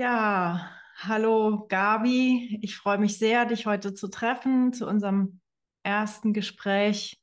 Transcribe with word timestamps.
Ja, 0.00 0.70
hallo 0.96 1.66
Gabi. 1.68 2.58
Ich 2.62 2.74
freue 2.74 2.96
mich 2.96 3.18
sehr, 3.18 3.44
dich 3.44 3.66
heute 3.66 3.92
zu 3.92 4.08
treffen 4.08 4.72
zu 4.72 4.86
unserem 4.86 5.40
ersten 5.82 6.32
Gespräch. 6.32 7.20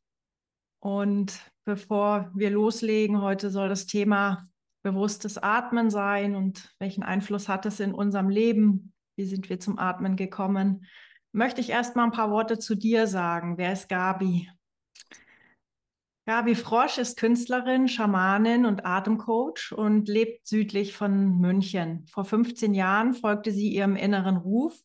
Und 0.80 1.42
bevor 1.66 2.30
wir 2.36 2.52
loslegen, 2.52 3.20
heute 3.20 3.50
soll 3.50 3.68
das 3.68 3.88
Thema 3.88 4.48
bewusstes 4.84 5.40
Atmen 5.40 5.90
sein 5.90 6.36
und 6.36 6.72
welchen 6.78 7.02
Einfluss 7.02 7.50
hat 7.50 7.66
es 7.66 7.80
in 7.80 7.96
unserem 7.96 8.30
Leben? 8.30 8.94
Wie 9.16 9.26
sind 9.26 9.50
wir 9.50 9.60
zum 9.60 9.80
Atmen 9.80 10.16
gekommen? 10.16 10.86
Möchte 11.32 11.62
ich 11.62 11.72
erst 11.72 11.96
mal 11.96 12.04
ein 12.04 12.12
paar 12.12 12.30
Worte 12.30 12.60
zu 12.60 12.76
dir 12.76 13.08
sagen. 13.08 13.58
Wer 13.58 13.74
ist 13.74 13.90
Gabi? 13.90 14.52
Gabi 16.28 16.56
Frosch 16.56 16.98
ist 16.98 17.18
Künstlerin, 17.18 17.88
Schamanin 17.88 18.66
und 18.66 18.86
Atemcoach 18.86 19.72
und 19.72 20.10
lebt 20.10 20.46
südlich 20.46 20.94
von 20.94 21.40
München. 21.40 22.06
Vor 22.12 22.26
15 22.26 22.74
Jahren 22.74 23.14
folgte 23.14 23.54
sie 23.54 23.70
ihrem 23.70 23.96
inneren 23.96 24.36
Ruf 24.36 24.78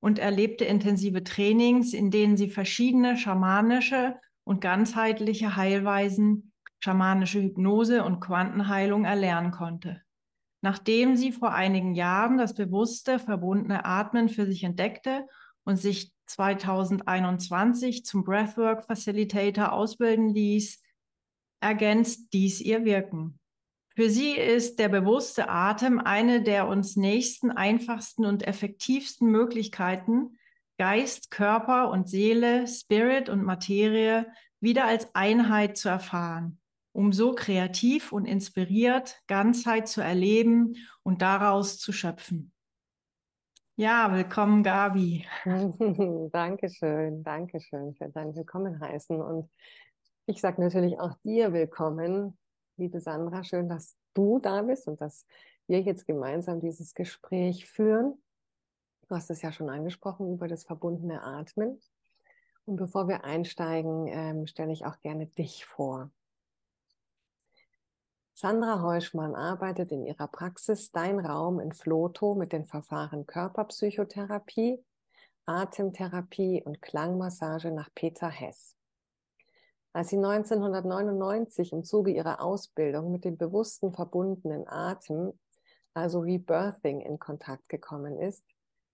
und 0.00 0.18
erlebte 0.18 0.64
intensive 0.64 1.22
Trainings, 1.22 1.92
in 1.92 2.10
denen 2.10 2.38
sie 2.38 2.48
verschiedene 2.48 3.18
schamanische 3.18 4.16
und 4.44 4.62
ganzheitliche 4.62 5.54
Heilweisen, 5.54 6.52
schamanische 6.78 7.42
Hypnose 7.42 8.02
und 8.02 8.20
Quantenheilung 8.20 9.04
erlernen 9.04 9.50
konnte. 9.50 10.00
Nachdem 10.62 11.14
sie 11.18 11.30
vor 11.30 11.52
einigen 11.52 11.94
Jahren 11.94 12.38
das 12.38 12.54
bewusste, 12.54 13.18
verbundene 13.18 13.84
Atmen 13.84 14.30
für 14.30 14.46
sich 14.46 14.64
entdeckte 14.64 15.26
und 15.62 15.76
sich 15.76 16.14
2021 16.24 18.06
zum 18.06 18.24
Breathwork 18.24 18.86
Facilitator 18.86 19.72
ausbilden 19.72 20.30
ließ, 20.30 20.84
ergänzt 21.60 22.32
dies 22.32 22.60
ihr 22.60 22.84
Wirken. 22.84 23.38
Für 23.94 24.10
sie 24.10 24.32
ist 24.32 24.78
der 24.78 24.90
bewusste 24.90 25.48
Atem 25.48 25.98
eine 25.98 26.42
der 26.42 26.68
uns 26.68 26.96
nächsten, 26.96 27.50
einfachsten 27.50 28.26
und 28.26 28.46
effektivsten 28.46 29.30
Möglichkeiten, 29.30 30.38
Geist, 30.78 31.30
Körper 31.30 31.90
und 31.90 32.06
Seele, 32.06 32.66
Spirit 32.66 33.30
und 33.30 33.42
Materie 33.42 34.26
wieder 34.60 34.84
als 34.84 35.14
Einheit 35.14 35.78
zu 35.78 35.88
erfahren, 35.88 36.60
um 36.92 37.14
so 37.14 37.34
kreativ 37.34 38.12
und 38.12 38.26
inspiriert 38.26 39.22
Ganzheit 39.26 39.88
zu 39.88 40.02
erleben 40.02 40.76
und 41.02 41.22
daraus 41.22 41.78
zu 41.78 41.92
schöpfen. 41.92 42.52
Ja, 43.78 44.14
willkommen, 44.14 44.62
Gabi. 44.62 45.26
Dankeschön, 46.32 47.22
Dankeschön 47.22 47.94
für 47.94 48.08
dein 48.08 48.34
Willkommen 48.34 48.80
heißen. 48.80 49.20
Und 49.20 49.50
ich 50.26 50.40
sage 50.40 50.60
natürlich 50.60 50.98
auch 50.98 51.14
dir 51.22 51.52
willkommen, 51.52 52.36
liebe 52.76 53.00
Sandra. 53.00 53.44
Schön, 53.44 53.68
dass 53.68 53.96
du 54.12 54.40
da 54.40 54.62
bist 54.62 54.88
und 54.88 55.00
dass 55.00 55.24
wir 55.68 55.80
jetzt 55.80 56.06
gemeinsam 56.06 56.60
dieses 56.60 56.94
Gespräch 56.94 57.66
führen. 57.66 58.20
Du 59.08 59.14
hast 59.14 59.30
es 59.30 59.42
ja 59.42 59.52
schon 59.52 59.70
angesprochen 59.70 60.32
über 60.32 60.48
das 60.48 60.64
verbundene 60.64 61.22
Atmen. 61.22 61.80
Und 62.64 62.74
bevor 62.74 63.06
wir 63.06 63.22
einsteigen, 63.22 64.08
ähm, 64.08 64.46
stelle 64.48 64.72
ich 64.72 64.84
auch 64.84 64.98
gerne 64.98 65.26
dich 65.26 65.64
vor. 65.64 66.10
Sandra 68.34 68.82
Heuschmann 68.82 69.36
arbeitet 69.36 69.92
in 69.92 70.04
ihrer 70.04 70.26
Praxis 70.26 70.90
Dein 70.90 71.20
Raum 71.20 71.60
in 71.60 71.72
Floto 71.72 72.34
mit 72.34 72.52
den 72.52 72.66
Verfahren 72.66 73.28
Körperpsychotherapie, 73.28 74.84
Atemtherapie 75.46 76.62
und 76.64 76.82
Klangmassage 76.82 77.70
nach 77.70 77.88
Peter 77.94 78.28
Hess. 78.28 78.75
Als 79.96 80.10
sie 80.10 80.16
1999 80.16 81.72
im 81.72 81.82
Zuge 81.82 82.10
ihrer 82.10 82.42
Ausbildung 82.42 83.10
mit 83.12 83.24
dem 83.24 83.38
bewussten 83.38 83.94
verbundenen 83.94 84.68
Atem, 84.68 85.32
also 85.94 86.20
Rebirthing, 86.20 87.00
in 87.00 87.18
Kontakt 87.18 87.70
gekommen 87.70 88.18
ist, 88.18 88.44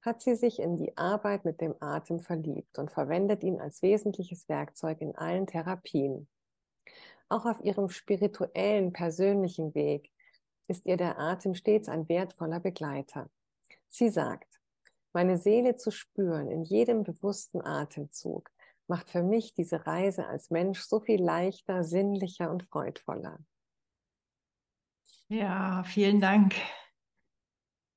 hat 0.03 0.23
sie 0.23 0.37
sich 0.37 0.61
in 0.61 0.77
die 0.77 0.97
Arbeit 0.97 1.45
mit 1.45 1.61
dem 1.61 1.75
Atem 1.81 2.21
verliebt 2.21 2.79
und 2.79 2.93
verwendet 2.93 3.43
ihn 3.43 3.61
als 3.61 3.83
wesentliches 3.83 4.49
Werkzeug 4.49 5.01
in 5.01 5.17
allen 5.17 5.49
Therapien. 5.49 6.29
Auch 7.29 7.47
auf 7.47 7.61
ihrem 7.65 7.89
spirituellen, 7.89 8.93
persönlichen 8.93 9.75
Weg 9.75 10.09
ist 10.69 10.87
ihr 10.87 10.97
der 10.97 11.19
Atem 11.19 11.57
stets 11.57 11.89
ein 11.89 12.09
wertvoller 12.09 12.61
Begleiter. 12.61 13.29
Sie 13.89 14.09
sagt, 14.09 14.61
meine 15.13 15.37
Seele 15.37 15.75
zu 15.75 15.91
spüren 15.91 16.49
in 16.49 16.63
jedem 16.63 17.03
bewussten 17.03 17.61
Atemzug, 17.61 18.52
macht 18.89 19.11
für 19.11 19.23
mich 19.23 19.55
diese 19.55 19.87
Reise 19.87 20.27
als 20.27 20.51
Mensch 20.51 20.81
so 20.81 21.01
viel 21.01 21.23
leichter, 21.23 21.85
sinnlicher 21.85 22.51
und 22.51 22.65
freudvoller. 22.65 23.39
Ja, 25.29 25.83
vielen 25.85 26.21
Dank. 26.21 26.55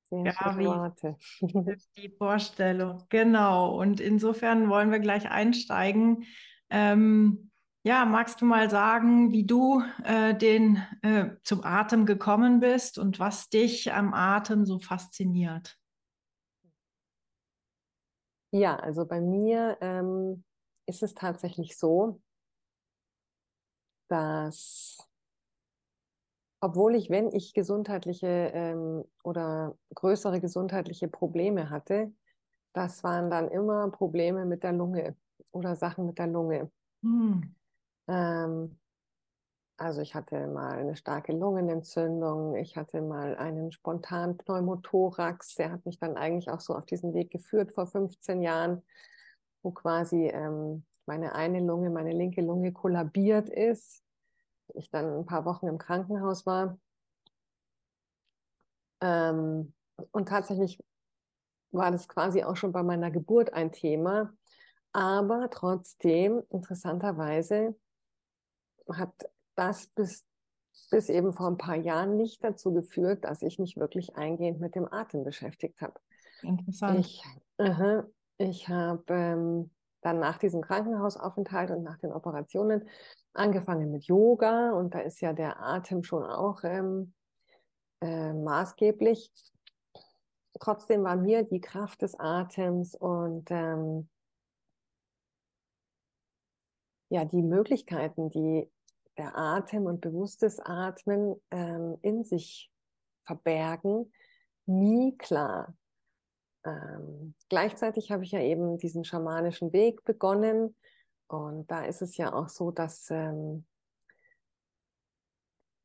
Sehr 0.08 0.32
Gabi, 0.32 0.64
Worte. 0.66 1.16
die 1.96 2.08
Vorstellung. 2.16 3.04
Genau. 3.08 3.76
Und 3.78 4.00
insofern 4.00 4.68
wollen 4.68 4.90
wir 4.90 5.00
gleich 5.00 5.30
einsteigen. 5.30 6.24
Ähm, 6.70 7.50
ja, 7.82 8.04
magst 8.04 8.40
du 8.40 8.46
mal 8.46 8.70
sagen, 8.70 9.32
wie 9.32 9.44
du 9.44 9.82
äh, 10.04 10.34
den, 10.34 10.82
äh, 11.02 11.30
zum 11.42 11.62
Atem 11.62 12.06
gekommen 12.06 12.60
bist 12.60 12.98
und 12.98 13.18
was 13.18 13.48
dich 13.48 13.92
am 13.92 14.14
Atem 14.14 14.64
so 14.64 14.78
fasziniert? 14.78 15.76
Ja, 18.52 18.76
also 18.76 19.06
bei 19.06 19.20
mir 19.20 19.76
ähm, 19.80 20.44
ist 20.86 21.02
es 21.02 21.14
tatsächlich 21.14 21.76
so, 21.76 22.20
dass 24.08 24.96
obwohl 26.60 26.94
ich, 26.94 27.10
wenn 27.10 27.30
ich 27.32 27.52
gesundheitliche 27.52 28.50
ähm, 28.54 29.04
oder 29.22 29.76
größere 29.94 30.40
gesundheitliche 30.40 31.06
Probleme 31.06 31.70
hatte, 31.70 32.12
das 32.72 33.04
waren 33.04 33.30
dann 33.30 33.48
immer 33.48 33.90
Probleme 33.90 34.46
mit 34.46 34.62
der 34.62 34.72
Lunge 34.72 35.16
oder 35.52 35.76
Sachen 35.76 36.06
mit 36.06 36.18
der 36.18 36.26
Lunge. 36.26 36.70
Hm. 37.02 37.54
Ähm, 38.08 38.78
also 39.78 40.00
ich 40.00 40.14
hatte 40.14 40.46
mal 40.46 40.78
eine 40.78 40.96
starke 40.96 41.32
Lungenentzündung, 41.32 42.56
ich 42.56 42.76
hatte 42.76 43.02
mal 43.02 43.36
einen 43.36 43.72
spontanen 43.72 44.38
Pneumothorax, 44.38 45.54
der 45.56 45.70
hat 45.70 45.84
mich 45.84 45.98
dann 45.98 46.16
eigentlich 46.16 46.50
auch 46.50 46.60
so 46.60 46.74
auf 46.74 46.86
diesen 46.86 47.12
Weg 47.12 47.30
geführt 47.30 47.72
vor 47.74 47.86
15 47.86 48.42
Jahren 48.42 48.82
wo 49.66 49.72
quasi 49.72 50.28
ähm, 50.28 50.84
meine 51.06 51.34
eine 51.34 51.58
Lunge, 51.58 51.90
meine 51.90 52.12
linke 52.12 52.40
Lunge 52.40 52.72
kollabiert 52.72 53.48
ist. 53.48 54.00
Ich 54.74 54.90
dann 54.90 55.18
ein 55.18 55.26
paar 55.26 55.44
Wochen 55.44 55.66
im 55.66 55.76
Krankenhaus 55.76 56.46
war. 56.46 56.78
Ähm, 59.00 59.74
und 60.12 60.28
tatsächlich 60.28 60.80
war 61.72 61.90
das 61.90 62.08
quasi 62.08 62.44
auch 62.44 62.54
schon 62.54 62.70
bei 62.70 62.84
meiner 62.84 63.10
Geburt 63.10 63.52
ein 63.52 63.72
Thema. 63.72 64.32
Aber 64.92 65.50
trotzdem, 65.50 66.44
interessanterweise, 66.50 67.76
hat 68.88 69.12
das 69.56 69.88
bis, 69.88 70.24
bis 70.90 71.08
eben 71.08 71.32
vor 71.32 71.48
ein 71.48 71.58
paar 71.58 71.76
Jahren 71.76 72.16
nicht 72.16 72.44
dazu 72.44 72.72
geführt, 72.72 73.24
dass 73.24 73.42
ich 73.42 73.58
mich 73.58 73.76
wirklich 73.76 74.14
eingehend 74.14 74.60
mit 74.60 74.76
dem 74.76 74.90
Atem 74.92 75.24
beschäftigt 75.24 75.80
habe. 75.80 75.98
Interessant. 76.42 77.00
Ich, 77.00 77.24
uh, 77.60 78.04
ich 78.38 78.68
habe 78.68 79.04
ähm, 79.08 79.70
dann 80.02 80.20
nach 80.20 80.38
diesem 80.38 80.60
Krankenhausaufenthalt 80.62 81.70
und 81.70 81.82
nach 81.82 81.98
den 81.98 82.12
Operationen 82.12 82.88
angefangen 83.32 83.90
mit 83.90 84.04
Yoga 84.04 84.72
und 84.72 84.94
da 84.94 85.00
ist 85.00 85.20
ja 85.20 85.32
der 85.32 85.60
Atem 85.60 86.02
schon 86.02 86.24
auch 86.24 86.62
ähm, 86.64 87.12
äh, 88.00 88.32
maßgeblich. 88.32 89.30
Trotzdem 90.58 91.04
war 91.04 91.16
mir 91.16 91.42
die 91.42 91.60
Kraft 91.60 92.02
des 92.02 92.18
Atems 92.18 92.94
und 92.94 93.50
ähm, 93.50 94.08
ja 97.08 97.24
die 97.24 97.42
Möglichkeiten, 97.42 98.30
die 98.30 98.70
der 99.18 99.36
Atem 99.36 99.86
und 99.86 100.00
bewusstes 100.00 100.60
Atmen 100.60 101.40
ähm, 101.50 101.98
in 102.02 102.24
sich 102.24 102.70
verbergen, 103.22 104.12
nie 104.66 105.16
klar. 105.16 105.74
Ähm, 106.66 107.34
gleichzeitig 107.48 108.10
habe 108.10 108.24
ich 108.24 108.32
ja 108.32 108.40
eben 108.40 108.78
diesen 108.78 109.04
schamanischen 109.04 109.72
Weg 109.72 110.04
begonnen. 110.04 110.74
Und 111.28 111.70
da 111.70 111.84
ist 111.84 112.02
es 112.02 112.16
ja 112.16 112.32
auch 112.32 112.48
so, 112.48 112.70
dass 112.70 113.08
ähm, 113.10 113.64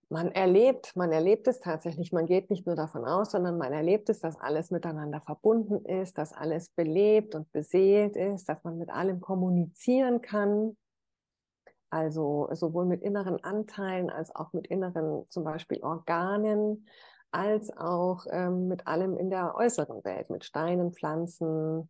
man 0.10 0.32
erlebt, 0.32 0.96
man 0.96 1.12
erlebt 1.12 1.48
es 1.48 1.60
tatsächlich, 1.60 2.12
man 2.12 2.26
geht 2.26 2.50
nicht 2.50 2.66
nur 2.66 2.76
davon 2.76 3.06
aus, 3.06 3.32
sondern 3.32 3.58
man 3.58 3.72
erlebt 3.72 4.10
es, 4.10 4.20
dass 4.20 4.40
alles 4.40 4.70
miteinander 4.70 5.22
verbunden 5.22 5.86
ist, 5.86 6.18
dass 6.18 6.34
alles 6.34 6.70
belebt 6.70 7.34
und 7.34 7.52
beseelt 7.52 8.18
ist, 8.18 8.50
dass 8.50 8.64
man 8.64 8.78
mit 8.78 8.90
allem 8.90 9.22
kommunizieren 9.22 10.22
kann. 10.22 10.76
Also 11.90 12.50
sowohl 12.54 12.86
mit 12.86 13.04
inneren 13.04 13.44
Anteilen 13.44 14.10
als 14.10 14.36
auch 14.36 14.54
mit 14.54 14.68
inneren 14.68 15.26
zum 15.30 15.44
Beispiel 15.44 15.82
Organen 15.82 16.88
als 17.32 17.76
auch 17.76 18.26
ähm, 18.30 18.68
mit 18.68 18.88
allem 18.88 19.18
in 19.18 19.30
der 19.30 19.56
äußeren 19.56 20.04
Welt, 20.04 20.30
mit 20.30 20.46
Steinen, 20.46 20.94
Pflanzen, 20.94 21.90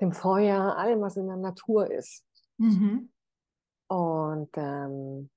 dem 0.00 0.12
Feuer, 0.12 0.76
allem, 0.76 1.00
was 1.00 1.16
in 1.16 1.26
der 1.26 1.36
Natur 1.36 1.90
ist. 1.90 2.24
Mhm. 2.56 3.12
Und 3.88 4.50
ähm, 4.56 5.30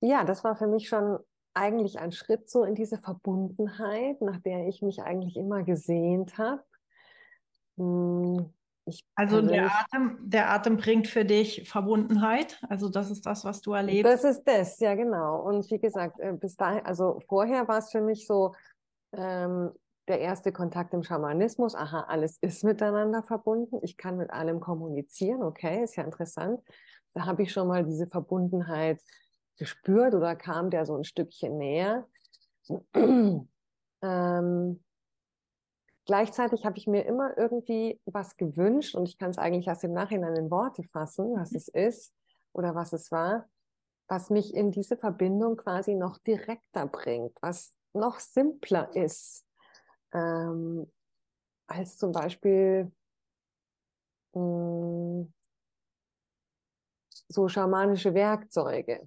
ja, 0.00 0.24
das 0.24 0.44
war 0.44 0.54
für 0.56 0.66
mich 0.66 0.88
schon 0.88 1.18
eigentlich 1.54 1.98
ein 1.98 2.12
Schritt 2.12 2.48
so 2.48 2.64
in 2.64 2.74
diese 2.74 2.98
Verbundenheit, 2.98 4.20
nach 4.20 4.38
der 4.38 4.68
ich 4.68 4.82
mich 4.82 5.02
eigentlich 5.02 5.36
immer 5.36 5.64
gesehnt 5.64 6.38
habe. 6.38 6.62
Hm, 7.76 8.52
also 9.14 9.42
der 9.42 9.66
Atem, 9.66 10.18
der 10.20 10.50
Atem 10.50 10.76
bringt 10.76 11.08
für 11.08 11.24
dich 11.24 11.68
Verbundenheit. 11.68 12.60
Also 12.68 12.88
das 12.88 13.10
ist 13.10 13.26
das, 13.26 13.44
was 13.44 13.60
du 13.60 13.72
erlebst. 13.72 14.04
Das 14.04 14.24
ist 14.24 14.44
das, 14.44 14.78
ja 14.80 14.94
genau. 14.94 15.42
Und 15.42 15.70
wie 15.70 15.78
gesagt, 15.78 16.18
äh, 16.20 16.32
bis 16.32 16.56
dahin, 16.56 16.84
also 16.84 17.20
vorher 17.28 17.68
war 17.68 17.78
es 17.78 17.90
für 17.90 18.00
mich 18.00 18.26
so 18.26 18.54
ähm, 19.12 19.70
der 20.08 20.20
erste 20.20 20.52
Kontakt 20.52 20.94
im 20.94 21.02
Schamanismus. 21.02 21.74
Aha, 21.74 22.06
alles 22.08 22.38
ist 22.40 22.64
miteinander 22.64 23.22
verbunden. 23.22 23.78
Ich 23.82 23.96
kann 23.96 24.16
mit 24.16 24.30
allem 24.30 24.60
kommunizieren. 24.60 25.42
Okay, 25.42 25.84
ist 25.84 25.96
ja 25.96 26.04
interessant. 26.04 26.60
Da 27.14 27.26
habe 27.26 27.42
ich 27.42 27.52
schon 27.52 27.68
mal 27.68 27.84
diese 27.84 28.06
Verbundenheit 28.06 29.00
gespürt 29.56 30.14
oder 30.14 30.36
kam 30.36 30.70
der 30.70 30.86
so 30.86 30.96
ein 30.96 31.04
Stückchen 31.04 31.58
näher. 31.58 32.06
ähm, 34.02 34.80
gleichzeitig 36.08 36.64
habe 36.64 36.78
ich 36.78 36.86
mir 36.86 37.04
immer 37.04 37.36
irgendwie 37.36 38.00
was 38.06 38.36
gewünscht 38.38 38.94
und 38.94 39.08
ich 39.08 39.18
kann 39.18 39.30
es 39.30 39.38
eigentlich 39.38 39.68
erst 39.68 39.84
im 39.84 39.92
Nachhinein 39.92 40.34
in 40.36 40.50
Worte 40.50 40.82
fassen, 40.82 41.36
was 41.36 41.52
es 41.52 41.68
ist 41.68 42.14
oder 42.52 42.74
was 42.74 42.94
es 42.94 43.12
war, 43.12 43.46
was 44.08 44.30
mich 44.30 44.54
in 44.54 44.72
diese 44.72 44.96
Verbindung 44.96 45.58
quasi 45.58 45.94
noch 45.94 46.16
direkter 46.18 46.86
bringt, 46.86 47.36
was 47.42 47.76
noch 47.92 48.20
simpler 48.20 48.90
ist 48.96 49.46
ähm, 50.14 50.90
als 51.66 51.98
zum 51.98 52.12
Beispiel 52.12 52.90
mh, 54.32 54.40
hm, 54.40 55.34
so 57.28 57.48
schamanische 57.48 58.14
Werkzeuge. 58.14 59.06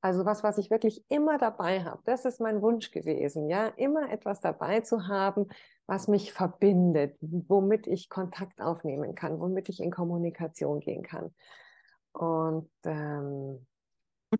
Also 0.00 0.24
was, 0.24 0.42
was 0.42 0.58
ich 0.58 0.70
wirklich 0.70 1.04
immer 1.08 1.38
dabei 1.38 1.84
habe. 1.84 2.02
Das 2.04 2.24
ist 2.24 2.40
mein 2.40 2.62
Wunsch 2.62 2.90
gewesen, 2.90 3.48
ja, 3.48 3.68
immer 3.68 4.10
etwas 4.10 4.40
dabei 4.40 4.80
zu 4.80 5.06
haben, 5.06 5.48
was 5.86 6.08
mich 6.08 6.32
verbindet, 6.32 7.16
womit 7.20 7.86
ich 7.86 8.08
Kontakt 8.08 8.60
aufnehmen 8.60 9.14
kann, 9.14 9.38
womit 9.38 9.68
ich 9.68 9.80
in 9.80 9.90
Kommunikation 9.90 10.80
gehen 10.80 11.02
kann. 11.02 11.34
Und 12.12 12.70
ähm, 12.84 13.66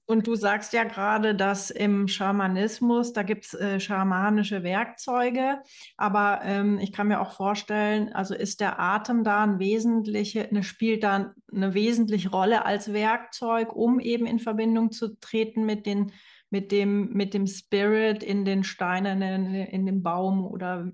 und 0.06 0.26
du 0.26 0.34
sagst 0.34 0.72
ja 0.72 0.84
gerade, 0.84 1.34
dass 1.34 1.70
im 1.70 2.08
Schamanismus, 2.08 3.12
da 3.12 3.22
gibt 3.22 3.46
es 3.46 3.54
äh, 3.54 3.78
schamanische 3.78 4.64
Werkzeuge, 4.64 5.60
aber 5.96 6.40
ähm, 6.42 6.78
ich 6.80 6.92
kann 6.92 7.06
mir 7.08 7.20
auch 7.20 7.30
vorstellen, 7.30 8.12
also 8.12 8.34
ist 8.34 8.60
der 8.60 8.80
Atem 8.80 9.22
da 9.22 9.44
ein 9.44 9.58
wesentliche, 9.60 10.48
eine, 10.48 10.64
spielt 10.64 11.04
da 11.04 11.32
eine 11.52 11.74
wesentliche 11.74 12.30
Rolle 12.30 12.64
als 12.64 12.92
Werkzeug, 12.92 13.74
um 13.74 14.00
eben 14.00 14.26
in 14.26 14.40
Verbindung 14.40 14.90
zu 14.90 15.18
treten 15.20 15.64
mit 15.64 15.86
den 15.86 16.12
mit 16.48 16.70
dem, 16.70 17.12
mit 17.12 17.34
dem 17.34 17.48
Spirit 17.48 18.22
in 18.22 18.44
den 18.44 18.62
Steinen, 18.62 19.20
in, 19.20 19.52
in 19.52 19.84
dem 19.84 20.02
Baum 20.04 20.46
oder 20.46 20.92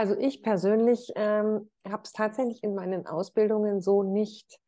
also 0.00 0.16
ich 0.18 0.42
persönlich 0.42 1.12
ähm, 1.14 1.70
habe 1.86 2.02
es 2.04 2.14
tatsächlich 2.14 2.64
in 2.64 2.74
meinen 2.74 3.06
Ausbildungen 3.06 3.82
so 3.82 4.02
nicht 4.02 4.58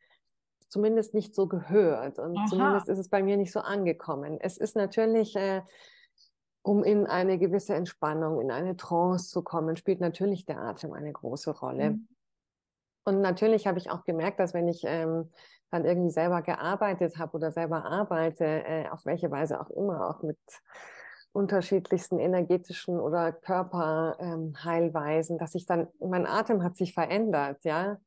zumindest 0.68 1.14
nicht 1.14 1.34
so 1.34 1.46
gehört 1.46 2.18
und 2.18 2.36
Aha. 2.36 2.46
zumindest 2.46 2.90
ist 2.90 2.98
es 2.98 3.08
bei 3.08 3.22
mir 3.22 3.38
nicht 3.38 3.50
so 3.50 3.60
angekommen. 3.60 4.36
Es 4.42 4.58
ist 4.58 4.76
natürlich, 4.76 5.34
äh, 5.34 5.62
um 6.60 6.84
in 6.84 7.06
eine 7.06 7.38
gewisse 7.38 7.74
Entspannung, 7.74 8.42
in 8.42 8.50
eine 8.50 8.76
Trance 8.76 9.30
zu 9.30 9.40
kommen, 9.40 9.76
spielt 9.76 10.00
natürlich 10.00 10.44
der 10.44 10.60
Atem 10.60 10.92
eine 10.92 11.12
große 11.12 11.58
Rolle. 11.58 11.92
Mhm. 11.92 12.08
Und 13.04 13.22
natürlich 13.22 13.66
habe 13.66 13.78
ich 13.78 13.90
auch 13.90 14.04
gemerkt, 14.04 14.38
dass 14.38 14.52
wenn 14.52 14.68
ich 14.68 14.82
ähm, 14.84 15.30
dann 15.70 15.86
irgendwie 15.86 16.10
selber 16.10 16.42
gearbeitet 16.42 17.16
habe 17.16 17.38
oder 17.38 17.52
selber 17.52 17.86
arbeite, 17.86 18.44
äh, 18.44 18.88
auf 18.90 19.06
welche 19.06 19.30
Weise 19.30 19.58
auch 19.58 19.70
immer, 19.70 20.10
auch 20.10 20.22
mit 20.22 20.38
unterschiedlichsten 21.32 22.18
energetischen 22.18 23.00
oder 23.00 23.32
Körperheilweisen, 23.32 25.34
ähm, 25.34 25.38
dass 25.38 25.54
ich 25.54 25.66
dann, 25.66 25.88
mein 26.00 26.26
Atem 26.26 26.62
hat 26.62 26.76
sich 26.76 26.94
verändert, 26.94 27.64
ja. 27.64 27.98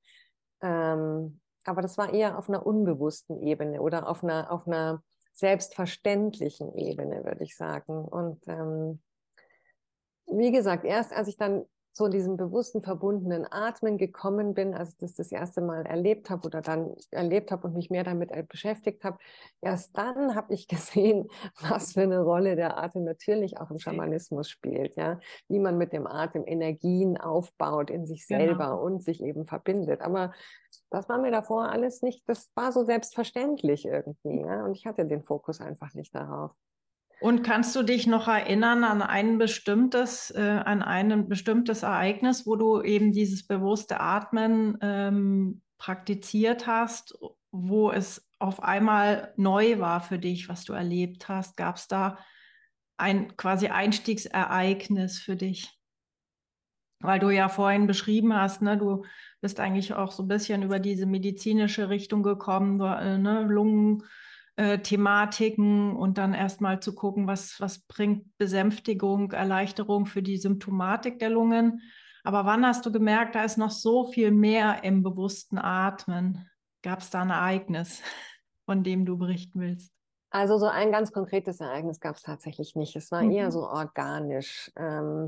Ähm, 0.61 1.39
aber 1.65 1.81
das 1.81 1.97
war 1.97 2.13
eher 2.13 2.37
auf 2.37 2.47
einer 2.47 2.65
unbewussten 2.65 3.41
Ebene 3.41 3.81
oder 3.81 4.07
auf 4.07 4.23
einer, 4.23 4.51
auf 4.51 4.67
einer 4.67 5.03
selbstverständlichen 5.33 6.73
Ebene, 6.75 7.25
würde 7.25 7.43
ich 7.43 7.57
sagen. 7.57 8.05
Und 8.05 8.47
ähm, 8.47 9.01
wie 10.27 10.51
gesagt, 10.51 10.85
erst 10.85 11.11
als 11.11 11.27
ich 11.27 11.37
dann 11.37 11.65
zu 11.95 12.09
diesem 12.09 12.35
bewussten, 12.35 12.81
verbundenen 12.81 13.47
Atmen 13.49 13.97
gekommen 13.97 14.53
bin, 14.53 14.73
als 14.73 14.89
ich 14.89 14.97
das 14.97 15.15
das 15.15 15.31
erste 15.31 15.61
Mal 15.61 15.85
erlebt 15.85 16.29
habe 16.29 16.45
oder 16.45 16.61
dann 16.61 16.93
erlebt 17.09 17.53
habe 17.53 17.67
und 17.67 17.73
mich 17.73 17.89
mehr 17.89 18.03
damit 18.03 18.31
beschäftigt 18.49 19.05
habe, 19.05 19.17
erst 19.61 19.97
dann 19.97 20.35
habe 20.35 20.53
ich 20.53 20.67
gesehen, 20.67 21.29
was 21.61 21.93
für 21.93 22.01
eine 22.01 22.21
Rolle 22.21 22.57
der 22.57 22.77
Atem 22.77 23.05
natürlich 23.05 23.57
auch 23.57 23.71
im 23.71 23.79
Schamanismus 23.79 24.49
spielt, 24.49 24.97
ja, 24.97 25.21
wie 25.47 25.59
man 25.59 25.77
mit 25.77 25.93
dem 25.93 26.05
Atem 26.05 26.43
Energien 26.45 27.17
aufbaut 27.17 27.89
in 27.89 28.05
sich 28.05 28.27
genau. 28.27 28.41
selber 28.41 28.65
genau. 28.71 28.83
und 28.83 29.01
sich 29.01 29.23
eben 29.23 29.47
verbindet. 29.47 30.01
Aber 30.01 30.33
das 30.89 31.07
war 31.07 31.17
mir 31.17 31.31
davor 31.31 31.69
alles 31.69 32.01
nicht, 32.01 32.27
das 32.27 32.51
war 32.55 32.73
so 32.73 32.83
selbstverständlich 32.83 33.85
irgendwie, 33.85 34.41
ja, 34.41 34.65
und 34.65 34.75
ich 34.75 34.85
hatte 34.85 35.05
den 35.05 35.23
Fokus 35.23 35.61
einfach 35.61 35.93
nicht 35.93 36.13
darauf. 36.13 36.51
Und 37.21 37.43
kannst 37.43 37.75
du 37.75 37.83
dich 37.83 38.07
noch 38.07 38.27
erinnern 38.27 38.83
an 38.83 39.01
ein 39.01 39.37
bestimmtes, 39.37 40.31
äh, 40.31 40.41
an 40.41 40.81
ein 40.81 41.27
bestimmtes 41.27 41.83
Ereignis, 41.83 42.45
wo 42.45 42.55
du 42.55 42.81
eben 42.81 43.13
dieses 43.13 43.47
bewusste 43.47 43.99
Atmen 43.99 44.77
ähm, 44.81 45.61
praktiziert 45.77 46.67
hast, 46.67 47.17
wo 47.51 47.91
es 47.91 48.27
auf 48.39 48.61
einmal 48.61 49.33
neu 49.37 49.79
war 49.79 50.01
für 50.01 50.19
dich, 50.19 50.49
was 50.49 50.65
du 50.65 50.73
erlebt 50.73 51.29
hast? 51.29 51.57
Gab 51.57 51.77
es 51.77 51.87
da 51.87 52.17
ein 52.97 53.35
quasi 53.37 53.67
Einstiegsereignis 53.67 55.19
für 55.19 55.35
dich? 55.35 55.71
Weil 56.99 57.19
du 57.19 57.29
ja 57.29 57.49
vorhin 57.49 57.87
beschrieben 57.87 58.33
hast, 58.35 58.61
ne, 58.61 58.77
du 58.77 59.05
bist 59.41 59.59
eigentlich 59.59 59.93
auch 59.93 60.11
so 60.11 60.23
ein 60.23 60.27
bisschen 60.27 60.63
über 60.63 60.79
diese 60.79 61.05
medizinische 61.05 61.89
Richtung 61.89 62.23
gekommen, 62.23 62.77
du, 62.77 62.85
äh, 62.85 63.17
ne, 63.17 63.43
Lungen 63.43 64.03
äh, 64.57 64.79
Thematiken 64.79 65.95
und 65.95 66.17
dann 66.17 66.33
erstmal 66.33 66.79
zu 66.79 66.95
gucken, 66.95 67.27
was, 67.27 67.59
was 67.59 67.79
bringt 67.79 68.37
Besänftigung, 68.37 69.31
Erleichterung 69.31 70.05
für 70.05 70.23
die 70.23 70.37
Symptomatik 70.37 71.19
der 71.19 71.29
Lungen. 71.29 71.81
Aber 72.23 72.45
wann 72.45 72.65
hast 72.65 72.85
du 72.85 72.91
gemerkt, 72.91 73.35
da 73.35 73.43
ist 73.43 73.57
noch 73.57 73.71
so 73.71 74.11
viel 74.11 74.31
mehr 74.31 74.83
im 74.83 75.03
bewussten 75.03 75.57
Atmen? 75.57 76.49
Gab 76.81 76.99
es 76.99 77.09
da 77.09 77.21
ein 77.21 77.29
Ereignis, 77.29 78.01
von 78.65 78.83
dem 78.83 79.05
du 79.05 79.17
berichten 79.17 79.59
willst? 79.59 79.91
Also 80.31 80.57
so 80.57 80.65
ein 80.65 80.91
ganz 80.91 81.11
konkretes 81.11 81.59
Ereignis 81.59 81.99
gab 81.99 82.15
es 82.15 82.21
tatsächlich 82.21 82.75
nicht. 82.75 82.95
Es 82.95 83.11
war 83.11 83.23
mhm. 83.23 83.31
eher 83.31 83.51
so 83.51 83.67
organisch. 83.67 84.71
Ähm, 84.75 85.27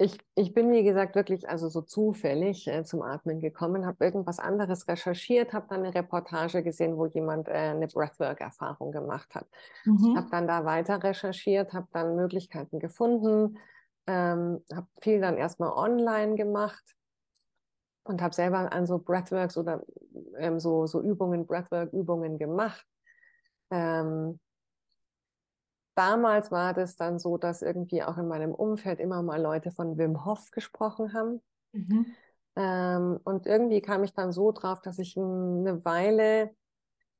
ich, 0.00 0.16
ich 0.36 0.54
bin, 0.54 0.70
wie 0.70 0.84
gesagt, 0.84 1.16
wirklich 1.16 1.48
also 1.48 1.68
so 1.68 1.82
zufällig 1.82 2.68
äh, 2.68 2.84
zum 2.84 3.02
Atmen 3.02 3.40
gekommen, 3.40 3.84
habe 3.84 4.04
irgendwas 4.04 4.38
anderes 4.38 4.86
recherchiert, 4.86 5.52
habe 5.52 5.66
dann 5.68 5.82
eine 5.82 5.94
Reportage 5.94 6.62
gesehen, 6.62 6.96
wo 6.96 7.06
jemand 7.06 7.48
äh, 7.48 7.52
eine 7.52 7.88
Breathwork-Erfahrung 7.88 8.92
gemacht 8.92 9.34
hat. 9.34 9.46
Mhm. 9.84 10.16
Habe 10.16 10.28
dann 10.30 10.46
da 10.46 10.64
weiter 10.64 11.02
recherchiert, 11.02 11.72
habe 11.72 11.88
dann 11.92 12.14
Möglichkeiten 12.14 12.78
gefunden, 12.78 13.58
ähm, 14.06 14.64
habe 14.72 14.86
viel 15.00 15.20
dann 15.20 15.36
erstmal 15.36 15.72
online 15.72 16.36
gemacht 16.36 16.84
und 18.04 18.22
habe 18.22 18.34
selber 18.34 18.72
an 18.72 18.86
so 18.86 19.00
Breathworks 19.00 19.56
oder 19.56 19.82
ähm, 20.38 20.60
so, 20.60 20.86
so 20.86 21.02
Übungen, 21.02 21.44
Breathwork-Übungen 21.44 22.38
gemacht. 22.38 22.86
Ähm, 23.72 24.38
damals 25.98 26.52
war 26.52 26.74
das 26.74 26.96
dann 26.96 27.18
so, 27.18 27.38
dass 27.38 27.60
irgendwie 27.60 28.04
auch 28.04 28.16
in 28.18 28.28
meinem 28.28 28.54
Umfeld 28.54 29.00
immer 29.00 29.20
mal 29.22 29.42
Leute 29.42 29.72
von 29.72 29.98
Wim 29.98 30.24
Hof 30.24 30.52
gesprochen 30.52 31.12
haben. 31.12 31.42
Mhm. 31.72 32.06
Ähm, 32.54 33.20
und 33.24 33.46
irgendwie 33.46 33.80
kam 33.80 34.04
ich 34.04 34.14
dann 34.14 34.30
so 34.30 34.52
drauf, 34.52 34.80
dass 34.80 35.00
ich 35.00 35.16
eine 35.16 35.84
Weile 35.84 36.54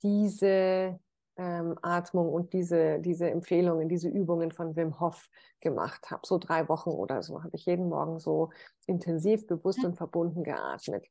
diese 0.05 1.01
ähm, 1.37 1.77
Atmung 1.83 2.33
und 2.33 2.53
diese, 2.53 3.01
diese 3.01 3.29
Empfehlungen, 3.29 3.89
diese 3.89 4.09
Übungen 4.09 4.53
von 4.53 4.77
Wim 4.77 5.01
Hof 5.01 5.29
gemacht 5.59 6.13
habe. 6.13 6.23
So 6.25 6.39
drei 6.39 6.69
Wochen 6.69 6.91
oder 6.91 7.25
so 7.25 7.43
habe 7.43 7.57
ich 7.57 7.67
jeden 7.67 7.89
Morgen 7.89 8.21
so 8.21 8.51
intensiv, 8.87 9.49
bewusst 9.49 9.85
und 9.85 9.97
verbunden 9.97 10.45
geatmet. 10.45 11.05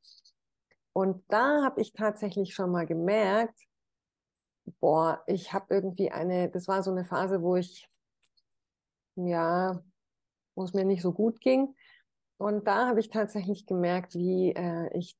Und 0.94 1.22
da 1.28 1.62
habe 1.62 1.82
ich 1.82 1.92
tatsächlich 1.92 2.54
schon 2.54 2.70
mal 2.70 2.86
gemerkt, 2.86 3.67
boah, 4.80 5.22
ich 5.26 5.52
habe 5.52 5.74
irgendwie 5.74 6.10
eine, 6.10 6.50
das 6.50 6.68
war 6.68 6.82
so 6.82 6.90
eine 6.90 7.04
Phase, 7.04 7.42
wo 7.42 7.56
ich, 7.56 7.88
ja, 9.16 9.82
wo 10.54 10.64
es 10.64 10.74
mir 10.74 10.84
nicht 10.84 11.02
so 11.02 11.12
gut 11.12 11.40
ging. 11.40 11.74
Und 12.38 12.66
da 12.66 12.88
habe 12.88 13.00
ich 13.00 13.10
tatsächlich 13.10 13.66
gemerkt, 13.66 14.14
wie 14.14 14.52
äh, 14.52 14.96
ich 14.96 15.18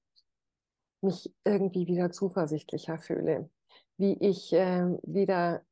mich 1.01 1.33
irgendwie 1.45 1.87
wieder 1.87 2.11
zuversichtlicher 2.11 2.99
fühle, 2.99 3.51
wie 3.97 4.15
ich 4.21 4.53
äh, 4.53 4.97
wieder 5.03 5.63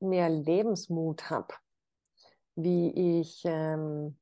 mehr 0.00 0.28
Lebensmut 0.28 1.30
habe, 1.30 1.54
wie 2.56 3.20
ich, 3.20 3.42
ähm, 3.44 4.16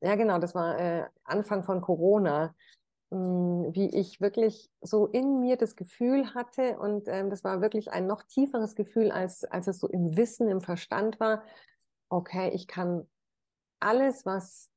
ja 0.00 0.14
genau, 0.16 0.38
das 0.38 0.54
war 0.54 0.78
äh, 0.78 1.06
Anfang 1.24 1.62
von 1.62 1.80
Corona, 1.80 2.54
wie 3.10 3.88
ich 3.88 4.20
wirklich 4.20 4.70
so 4.80 5.06
in 5.06 5.40
mir 5.40 5.56
das 5.56 5.74
Gefühl 5.74 6.32
hatte 6.32 6.78
und 6.78 7.08
ähm, 7.08 7.28
das 7.28 7.42
war 7.42 7.60
wirklich 7.60 7.90
ein 7.90 8.06
noch 8.06 8.22
tieferes 8.22 8.76
Gefühl, 8.76 9.10
als, 9.10 9.44
als 9.44 9.66
es 9.66 9.80
so 9.80 9.88
im 9.88 10.16
Wissen, 10.16 10.48
im 10.48 10.60
Verstand 10.60 11.18
war. 11.18 11.42
Okay, 12.08 12.50
ich 12.54 12.68
kann 12.68 13.08
alles, 13.80 14.24
was, 14.26 14.70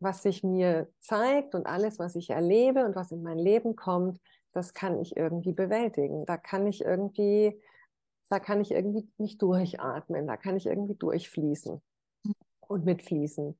was 0.00 0.22
sich 0.22 0.42
mir 0.42 0.88
zeigt 1.00 1.54
und 1.54 1.66
alles, 1.66 2.00
was 2.00 2.16
ich 2.16 2.30
erlebe 2.30 2.84
und 2.84 2.96
was 2.96 3.12
in 3.12 3.22
mein 3.22 3.38
Leben 3.38 3.76
kommt, 3.76 4.20
das 4.52 4.74
kann 4.74 4.98
ich 4.98 5.16
irgendwie 5.16 5.52
bewältigen. 5.52 6.26
Da 6.26 6.36
kann 6.38 6.66
ich 6.66 6.80
irgendwie, 6.80 7.60
da 8.28 8.40
kann 8.40 8.60
ich 8.60 8.72
irgendwie 8.72 9.08
nicht 9.18 9.40
durchatmen, 9.40 10.26
da 10.26 10.36
kann 10.36 10.56
ich 10.56 10.66
irgendwie 10.66 10.96
durchfließen 10.96 11.80
und 12.62 12.84
mitfließen. 12.84 13.56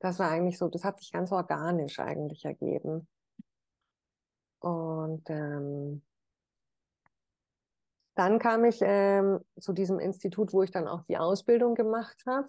Das 0.00 0.18
war 0.18 0.30
eigentlich 0.30 0.58
so, 0.58 0.68
das 0.68 0.82
hat 0.84 0.98
sich 0.98 1.12
ganz 1.12 1.30
organisch 1.30 2.00
eigentlich 2.00 2.44
ergeben. 2.44 3.06
Und 5.08 5.30
ähm, 5.30 6.02
dann 8.14 8.38
kam 8.38 8.64
ich 8.64 8.80
ähm, 8.82 9.40
zu 9.58 9.72
diesem 9.72 9.98
Institut, 9.98 10.52
wo 10.52 10.62
ich 10.62 10.70
dann 10.70 10.86
auch 10.88 11.02
die 11.04 11.16
Ausbildung 11.16 11.74
gemacht 11.74 12.16
habe, 12.26 12.48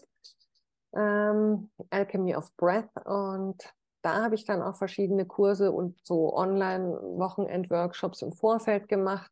ähm, 0.94 1.70
Alchemy 1.90 2.36
of 2.36 2.52
Breath. 2.58 2.90
Und 3.06 3.74
da 4.02 4.24
habe 4.24 4.36
ich 4.36 4.46
dann 4.46 4.62
auch 4.62 4.76
verschiedene 4.76 5.26
Kurse 5.26 5.72
und 5.72 5.98
so 6.04 6.34
Online-Wochenend-Workshops 6.36 8.22
im 8.24 8.34
Vorfeld 8.34 8.88
gemacht. 8.88 9.32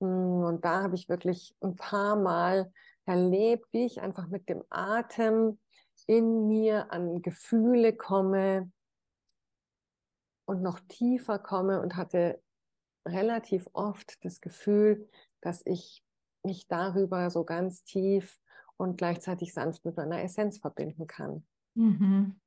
Hm, 0.00 0.44
und 0.44 0.64
da 0.64 0.82
habe 0.82 0.94
ich 0.94 1.08
wirklich 1.08 1.54
ein 1.60 1.76
paar 1.76 2.16
Mal 2.16 2.72
erlebt, 3.04 3.66
wie 3.72 3.86
ich 3.86 4.00
einfach 4.00 4.28
mit 4.28 4.48
dem 4.48 4.62
Atem 4.70 5.58
in 6.06 6.46
mir 6.46 6.90
an 6.92 7.22
Gefühle 7.22 7.94
komme 7.94 8.70
und 10.50 10.62
noch 10.62 10.80
tiefer 10.80 11.38
komme 11.38 11.80
und 11.80 11.94
hatte 11.94 12.42
relativ 13.06 13.70
oft 13.72 14.24
das 14.24 14.40
Gefühl, 14.40 15.08
dass 15.40 15.62
ich 15.64 16.04
mich 16.42 16.66
darüber 16.66 17.30
so 17.30 17.44
ganz 17.44 17.84
tief 17.84 18.40
und 18.76 18.98
gleichzeitig 18.98 19.54
sanft 19.54 19.84
mit 19.84 19.96
meiner 19.96 20.20
Essenz 20.24 20.58
verbinden 20.58 21.06
kann. 21.06 21.46
Mhm. 21.74 22.40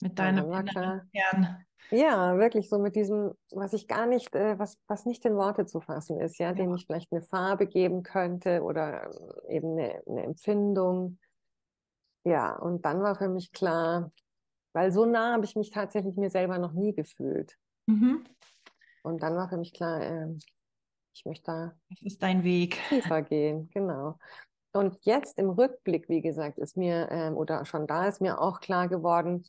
Mit 0.00 0.18
deinem 0.18 0.50
Kern. 0.64 1.66
Ja, 1.90 2.36
wirklich 2.38 2.68
so 2.68 2.80
mit 2.80 2.96
diesem, 2.96 3.32
was 3.52 3.74
ich 3.74 3.86
gar 3.86 4.06
nicht, 4.06 4.34
äh, 4.34 4.58
was, 4.58 4.76
was 4.88 5.04
nicht 5.04 5.24
in 5.24 5.36
Worte 5.36 5.66
zu 5.66 5.80
fassen 5.80 6.18
ist, 6.18 6.38
ja, 6.38 6.48
ja. 6.48 6.52
dem 6.52 6.74
ich 6.74 6.86
vielleicht 6.86 7.12
eine 7.12 7.22
Farbe 7.22 7.68
geben 7.68 8.02
könnte 8.02 8.62
oder 8.62 9.04
ähm, 9.04 9.50
eben 9.50 9.78
eine, 9.78 10.02
eine 10.04 10.22
Empfindung. 10.24 11.18
Ja, 12.24 12.56
und 12.56 12.84
dann 12.84 13.02
war 13.02 13.14
für 13.14 13.28
mich 13.28 13.52
klar, 13.52 14.10
weil 14.72 14.92
so 14.92 15.04
nah 15.04 15.34
habe 15.34 15.44
ich 15.44 15.56
mich 15.56 15.70
tatsächlich 15.70 16.16
mir 16.16 16.30
selber 16.30 16.58
noch 16.58 16.72
nie 16.72 16.94
gefühlt. 16.94 17.56
Mhm. 17.86 18.24
Und 19.02 19.22
dann 19.22 19.36
war 19.36 19.48
für 19.48 19.56
mich 19.56 19.72
klar, 19.72 20.00
äh, 20.00 20.28
ich 21.14 21.24
möchte 21.24 21.44
da. 21.44 21.74
Das 21.90 22.02
ist 22.02 22.22
dein 22.22 22.44
Weg. 22.44 22.78
Tiefer 22.88 23.22
gehen, 23.22 23.68
genau. 23.70 24.18
Und 24.72 25.04
jetzt 25.04 25.38
im 25.38 25.50
Rückblick, 25.50 26.08
wie 26.08 26.22
gesagt, 26.22 26.58
ist 26.58 26.76
mir, 26.76 27.08
ähm, 27.10 27.36
oder 27.36 27.64
schon 27.66 27.86
da 27.86 28.08
ist 28.08 28.20
mir 28.20 28.40
auch 28.40 28.60
klar 28.60 28.88
geworden, 28.88 29.44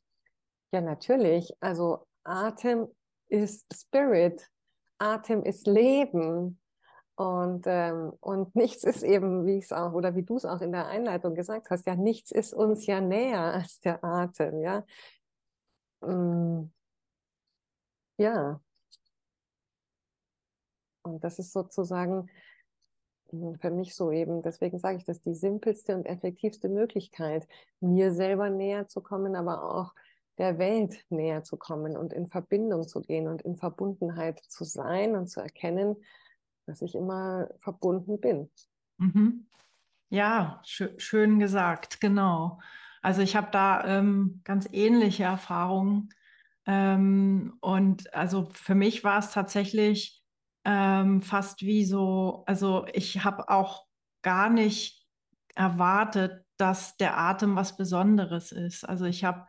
ja, 0.73 0.81
natürlich. 0.81 1.53
Also 1.59 2.05
Atem 2.23 2.87
ist 3.27 3.65
Spirit. 3.73 4.49
Atem 4.97 5.43
ist 5.43 5.67
Leben. 5.67 6.59
Und, 7.15 7.65
ähm, 7.67 8.13
und 8.21 8.55
nichts 8.55 8.83
ist 8.83 9.03
eben, 9.03 9.45
wie 9.45 9.57
ich 9.57 9.65
es 9.65 9.71
auch, 9.71 9.93
oder 9.93 10.15
wie 10.15 10.23
du 10.23 10.37
es 10.37 10.45
auch 10.45 10.61
in 10.61 10.71
der 10.71 10.87
Einleitung 10.87 11.35
gesagt 11.35 11.69
hast, 11.69 11.85
ja, 11.85 11.95
nichts 11.95 12.31
ist 12.31 12.53
uns 12.53 12.85
ja 12.85 13.01
näher 13.01 13.41
als 13.41 13.79
der 13.81 14.03
Atem, 14.03 14.61
ja. 14.61 14.85
Mm, 16.01 16.71
ja. 18.17 18.59
Und 21.03 21.23
das 21.23 21.37
ist 21.39 21.51
sozusagen 21.51 22.29
hm, 23.29 23.55
für 23.59 23.71
mich 23.71 23.95
so 23.95 24.11
eben, 24.11 24.41
deswegen 24.41 24.79
sage 24.79 24.97
ich 24.97 25.05
das, 25.05 25.21
die 25.21 25.33
simpelste 25.35 25.95
und 25.95 26.05
effektivste 26.05 26.69
Möglichkeit, 26.69 27.47
mir 27.79 28.13
selber 28.13 28.49
näher 28.49 28.87
zu 28.87 29.01
kommen, 29.01 29.35
aber 29.35 29.63
auch 29.75 29.93
der 30.37 30.57
Welt 30.57 31.05
näher 31.09 31.43
zu 31.43 31.57
kommen 31.57 31.97
und 31.97 32.13
in 32.13 32.27
Verbindung 32.27 32.87
zu 32.87 33.01
gehen 33.01 33.27
und 33.27 33.41
in 33.43 33.55
Verbundenheit 33.55 34.39
zu 34.39 34.63
sein 34.63 35.15
und 35.15 35.27
zu 35.27 35.41
erkennen, 35.41 35.97
dass 36.65 36.81
ich 36.81 36.95
immer 36.95 37.49
verbunden 37.59 38.19
bin. 38.19 38.49
Mhm. 38.97 39.47
Ja, 40.09 40.61
sch 40.65 40.83
schön 40.97 41.39
gesagt, 41.39 41.99
genau. 41.99 42.59
Also 43.01 43.21
ich 43.21 43.35
habe 43.35 43.49
da 43.51 43.83
ähm, 43.85 44.41
ganz 44.43 44.69
ähnliche 44.71 45.23
Erfahrungen. 45.23 46.09
Ähm, 46.65 47.57
und 47.61 48.13
also 48.13 48.49
für 48.53 48.75
mich 48.75 49.03
war 49.03 49.19
es 49.19 49.31
tatsächlich 49.31 50.21
ähm, 50.65 51.21
fast 51.21 51.61
wie 51.61 51.85
so, 51.85 52.43
also 52.47 52.85
ich 52.93 53.23
habe 53.25 53.49
auch 53.49 53.85
gar 54.21 54.49
nicht 54.49 55.05
erwartet, 55.55 56.45
dass 56.57 56.95
der 56.97 57.17
Atem 57.17 57.55
was 57.55 57.75
Besonderes 57.75 58.51
ist. 58.51 58.87
Also 58.87 59.05
ich 59.05 59.23
habe 59.25 59.47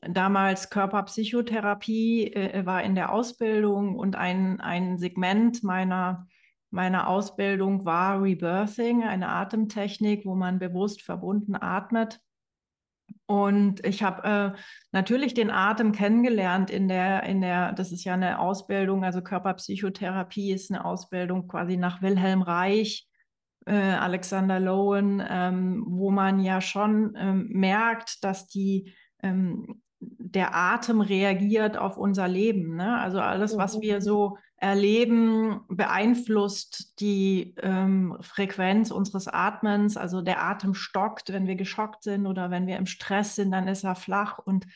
damals 0.00 0.70
Körperpsychotherapie, 0.70 2.32
äh, 2.32 2.64
war 2.64 2.82
in 2.82 2.94
der 2.94 3.12
Ausbildung 3.12 3.96
und 3.96 4.16
ein, 4.16 4.60
ein 4.60 4.96
Segment 4.96 5.62
meiner, 5.62 6.26
meiner 6.70 7.08
Ausbildung 7.08 7.84
war 7.84 8.22
Rebirthing, 8.22 9.04
eine 9.04 9.28
Atemtechnik, 9.28 10.24
wo 10.24 10.34
man 10.34 10.58
bewusst 10.58 11.02
verbunden 11.02 11.56
atmet. 11.56 12.20
Und 13.26 13.84
ich 13.84 14.02
habe 14.02 14.54
äh, 14.54 14.58
natürlich 14.92 15.34
den 15.34 15.50
Atem 15.50 15.92
kennengelernt 15.92 16.70
in 16.70 16.88
der, 16.88 17.24
in 17.24 17.42
der, 17.42 17.72
das 17.72 17.92
ist 17.92 18.04
ja 18.04 18.14
eine 18.14 18.38
Ausbildung, 18.38 19.04
also 19.04 19.20
Körperpsychotherapie 19.22 20.52
ist 20.52 20.70
eine 20.70 20.84
Ausbildung 20.84 21.48
quasi 21.48 21.76
nach 21.76 22.00
Wilhelm 22.00 22.40
Reich, 22.40 23.06
äh, 23.66 23.74
Alexander 23.74 24.58
Lowen, 24.58 25.22
ähm, 25.26 25.84
wo 25.86 26.10
man 26.10 26.40
ja 26.40 26.60
schon 26.60 27.14
ähm, 27.16 27.48
merkt, 27.50 28.24
dass 28.24 28.46
die 28.46 28.92
ähm, 29.24 29.82
der 30.00 30.54
Atem 30.54 31.00
reagiert 31.00 31.76
auf 31.76 31.96
unser 31.96 32.28
Leben. 32.28 32.76
Ne? 32.76 32.98
Also 32.98 33.20
alles, 33.20 33.56
was 33.56 33.80
wir 33.80 33.96
mhm. 33.96 34.00
so 34.00 34.38
erleben, 34.56 35.60
beeinflusst 35.68 37.00
die 37.00 37.54
ähm, 37.62 38.16
Frequenz 38.20 38.90
unseres 38.90 39.28
Atmens. 39.28 39.96
Also 39.96 40.22
der 40.22 40.42
Atem 40.42 40.74
stockt, 40.74 41.32
wenn 41.32 41.46
wir 41.46 41.56
geschockt 41.56 42.02
sind 42.02 42.26
oder 42.26 42.50
wenn 42.50 42.66
wir 42.66 42.76
im 42.76 42.86
Stress 42.86 43.34
sind, 43.36 43.52
dann 43.52 43.68
ist 43.68 43.84
er 43.84 43.94
flach 43.94 44.38
und 44.38 44.66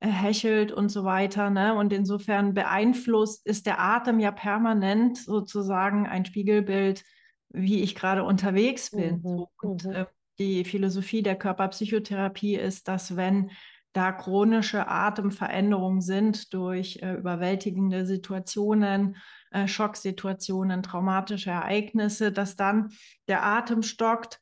äh, 0.00 0.08
hechelt 0.08 0.72
und 0.72 0.88
so 0.88 1.04
weiter. 1.04 1.50
Ne? 1.50 1.74
Und 1.74 1.92
insofern 1.92 2.54
beeinflusst 2.54 3.46
ist 3.46 3.66
der 3.66 3.80
Atem 3.80 4.20
ja 4.20 4.30
permanent 4.30 5.18
sozusagen 5.18 6.06
ein 6.06 6.24
Spiegelbild, 6.24 7.04
wie 7.50 7.82
ich 7.82 7.94
gerade 7.94 8.24
unterwegs 8.24 8.90
bin. 8.90 9.20
Mhm. 9.22 9.46
Und 9.62 9.84
äh, 9.86 10.06
die 10.38 10.64
Philosophie 10.64 11.22
der 11.22 11.36
Körperpsychotherapie 11.36 12.56
ist, 12.56 12.88
dass 12.88 13.16
wenn 13.16 13.50
da 13.94 14.12
chronische 14.12 14.88
Atemveränderungen 14.88 16.00
sind 16.00 16.52
durch 16.52 16.98
äh, 17.00 17.14
überwältigende 17.14 18.04
Situationen, 18.04 19.16
äh, 19.52 19.68
Schocksituationen, 19.68 20.82
traumatische 20.82 21.50
Ereignisse, 21.50 22.32
dass 22.32 22.56
dann 22.56 22.90
der 23.28 23.44
Atem 23.44 23.82
stockt 23.82 24.40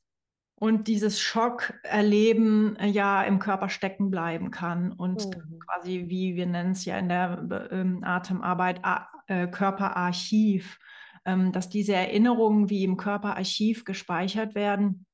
und 0.62 0.88
dieses 0.88 1.20
Schockerleben 1.20 2.76
äh, 2.76 2.86
ja 2.86 3.22
im 3.24 3.38
Körper 3.40 3.68
stecken 3.68 4.10
bleiben 4.10 4.50
kann 4.50 4.90
und 4.90 5.26
mhm. 5.26 5.58
quasi, 5.58 6.04
wie 6.08 6.34
wir 6.34 6.46
nennen 6.46 6.72
es 6.72 6.84
ja 6.86 6.98
in 6.98 7.10
der 7.10 7.68
ähm, 7.70 8.02
Atemarbeit, 8.02 8.80
äh, 9.26 9.48
Körperarchiv, 9.48 10.78
ähm, 11.26 11.52
dass 11.52 11.68
diese 11.68 11.94
Erinnerungen 11.94 12.70
wie 12.70 12.84
im 12.84 12.96
Körperarchiv 12.96 13.84
gespeichert 13.84 14.54
werden. 14.54 15.04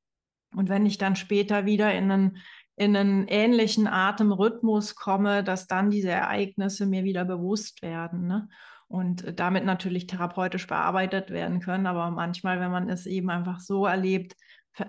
Und 0.54 0.68
wenn 0.68 0.86
ich 0.86 0.96
dann 0.96 1.16
später 1.16 1.66
wieder 1.66 1.92
in 1.92 2.10
einen 2.10 2.36
in 2.78 2.96
einen 2.96 3.26
ähnlichen 3.26 3.88
Atemrhythmus 3.88 4.94
komme, 4.94 5.42
dass 5.42 5.66
dann 5.66 5.90
diese 5.90 6.10
Ereignisse 6.10 6.86
mir 6.86 7.02
wieder 7.02 7.24
bewusst 7.24 7.82
werden. 7.82 8.26
Ne? 8.26 8.48
Und 8.86 9.38
damit 9.38 9.64
natürlich 9.64 10.06
therapeutisch 10.06 10.66
bearbeitet 10.66 11.30
werden 11.30 11.60
können. 11.60 11.86
Aber 11.86 12.10
manchmal, 12.10 12.60
wenn 12.60 12.70
man 12.70 12.88
es 12.88 13.04
eben 13.06 13.30
einfach 13.30 13.58
so 13.58 13.84
erlebt, 13.84 14.36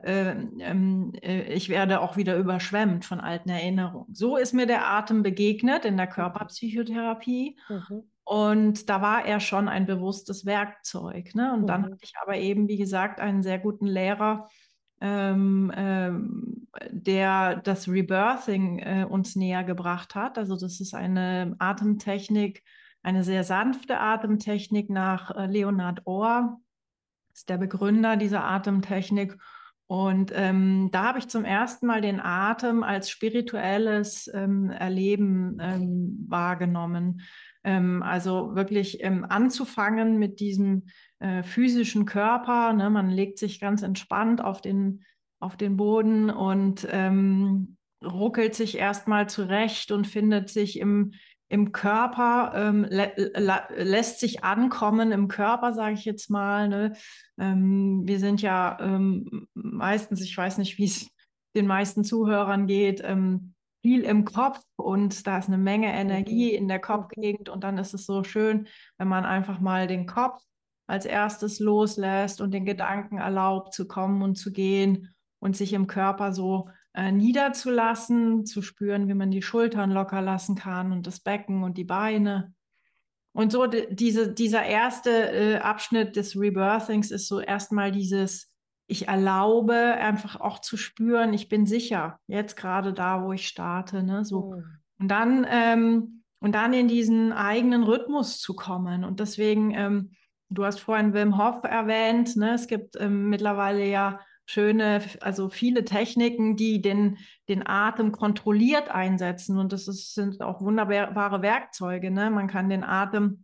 äh, 0.04 0.36
äh, 0.60 1.54
ich 1.54 1.70
werde 1.70 2.02
auch 2.02 2.16
wieder 2.16 2.38
überschwemmt 2.38 3.06
von 3.06 3.20
alten 3.20 3.50
Erinnerungen. 3.50 4.14
So 4.14 4.38
ist 4.38 4.54
mir 4.54 4.68
der 4.68 4.88
Atem 4.88 5.24
begegnet 5.24 5.84
in 5.84 5.98
der 5.98 6.06
mhm. 6.06 6.12
Körperpsychotherapie. 6.12 7.58
Mhm. 7.70 8.04
Und 8.24 8.88
da 8.88 9.02
war 9.02 9.26
er 9.26 9.40
schon 9.40 9.68
ein 9.68 9.88
bewusstes 9.88 10.46
Werkzeug. 10.46 11.34
Ne? 11.34 11.54
Und 11.54 11.62
mhm. 11.62 11.68
dann 11.68 11.86
hatte 11.86 11.98
ich 12.02 12.14
aber 12.22 12.38
eben, 12.38 12.68
wie 12.68 12.78
gesagt, 12.78 13.20
einen 13.20 13.42
sehr 13.42 13.58
guten 13.58 13.88
Lehrer, 13.88 14.48
ähm, 15.02 15.72
ähm, 15.76 16.68
der 16.92 17.58
das 17.58 17.88
Rebirthing 17.88 18.80
äh, 18.80 19.06
uns 19.10 19.36
näher 19.36 19.64
gebracht 19.64 20.16
hat. 20.16 20.38
Also 20.38 20.58
das 20.58 20.80
ist 20.80 20.94
eine 20.94 21.56
Atemtechnik, 21.60 22.64
eine 23.02 23.24
sehr 23.24 23.44
sanfte 23.44 24.00
Atemtechnik 24.00 24.90
nach 24.90 25.36
äh, 25.36 25.46
Leonard 25.46 26.06
Ohr, 26.06 26.60
ist 27.34 27.50
der 27.50 27.58
Begründer 27.58 28.18
dieser 28.18 28.44
Atemtechnik. 28.44 29.38
Und 29.88 30.32
ähm, 30.36 30.90
da 30.92 31.06
habe 31.06 31.20
ich 31.20 31.30
zum 31.30 31.46
ersten 31.46 31.88
Mal 31.88 32.02
den 32.02 32.20
Atem 32.20 32.84
als 32.84 33.10
spirituelles 33.10 34.30
ähm, 34.32 34.70
Erleben 34.70 35.58
ähm, 35.60 36.26
wahrgenommen. 36.28 37.22
Also 37.62 38.56
wirklich 38.56 39.06
anzufangen 39.06 40.18
mit 40.18 40.40
diesem 40.40 40.86
äh, 41.20 41.44
physischen 41.44 42.06
Körper. 42.06 42.74
Ne? 42.74 42.90
Man 42.90 43.10
legt 43.10 43.38
sich 43.38 43.60
ganz 43.60 43.82
entspannt 43.82 44.42
auf 44.42 44.62
den, 44.62 45.04
auf 45.40 45.58
den 45.58 45.78
Boden 45.78 46.30
und 46.30 46.88
ähm, 46.90 47.78
ruckelt 48.04 48.56
sich 48.56 48.78
erstmal 48.78 49.30
zurecht 49.30 49.92
und 49.92 50.08
findet 50.08 50.50
sich 50.50 50.80
im, 50.80 51.14
im 51.50 51.72
Körper, 51.72 52.54
ähm, 52.56 52.86
lä 52.90 53.12
lässt 53.76 54.20
sich 54.20 54.44
ankommen 54.44 55.12
im 55.12 55.28
Körper, 55.28 55.74
sage 55.74 55.96
ich 55.96 56.06
jetzt 56.06 56.30
mal. 56.30 56.70
Ne? 56.70 56.94
Ähm, 57.38 58.04
wir 58.06 58.20
sind 58.20 58.42
ja 58.42 58.78
ähm, 58.80 59.48
meistens, 59.54 60.22
ich 60.22 60.38
weiß 60.38 60.58
nicht, 60.60 60.78
wie 60.78 60.86
es 60.86 61.08
den 61.56 61.68
meisten 61.68 62.04
Zuhörern 62.04 62.68
geht, 62.68 63.02
ähm, 63.04 63.56
viel 63.82 64.04
im 64.04 64.26
Kopf 64.26 64.62
und 64.76 65.26
da 65.26 65.40
ist 65.40 65.48
eine 65.48 65.58
Menge 65.58 65.92
Energie 65.94 66.54
in 66.54 66.68
der 66.68 66.80
Kopfgegend 66.80 67.50
und 67.50 67.64
dann 67.64 67.78
ist 67.78 67.94
es 67.94 68.06
so 68.06 68.24
schön, 68.24 68.68
wenn 68.98 69.08
man 69.08 69.26
einfach 69.26 69.60
mal 69.60 69.88
den 69.88 70.06
Kopf 70.06 70.42
als 70.90 71.06
erstes 71.06 71.60
loslässt 71.60 72.42
und 72.42 72.52
den 72.52 72.66
Gedanken 72.66 73.18
erlaubt 73.18 73.74
zu 73.74 73.88
kommen 73.88 74.22
und 74.22 74.36
zu 74.36 74.52
gehen 74.52 75.14
und 75.40 75.56
sich 75.56 75.74
im 75.74 75.88
Körper 75.88 76.34
so 76.34 76.70
äh, 76.94 77.12
niederzulassen, 77.12 78.46
zu 78.46 78.62
spüren, 78.62 79.08
wie 79.08 79.14
man 79.14 79.32
die 79.32 79.42
Schultern 79.42 79.92
locker 79.92 80.22
lassen 80.22 80.56
kann 80.56 80.92
und 80.92 81.08
das 81.08 81.20
Becken 81.20 81.64
und 81.64 81.78
die 81.78 81.84
Beine. 81.84 82.54
Und 83.32 83.52
so 83.52 83.68
diese, 83.68 84.34
dieser 84.34 84.64
erste 84.64 85.10
äh, 85.32 85.58
Abschnitt 85.58 86.16
des 86.16 86.36
Rebirthings 86.36 87.12
ist 87.12 87.28
so 87.28 87.40
erstmal 87.40 87.92
dieses, 87.92 88.52
ich 88.88 89.08
erlaube 89.08 89.76
einfach 89.76 90.42
auch 90.42 90.60
zu 90.60 90.76
spüren, 90.76 91.34
ich 91.34 91.48
bin 91.48 91.68
sicher, 91.68 92.20
jetzt 92.28 92.58
gerade 92.58 92.92
da, 92.92 93.24
wo 93.24 93.32
ich 93.32 93.48
starte. 93.48 94.04
Ne? 94.04 94.26
So. 94.26 94.54
Mhm. 94.54 94.64
Und 94.98 95.08
dann 95.08 95.48
ähm, 95.50 96.20
und 96.40 96.54
dann 96.56 96.74
in 96.74 96.88
diesen 96.88 97.34
eigenen 97.34 97.84
Rhythmus 97.84 98.40
zu 98.40 98.54
kommen. 98.54 99.04
Und 99.04 99.20
deswegen, 99.20 99.72
ähm, 99.72 100.12
du 100.50 100.66
hast 100.66 100.80
vorhin 100.80 101.14
Wim 101.14 101.38
Hof 101.38 101.64
erwähnt, 101.64 102.36
ne? 102.36 102.54
es 102.54 102.68
gibt 102.68 102.96
ähm, 103.00 103.30
mittlerweile 103.30 103.86
ja 103.86 104.20
schöne, 104.50 105.04
also 105.22 105.50
viele 105.50 105.86
Techniken, 105.86 106.56
die 106.56 106.82
den, 106.82 107.20
den 107.48 107.68
Atem 107.68 108.12
kontrolliert 108.12 108.90
einsetzen. 108.90 109.60
Und 109.60 109.74
das 109.74 109.88
ist, 109.88 110.16
sind 110.16 110.42
auch 110.42 110.62
wunderbare 110.62 111.44
Werkzeuge. 111.44 112.10
Ne? 112.10 112.32
Man 112.32 112.48
kann 112.48 112.68
den 112.68 112.84
Atem 112.84 113.44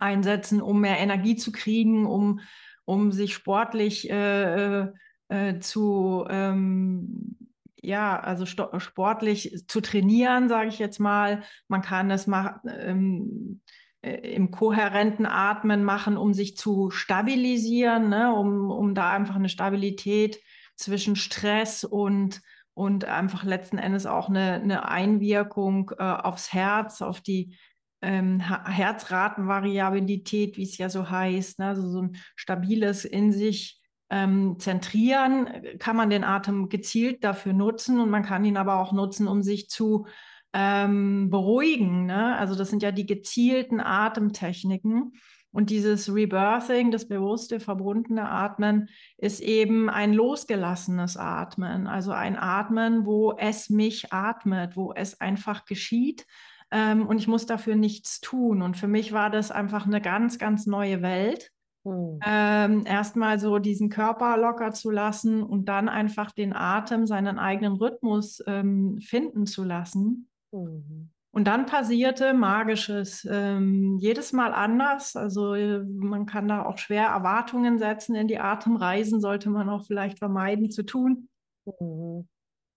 einsetzen, 0.00 0.60
um 0.60 0.80
mehr 0.80 0.98
Energie 0.98 1.36
zu 1.36 1.52
kriegen, 1.52 2.06
um, 2.06 2.40
um 2.84 3.12
sich 3.12 3.34
sportlich 3.34 4.10
äh, 4.10 4.80
äh, 4.82 4.92
äh 5.28 5.60
zu, 5.60 6.26
ähm, 6.28 7.36
ja, 7.80 8.18
also 8.18 8.44
sportlich 8.44 9.64
zu 9.68 9.80
trainieren, 9.80 10.48
sage 10.48 10.70
ich 10.70 10.80
jetzt 10.80 10.98
mal. 10.98 11.44
Man 11.68 11.82
kann 11.82 12.10
es 12.10 12.26
machen. 12.26 12.68
Ähm, 12.68 13.60
äh, 13.64 13.81
im 14.02 14.50
kohärenten 14.50 15.26
Atmen 15.26 15.84
machen, 15.84 16.16
um 16.16 16.34
sich 16.34 16.56
zu 16.56 16.90
stabilisieren, 16.90 18.08
ne? 18.08 18.34
um, 18.34 18.68
um 18.70 18.94
da 18.94 19.10
einfach 19.10 19.36
eine 19.36 19.48
Stabilität 19.48 20.40
zwischen 20.74 21.14
Stress 21.14 21.84
und, 21.84 22.42
und 22.74 23.04
einfach 23.04 23.44
letzten 23.44 23.78
Endes 23.78 24.06
auch 24.06 24.28
eine, 24.28 24.54
eine 24.54 24.88
Einwirkung 24.88 25.92
äh, 25.98 26.02
aufs 26.02 26.52
Herz, 26.52 27.00
auf 27.00 27.20
die 27.20 27.56
ähm, 28.00 28.40
Herzratenvariabilität, 28.40 30.56
wie 30.56 30.64
es 30.64 30.78
ja 30.78 30.88
so 30.88 31.08
heißt, 31.08 31.60
ne? 31.60 31.68
also 31.68 31.88
so 31.88 32.02
ein 32.02 32.16
stabiles 32.34 33.04
in 33.04 33.30
sich 33.30 33.80
ähm, 34.10 34.56
zentrieren, 34.58 35.48
kann 35.78 35.94
man 35.94 36.10
den 36.10 36.24
Atem 36.24 36.68
gezielt 36.68 37.22
dafür 37.22 37.52
nutzen 37.52 38.00
und 38.00 38.10
man 38.10 38.24
kann 38.24 38.44
ihn 38.44 38.56
aber 38.56 38.80
auch 38.80 38.92
nutzen, 38.92 39.28
um 39.28 39.44
sich 39.44 39.70
zu 39.70 40.08
ähm, 40.52 41.30
beruhigen. 41.30 42.06
Ne? 42.06 42.36
Also 42.36 42.54
das 42.54 42.70
sind 42.70 42.82
ja 42.82 42.92
die 42.92 43.06
gezielten 43.06 43.80
Atemtechniken. 43.80 45.12
Und 45.54 45.68
dieses 45.68 46.12
Rebirthing, 46.12 46.90
das 46.90 47.06
bewusste, 47.06 47.60
verbundene 47.60 48.28
Atmen, 48.30 48.88
ist 49.18 49.40
eben 49.40 49.90
ein 49.90 50.14
losgelassenes 50.14 51.18
Atmen. 51.18 51.86
Also 51.86 52.12
ein 52.12 52.38
Atmen, 52.38 53.04
wo 53.04 53.34
es 53.36 53.68
mich 53.68 54.12
atmet, 54.12 54.76
wo 54.76 54.94
es 54.94 55.20
einfach 55.20 55.66
geschieht. 55.66 56.26
Ähm, 56.70 57.06
und 57.06 57.18
ich 57.18 57.28
muss 57.28 57.44
dafür 57.44 57.76
nichts 57.76 58.22
tun. 58.22 58.62
Und 58.62 58.78
für 58.78 58.88
mich 58.88 59.12
war 59.12 59.28
das 59.28 59.50
einfach 59.50 59.84
eine 59.84 60.00
ganz, 60.00 60.38
ganz 60.38 60.66
neue 60.66 61.02
Welt. 61.02 61.50
Hm. 61.84 62.18
Ähm, 62.24 62.86
erstmal 62.86 63.38
so 63.38 63.58
diesen 63.58 63.90
Körper 63.90 64.38
locker 64.38 64.72
zu 64.72 64.90
lassen 64.90 65.42
und 65.42 65.66
dann 65.66 65.90
einfach 65.90 66.30
den 66.30 66.54
Atem, 66.54 67.06
seinen 67.06 67.38
eigenen 67.38 67.74
Rhythmus 67.74 68.42
ähm, 68.46 69.00
finden 69.00 69.44
zu 69.46 69.64
lassen. 69.64 70.30
Mhm. 70.52 71.10
Und 71.34 71.44
dann 71.44 71.64
passierte 71.64 72.34
Magisches. 72.34 73.26
Ähm, 73.28 73.96
jedes 73.98 74.32
Mal 74.32 74.52
anders. 74.52 75.16
Also 75.16 75.54
äh, 75.54 75.82
man 75.82 76.26
kann 76.26 76.46
da 76.46 76.66
auch 76.66 76.76
schwer 76.76 77.06
Erwartungen 77.06 77.78
setzen 77.78 78.14
in 78.14 78.28
die 78.28 78.38
Atemreisen, 78.38 79.20
sollte 79.20 79.48
man 79.48 79.70
auch 79.70 79.86
vielleicht 79.86 80.18
vermeiden 80.18 80.70
zu 80.70 80.84
tun. 80.84 81.28
Mhm. 81.64 82.28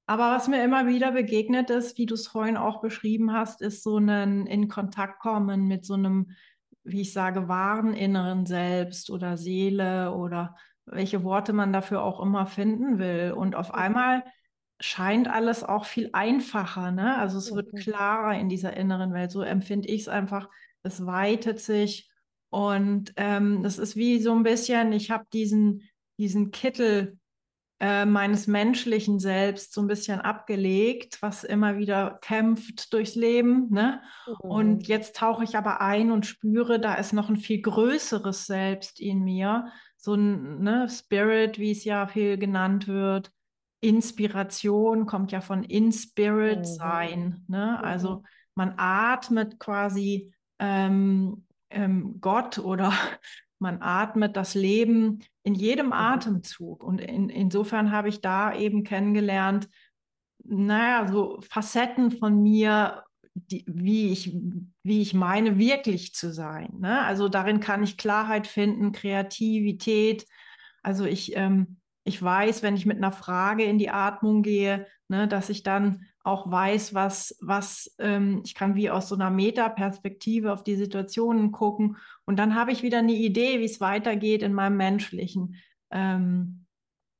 Aber 0.07 0.31
was 0.31 0.47
mir 0.47 0.63
immer 0.63 0.87
wieder 0.87 1.11
begegnet 1.11 1.69
ist, 1.69 1.97
wie 1.97 2.05
du 2.05 2.13
es 2.13 2.27
vorhin 2.27 2.57
auch 2.57 2.79
beschrieben 2.79 3.33
hast, 3.33 3.61
ist 3.61 3.83
so 3.83 3.97
ein 3.97 4.45
in 4.45 4.67
Kontakt 4.67 5.19
kommen 5.19 5.67
mit 5.67 5.83
so 5.83 5.95
einem, 5.95 6.31
wie 6.83 7.01
ich 7.01 7.11
sage, 7.11 7.47
wahren 7.47 7.93
inneren 7.93 8.45
Selbst 8.45 9.09
oder 9.09 9.35
Seele 9.35 10.13
oder 10.13 10.55
welche 10.85 11.23
Worte 11.23 11.53
man 11.53 11.73
dafür 11.73 12.03
auch 12.03 12.21
immer 12.21 12.45
finden 12.45 12.99
will. 12.99 13.33
Und 13.35 13.55
auf 13.55 13.73
einmal 13.73 14.23
scheint 14.79 15.27
alles 15.27 15.63
auch 15.63 15.85
viel 15.85 16.09
einfacher. 16.13 16.91
Ne? 16.91 17.17
Also 17.17 17.37
es 17.37 17.53
wird 17.53 17.75
klarer 17.75 18.37
in 18.37 18.49
dieser 18.49 18.75
inneren 18.75 19.13
Welt. 19.13 19.31
So 19.31 19.41
empfinde 19.41 19.87
ich 19.87 20.01
es 20.01 20.07
einfach. 20.07 20.49
Es 20.83 21.05
weitet 21.05 21.59
sich 21.59 22.09
und 22.49 23.13
ähm, 23.17 23.63
das 23.63 23.77
ist 23.77 23.95
wie 23.95 24.19
so 24.19 24.33
ein 24.33 24.43
bisschen, 24.43 24.93
ich 24.93 25.11
habe 25.11 25.25
diesen, 25.33 25.89
diesen 26.17 26.51
Kittel 26.51 27.17
äh, 27.81 28.05
meines 28.05 28.47
menschlichen 28.47 29.19
Selbst 29.19 29.73
so 29.73 29.81
ein 29.81 29.87
bisschen 29.87 30.21
abgelegt, 30.21 31.17
was 31.21 31.43
immer 31.43 31.77
wieder 31.77 32.17
kämpft 32.21 32.93
durchs 32.93 33.15
Leben. 33.15 33.67
Ne? 33.71 34.01
Mhm. 34.25 34.49
Und 34.49 34.87
jetzt 34.87 35.17
tauche 35.17 35.43
ich 35.43 35.57
aber 35.57 35.81
ein 35.81 36.11
und 36.11 36.25
spüre, 36.25 36.79
da 36.79 36.95
ist 36.95 37.11
noch 37.11 37.27
ein 37.27 37.35
viel 37.35 37.61
größeres 37.61 38.45
Selbst 38.45 39.01
in 39.01 39.25
mir, 39.25 39.67
so 39.97 40.13
ein 40.13 40.61
ne, 40.61 40.87
Spirit, 40.89 41.59
wie 41.59 41.71
es 41.71 41.83
ja 41.83 42.07
viel 42.07 42.37
genannt 42.37 42.87
wird. 42.87 43.31
Inspiration 43.87 45.05
kommt 45.05 45.31
ja 45.31 45.41
von 45.41 45.63
in 45.63 45.91
Spirit 45.91 46.59
mhm. 46.59 46.65
sein. 46.65 47.45
Ne? 47.47 47.77
Mhm. 47.79 47.85
Also 47.85 48.23
man 48.55 48.73
atmet 48.77 49.59
quasi 49.59 50.33
ähm, 50.59 51.45
ähm, 51.69 52.19
Gott 52.21 52.59
oder 52.59 52.91
man 53.59 53.81
atmet 53.81 54.35
das 54.35 54.53
Leben 54.53 55.19
in 55.43 55.55
jedem 55.55 55.87
mhm. 55.87 55.93
Atemzug. 55.93 56.83
Und 56.83 57.01
in, 57.01 57.29
insofern 57.29 57.91
habe 57.91 58.09
ich 58.09 58.21
da 58.21 58.53
eben 58.53 58.83
kennengelernt, 58.83 59.69
naja, 60.43 61.07
so 61.07 61.39
Facetten 61.41 62.11
von 62.11 62.41
mir, 62.41 63.03
die, 63.33 63.65
wie, 63.67 64.11
ich, 64.11 64.33
wie 64.83 65.01
ich 65.01 65.13
meine, 65.13 65.57
wirklich 65.57 66.13
zu 66.13 66.31
sein. 66.31 66.69
Ne? 66.79 67.01
Also 67.01 67.27
darin 67.27 67.59
kann 67.59 67.83
ich 67.83 67.97
Klarheit 67.97 68.47
finden, 68.47 68.91
Kreativität. 68.91 70.25
Also 70.83 71.05
ich 71.05 71.35
ähm, 71.35 71.77
ich 72.05 72.21
weiß, 72.21 72.63
wenn 72.63 72.75
ich 72.75 72.85
mit 72.85 72.97
einer 72.97 73.11
Frage 73.11 73.63
in 73.63 73.79
die 73.79 73.89
Atmung 73.89 74.43
gehe, 74.43 74.85
ne, 75.07 75.27
dass 75.27 75.49
ich 75.49 75.63
dann 75.63 76.05
auch 76.23 76.49
weiß, 76.49 76.93
was, 76.93 77.37
was 77.41 77.95
ähm, 77.99 78.41
ich 78.45 78.53
kann 78.53 78.75
wie 78.75 78.91
aus 78.91 79.09
so 79.09 79.15
einer 79.15 79.31
Metaperspektive 79.31 80.53
auf 80.53 80.63
die 80.63 80.75
Situationen 80.75 81.51
gucken. 81.51 81.97
Und 82.25 82.37
dann 82.37 82.55
habe 82.55 82.71
ich 82.71 82.83
wieder 82.83 82.99
eine 82.99 83.13
Idee, 83.13 83.59
wie 83.59 83.65
es 83.65 83.81
weitergeht 83.81 84.43
in 84.43 84.53
meinem 84.53 84.77
menschlichen 84.77 85.55
ähm, 85.91 86.65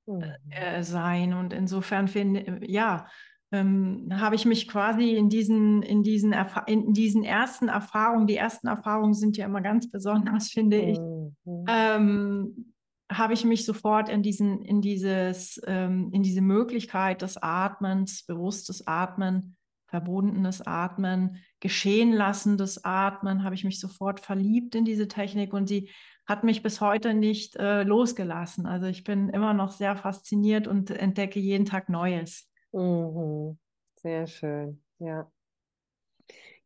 mhm. 0.06 0.24
äh, 0.52 0.84
Sein. 0.84 1.34
Und 1.34 1.52
insofern 1.52 2.08
finde 2.08 2.60
ja, 2.68 3.08
ähm, 3.52 4.10
habe 4.12 4.36
ich 4.36 4.46
mich 4.46 4.68
quasi 4.68 5.16
in 5.16 5.30
diesen, 5.30 5.82
in, 5.82 6.04
diesen 6.04 6.34
in 6.68 6.94
diesen 6.94 7.24
ersten 7.24 7.70
Erfahrungen, 7.70 8.28
die 8.28 8.38
ersten 8.38 8.68
Erfahrungen 8.68 9.16
sind 9.16 9.36
ja 9.38 9.46
immer 9.46 9.62
ganz 9.62 9.90
besonders, 9.90 10.50
finde 10.52 10.78
ich, 10.78 11.00
mhm. 11.44 12.75
Habe 13.12 13.34
ich 13.34 13.46
mich 13.46 13.66
sofort 13.66 14.10
in 14.10 14.24
diesen, 14.24 14.64
in 14.64 14.82
dieses, 14.82 15.62
ähm, 15.66 16.10
in 16.12 16.24
diese 16.24 16.42
Möglichkeit 16.42 17.22
des 17.22 17.38
Atmens, 17.38 18.26
bewusstes 18.26 18.88
Atmen, 18.88 19.56
verbundenes 19.88 20.66
Atmen, 20.66 21.38
geschehen 21.60 22.12
lassendes 22.12 22.84
Atmen, 22.84 23.44
habe 23.44 23.56
ich 23.56 23.64
mich 23.64 23.80
sofort 23.80 24.20
verliebt 24.20 24.76
in 24.76 24.86
diese 24.86 25.08
Technik 25.08 25.54
und 25.54 25.68
sie 25.68 25.90
hat 26.26 26.44
mich 26.44 26.64
bis 26.64 26.82
heute 26.82 27.14
nicht 27.14 27.56
äh, 27.56 27.84
losgelassen. 27.84 28.66
Also 28.66 28.88
ich 28.88 29.04
bin 29.04 29.30
immer 29.30 29.54
noch 29.54 29.72
sehr 29.72 29.96
fasziniert 29.96 30.68
und 30.68 30.90
entdecke 30.90 31.40
jeden 31.40 31.66
Tag 31.66 31.88
Neues. 31.88 32.50
Mhm. 32.72 33.60
Sehr 33.96 34.26
schön, 34.28 34.84
ja. 35.00 35.32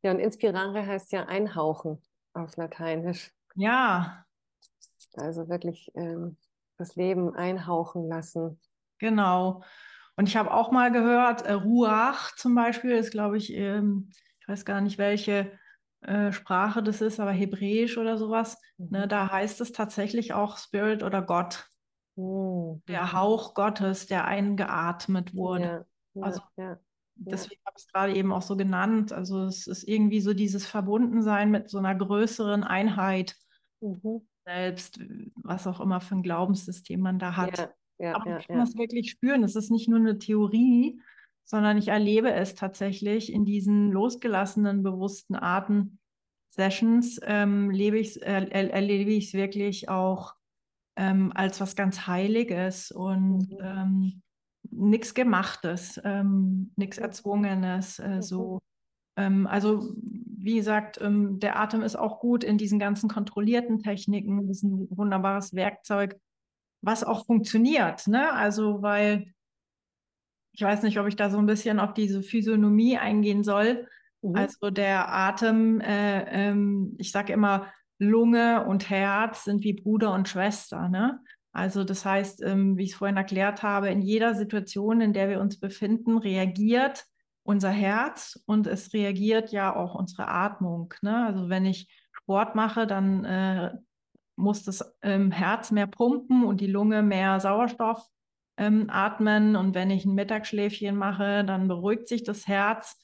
Ja, 0.02 0.12
und 0.12 0.20
inspirare 0.20 0.86
heißt 0.86 1.12
ja 1.12 1.26
einhauchen 1.26 2.02
auf 2.34 2.56
Lateinisch. 2.56 3.32
Ja, 3.56 4.26
also 5.16 5.50
wirklich 5.50 5.92
ähm, 5.96 6.38
das 6.78 6.96
Leben 6.96 7.36
einhauchen 7.36 8.08
lassen. 8.08 8.60
genau. 9.00 9.64
Und 10.16 10.28
ich 10.28 10.36
habe 10.36 10.54
auch 10.54 10.72
mal 10.72 10.92
gehört, 10.92 11.44
äh, 11.44 11.54
Ruach 11.54 12.36
zum 12.36 12.54
Beispiel 12.54 12.92
ist, 12.92 13.12
glaube 13.12 13.38
ich, 13.38 13.54
ähm, 13.54 14.10
ich 14.42 14.50
weiß 14.50 14.66
gar 14.66 14.82
nicht, 14.82 14.98
welche 14.98 15.50
äh, 16.02 16.32
Sprache 16.34 16.84
das 16.84 17.02
ist, 17.02 17.20
aber 17.20 17.32
Hebräisch 17.32 17.98
oder 17.98 18.18
sowas. 18.18 18.58
Ne, 18.78 18.86
mhm. 18.86 18.92
Ne, 18.92 19.08
da 19.08 19.32
heißt 19.32 19.62
es 19.62 19.72
tatsächlich 19.72 20.34
auch 20.34 20.58
Spirit 20.58 21.04
oder 21.04 21.22
Gott. 21.22 21.70
Mhm. 22.18 22.82
Der 22.88 23.14
Hauch 23.14 23.54
Gottes, 23.54 24.08
der 24.08 24.26
eingeatmet 24.26 25.34
wurde. 25.36 25.64
Ja, 25.64 25.86
ja, 26.16 26.22
also 26.22 26.42
ja, 26.58 26.80
deswegen 27.16 27.62
habe 27.66 27.76
ich 27.78 27.86
es 27.86 27.92
gerade 27.92 28.14
eben 28.14 28.34
auch 28.34 28.42
so 28.42 28.58
genannt. 28.58 29.14
Also 29.14 29.46
es 29.46 29.68
ist 29.68 29.84
irgendwie 29.84 30.22
so 30.22 30.34
dieses 30.34 30.66
Verbundensein 30.66 31.52
mit 31.52 31.70
so 31.70 31.78
einer 31.78 31.96
größeren 31.96 32.64
Einheit. 32.64 33.36
Mhm. 33.82 34.28
Selbst, 34.52 35.00
was 35.36 35.68
auch 35.68 35.80
immer 35.80 36.02
für 36.02 36.16
ein 36.16 36.24
Glaubenssystem 36.24 37.00
man 37.00 37.20
da 37.20 37.38
hat. 37.38 37.76
Ja, 38.00 38.16
Aber 38.16 38.40
ich 38.40 38.48
kann 38.48 38.58
das 38.58 38.76
wirklich 38.76 39.12
spüren. 39.12 39.44
Es 39.44 39.56
ist 39.56 39.70
nicht 39.70 39.88
nur 39.88 40.00
eine 40.00 40.18
Theorie, 40.18 41.00
sondern 41.44 41.78
ich 41.78 41.90
erlebe 41.90 42.32
es 42.34 42.56
tatsächlich 42.56 43.32
in 43.32 43.46
diesen 43.46 43.92
losgelassenen, 43.92 44.82
bewussten 44.82 45.36
Arten-Sessions, 45.36 47.20
ähm, 47.24 47.70
äh, 47.72 48.70
erlebe 48.70 49.12
ich 49.12 49.28
es 49.28 49.34
wirklich 49.34 49.90
auch 49.90 50.34
ähm, 50.96 51.32
als 51.36 51.62
was 51.62 51.76
ganz 51.76 52.08
Heiliges 52.08 52.92
und 52.92 53.52
mhm. 53.52 53.58
ähm, 53.62 54.22
nichts 54.72 55.14
Gemachtes, 55.14 56.00
ähm, 56.04 56.72
nichts 56.76 56.98
Erzwungenes. 56.98 58.00
Äh, 58.00 58.22
so. 58.22 58.60
Ähm, 59.16 59.46
also 59.48 59.94
wie 60.42 60.56
gesagt, 60.56 61.00
ähm, 61.02 61.40
der 61.40 61.60
Atem 61.60 61.82
ist 61.82 61.96
auch 61.96 62.20
gut 62.20 62.44
in 62.44 62.58
diesen 62.58 62.80
ganzen 62.80 63.10
kontrollierten 63.10 63.80
Techniken. 63.80 64.48
Das 64.48 64.58
ist 64.58 64.64
ein 64.64 64.88
wunderbares 64.90 65.54
Werkzeug, 65.54 66.20
was 66.82 67.04
auch 67.04 67.26
funktioniert. 67.26 68.08
Ne? 68.08 68.32
Also 68.34 68.82
weil 68.82 69.34
ich 70.54 70.62
weiß 70.62 70.84
nicht, 70.84 71.00
ob 71.00 71.08
ich 71.08 71.16
da 71.16 71.30
so 71.30 71.38
ein 71.38 71.46
bisschen 71.46 71.80
auf 71.80 71.94
diese 71.94 72.22
Physiognomie 72.22 72.98
eingehen 72.98 73.44
soll. 73.44 73.88
Mhm. 74.22 74.36
Also 74.36 74.70
der 74.70 75.14
Atem, 75.14 75.80
äh, 75.82 76.24
ähm, 76.30 76.96
ich 76.98 77.12
sage 77.12 77.34
immer, 77.34 77.68
Lunge 77.98 78.66
und 78.66 78.90
Herz 78.90 79.44
sind 79.44 79.64
wie 79.64 79.74
Bruder 79.74 80.14
und 80.14 80.28
Schwester. 80.28 80.90
Ne? 80.90 81.20
Also 81.52 81.84
das 81.84 82.06
heißt, 82.06 82.42
ähm, 82.44 82.78
wie 82.78 82.84
ich 82.84 82.92
es 82.92 82.98
vorhin 82.98 83.18
erklärt 83.18 83.64
habe, 83.64 83.90
in 83.90 84.02
jeder 84.02 84.36
Situation, 84.36 85.02
in 85.02 85.14
der 85.14 85.30
wir 85.30 85.40
uns 85.40 85.60
befinden, 85.60 86.18
reagiert 86.18 87.06
unser 87.44 87.70
Herz 87.70 88.42
und 88.46 88.68
es 88.68 88.94
reagiert 88.94 89.52
ja 89.52 89.76
auch 89.76 89.96
unsere 89.96 90.28
Atmung. 90.28 90.94
Ne? 91.02 91.26
Also 91.26 91.50
wenn 91.50 91.66
ich 91.66 91.90
Sport 92.12 92.56
mache, 92.56 92.86
dann 92.86 93.26
äh, 93.26 93.72
muss 94.36 94.64
das 94.64 94.98
ähm, 95.02 95.32
Herz 95.32 95.72
mehr 95.72 95.88
pumpen 95.88 96.44
und 96.44 96.62
die 96.62 96.68
Lunge 96.68 97.02
mehr 97.02 97.40
Sauerstoff 97.40 98.08
ähm, 98.58 98.90
atmen. 98.90 99.56
Und 99.56 99.76
wenn 99.76 99.90
ich 99.90 100.06
ein 100.06 100.16
Mittagsschläfchen 100.16 100.96
mache, 100.96 101.44
dann 101.44 101.68
beruhigt 101.68 102.08
sich 102.08 102.24
das 102.24 102.48
Herz 102.48 102.98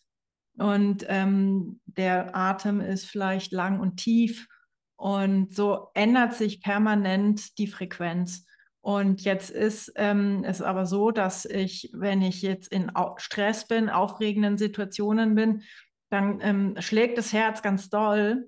und 0.58 1.06
ähm, 1.10 1.82
der 1.86 2.36
Atem 2.36 2.80
ist 2.80 3.06
vielleicht 3.06 3.52
lang 3.52 3.80
und 3.80 3.98
tief. 3.98 4.48
Und 4.96 5.54
so 5.54 5.90
ändert 5.94 6.34
sich 6.34 6.62
permanent 6.62 7.58
die 7.58 7.68
Frequenz. 7.68 8.46
Und 8.86 9.24
jetzt 9.24 9.50
ist 9.50 9.92
ähm, 9.96 10.44
es 10.46 10.62
aber 10.62 10.86
so, 10.86 11.10
dass 11.10 11.46
ich, 11.46 11.90
wenn 11.92 12.22
ich 12.22 12.44
jetzt 12.44 12.72
in 12.72 12.92
Stress 13.18 13.68
bin, 13.68 13.90
aufregenden 13.90 14.60
Situationen 14.60 15.34
bin, 15.34 15.64
dann 16.12 16.40
ähm, 16.42 16.76
schlägt 16.78 17.18
das 17.18 17.34
Herz 17.34 17.64
ganz 17.64 17.90
doll 17.90 18.48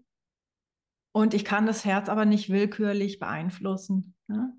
und 1.12 1.34
ich 1.34 1.44
kann 1.44 1.66
das 1.66 1.86
Herz 1.86 2.08
aber 2.08 2.26
nicht 2.26 2.52
willkürlich 2.52 3.18
beeinflussen. 3.18 4.14
Ne? 4.28 4.54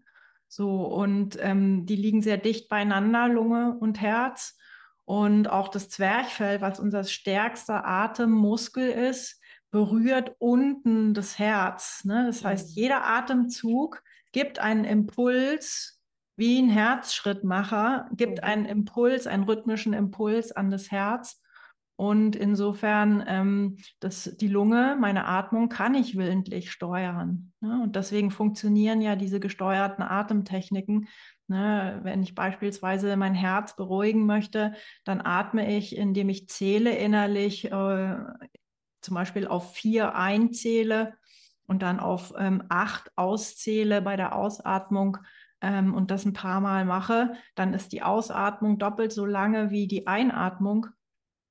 So, 0.48 0.82
und 0.82 1.38
ähm, 1.40 1.86
die 1.86 1.94
liegen 1.94 2.22
sehr 2.22 2.38
dicht 2.38 2.68
beieinander, 2.68 3.28
Lunge 3.28 3.78
und 3.78 4.00
Herz. 4.00 4.58
Und 5.04 5.48
auch 5.48 5.68
das 5.68 5.88
Zwerchfell, 5.90 6.60
was 6.60 6.80
unser 6.80 7.04
stärkster 7.04 7.86
Atemmuskel 7.86 8.90
ist, 8.90 9.40
berührt 9.70 10.34
unten 10.40 11.14
das 11.14 11.38
Herz. 11.38 12.04
Ne? 12.04 12.24
Das 12.26 12.44
heißt, 12.44 12.70
mhm. 12.70 12.82
jeder 12.82 13.06
Atemzug 13.06 14.02
gibt 14.32 14.58
einen 14.58 14.84
Impuls, 14.84 16.00
wie 16.36 16.62
ein 16.62 16.70
Herzschrittmacher, 16.70 18.08
gibt 18.12 18.38
mhm. 18.38 18.44
einen 18.44 18.64
Impuls, 18.64 19.26
einen 19.26 19.42
rhythmischen 19.42 19.92
Impuls 19.92 20.52
an 20.52 20.70
das 20.70 20.90
Herz. 20.90 21.42
Und 21.96 22.36
insofern, 22.36 23.24
ähm, 23.26 23.76
das, 23.98 24.36
die 24.40 24.46
Lunge, 24.46 24.96
meine 25.00 25.24
Atmung 25.24 25.68
kann 25.68 25.96
ich 25.96 26.16
willentlich 26.16 26.70
steuern. 26.70 27.52
Ne? 27.60 27.80
Und 27.82 27.96
deswegen 27.96 28.30
funktionieren 28.30 29.00
ja 29.00 29.16
diese 29.16 29.40
gesteuerten 29.40 30.04
Atemtechniken. 30.04 31.08
Ne? 31.48 31.98
Wenn 32.04 32.22
ich 32.22 32.36
beispielsweise 32.36 33.16
mein 33.16 33.34
Herz 33.34 33.74
beruhigen 33.74 34.26
möchte, 34.26 34.74
dann 35.02 35.20
atme 35.20 35.76
ich, 35.76 35.96
indem 35.96 36.28
ich 36.28 36.48
zähle 36.48 36.96
innerlich, 36.96 37.64
äh, 37.72 38.16
zum 39.00 39.14
Beispiel 39.16 39.48
auf 39.48 39.74
vier 39.74 40.14
einzähle 40.14 41.17
und 41.68 41.82
dann 41.82 42.00
auf 42.00 42.32
ähm, 42.36 42.64
acht 42.68 43.12
auszähle 43.16 44.02
bei 44.02 44.16
der 44.16 44.34
Ausatmung 44.34 45.18
ähm, 45.60 45.94
und 45.94 46.10
das 46.10 46.24
ein 46.24 46.32
paar 46.32 46.60
Mal 46.60 46.84
mache, 46.84 47.34
dann 47.54 47.74
ist 47.74 47.92
die 47.92 48.02
Ausatmung 48.02 48.78
doppelt 48.78 49.12
so 49.12 49.26
lange 49.26 49.70
wie 49.70 49.86
die 49.86 50.06
Einatmung 50.06 50.86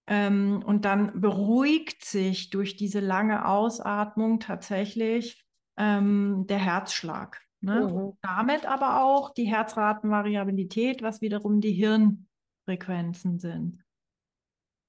ähm, 0.08 0.64
und 0.66 0.86
dann 0.86 1.22
beruhigt 1.22 2.04
sich 2.04 2.50
durch 2.50 2.76
diese 2.76 3.00
lange 3.00 3.46
Ausatmung 3.46 4.40
tatsächlich 4.40 5.46
ähm, 5.78 6.46
der 6.48 6.60
Herzschlag. 6.60 7.42
Ne? 7.62 7.88
Mhm. 7.92 8.18
Damit 8.22 8.66
aber 8.66 9.04
auch 9.04 9.34
die 9.34 9.46
Herzratenvariabilität, 9.46 11.02
was 11.02 11.22
wiederum 11.22 11.62
die 11.62 11.74
Hirnfrequenzen 11.74 13.40
sind. 13.40 13.84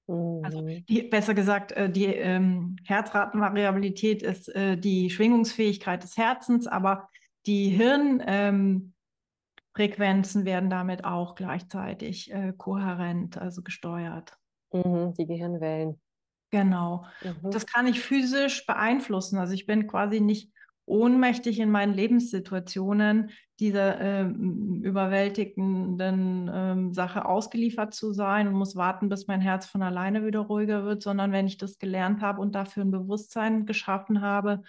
Mhm. 0.09 0.43
Also 0.43 0.65
die, 0.65 1.03
besser 1.03 1.33
gesagt, 1.33 1.71
äh, 1.73 1.89
die 1.89 2.05
ähm, 2.05 2.77
Herzratenvariabilität 2.85 4.23
ist 4.23 4.49
äh, 4.49 4.75
die 4.75 5.09
Schwingungsfähigkeit 5.09 6.03
des 6.03 6.17
Herzens, 6.17 6.67
aber 6.67 7.09
die 7.45 7.69
Hirnfrequenzen 7.69 10.41
ähm, 10.41 10.45
werden 10.45 10.69
damit 10.69 11.05
auch 11.05 11.35
gleichzeitig 11.35 12.33
äh, 12.33 12.53
kohärent, 12.57 13.37
also 13.37 13.61
gesteuert. 13.61 14.33
Mhm, 14.73 15.13
die 15.13 15.27
Gehirnwellen. 15.27 16.01
Genau. 16.49 17.05
Mhm. 17.23 17.51
Das 17.51 17.67
kann 17.67 17.85
ich 17.85 17.99
physisch 17.99 18.65
beeinflussen. 18.65 19.37
Also 19.37 19.53
ich 19.53 19.67
bin 19.67 19.85
quasi 19.85 20.19
nicht 20.19 20.51
ohnmächtig 20.89 21.59
in 21.59 21.71
meinen 21.71 21.93
Lebenssituationen 21.93 23.29
dieser 23.59 23.99
äh, 23.99 24.23
überwältigenden 24.23 26.47
äh, 26.47 26.93
Sache 26.93 27.25
ausgeliefert 27.25 27.93
zu 27.93 28.13
sein 28.13 28.47
und 28.47 28.53
muss 28.53 28.75
warten, 28.75 29.09
bis 29.09 29.27
mein 29.27 29.41
Herz 29.41 29.65
von 29.65 29.83
alleine 29.83 30.25
wieder 30.25 30.39
ruhiger 30.39 30.85
wird, 30.85 31.03
sondern 31.03 31.31
wenn 31.31 31.47
ich 31.47 31.57
das 31.57 31.77
gelernt 31.77 32.21
habe 32.21 32.41
und 32.41 32.55
dafür 32.55 32.83
ein 32.83 32.91
Bewusstsein 32.91 33.65
geschaffen 33.65 34.21
habe, 34.21 34.61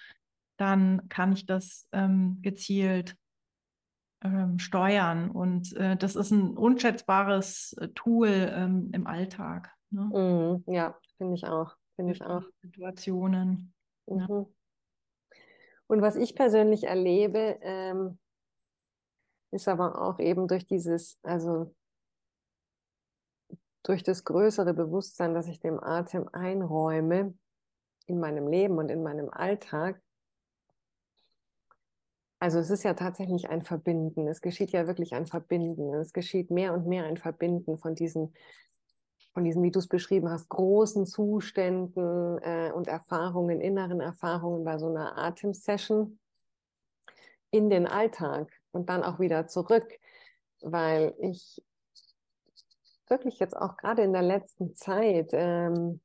dann 0.56 1.08
kann 1.08 1.32
ich 1.32 1.46
das 1.46 1.88
ähm, 1.92 2.38
gezielt 2.42 3.16
ähm, 4.22 4.58
steuern. 4.58 5.30
Und 5.30 5.74
äh, 5.76 5.96
das 5.96 6.16
ist 6.16 6.30
ein 6.30 6.56
unschätzbares 6.56 7.74
äh, 7.74 7.88
Tool 7.88 8.28
ähm, 8.28 8.90
im 8.92 9.06
Alltag. 9.06 9.70
Ne? 9.90 10.62
Mhm, 10.66 10.72
ja, 10.72 10.96
finde 11.16 11.34
ich 11.34 11.46
auch. 11.46 11.76
Finde 11.96 12.12
ich 12.12 12.22
auch. 12.22 12.42
Situationen. 12.62 13.72
Mhm. 14.06 14.26
Ja. 14.28 14.46
Und 15.90 16.02
was 16.02 16.14
ich 16.14 16.36
persönlich 16.36 16.84
erlebe, 16.84 17.58
ähm, 17.62 18.16
ist 19.50 19.66
aber 19.66 20.00
auch 20.00 20.20
eben 20.20 20.46
durch 20.46 20.64
dieses, 20.64 21.18
also 21.24 21.74
durch 23.82 24.04
das 24.04 24.22
größere 24.22 24.72
Bewusstsein, 24.72 25.34
dass 25.34 25.48
ich 25.48 25.58
dem 25.58 25.82
Atem 25.82 26.28
einräume 26.32 27.34
in 28.06 28.20
meinem 28.20 28.46
Leben 28.46 28.78
und 28.78 28.88
in 28.88 29.02
meinem 29.02 29.30
Alltag. 29.30 30.00
Also 32.38 32.60
es 32.60 32.70
ist 32.70 32.84
ja 32.84 32.94
tatsächlich 32.94 33.48
ein 33.48 33.62
Verbinden. 33.62 34.28
Es 34.28 34.42
geschieht 34.42 34.70
ja 34.70 34.86
wirklich 34.86 35.12
ein 35.14 35.26
Verbinden. 35.26 35.92
Es 35.94 36.12
geschieht 36.12 36.52
mehr 36.52 36.72
und 36.72 36.86
mehr 36.86 37.02
ein 37.02 37.16
Verbinden 37.16 37.78
von 37.78 37.96
diesen 37.96 38.32
von 39.40 39.46
diesen, 39.46 39.62
wie 39.62 39.70
du 39.70 39.78
es 39.78 39.88
beschrieben 39.88 40.28
hast, 40.28 40.50
großen 40.50 41.06
Zuständen 41.06 42.36
äh, 42.42 42.72
und 42.74 42.88
Erfahrungen, 42.88 43.62
inneren 43.62 43.98
Erfahrungen 43.98 44.64
bei 44.64 44.76
so 44.76 44.86
einer 44.90 45.16
Atemsession 45.16 46.18
in 47.50 47.70
den 47.70 47.86
Alltag 47.86 48.52
und 48.70 48.90
dann 48.90 49.02
auch 49.02 49.18
wieder 49.18 49.46
zurück, 49.46 49.98
weil 50.60 51.14
ich 51.20 51.62
wirklich 53.08 53.38
jetzt 53.38 53.56
auch 53.56 53.78
gerade 53.78 54.02
in 54.02 54.12
der 54.12 54.20
letzten 54.20 54.74
Zeit, 54.74 55.30
ähm, 55.32 56.02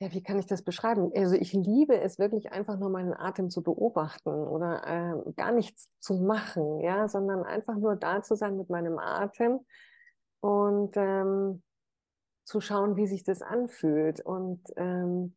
ja, 0.00 0.10
wie 0.10 0.22
kann 0.22 0.38
ich 0.38 0.46
das 0.46 0.62
beschreiben? 0.62 1.12
Also 1.14 1.34
ich 1.34 1.52
liebe 1.52 2.00
es 2.00 2.18
wirklich 2.18 2.50
einfach 2.50 2.78
nur 2.78 2.88
meinen 2.88 3.12
Atem 3.12 3.50
zu 3.50 3.62
beobachten 3.62 4.30
oder 4.30 4.86
äh, 4.86 5.32
gar 5.32 5.52
nichts 5.52 5.90
zu 6.00 6.14
machen, 6.14 6.80
ja, 6.80 7.08
sondern 7.08 7.42
einfach 7.42 7.76
nur 7.76 7.94
da 7.94 8.22
zu 8.22 8.36
sein 8.36 8.56
mit 8.56 8.70
meinem 8.70 8.98
Atem 8.98 9.60
und 10.42 10.96
ähm, 10.96 11.62
zu 12.44 12.60
schauen, 12.60 12.96
wie 12.96 13.06
sich 13.06 13.24
das 13.24 13.40
anfühlt 13.40 14.20
und 14.20 14.60
ähm, 14.76 15.34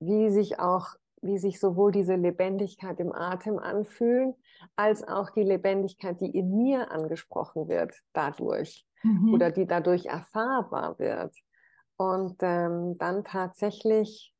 wie 0.00 0.30
sich 0.30 0.58
auch 0.58 0.96
wie 1.22 1.38
sich 1.38 1.60
sowohl 1.60 1.92
diese 1.92 2.16
Lebendigkeit 2.16 2.98
im 2.98 3.12
Atem 3.12 3.58
anfühlen, 3.58 4.34
als 4.74 5.06
auch 5.06 5.30
die 5.30 5.44
Lebendigkeit, 5.44 6.20
die 6.20 6.36
in 6.36 6.56
mir 6.56 6.90
angesprochen 6.90 7.68
wird 7.68 7.94
dadurch 8.12 8.84
mhm. 9.04 9.32
oder 9.32 9.52
die 9.52 9.66
dadurch 9.66 10.06
erfahrbar 10.06 10.98
wird. 10.98 11.36
Und 11.96 12.38
ähm, 12.40 12.98
dann 12.98 13.22
tatsächlich, 13.22 14.34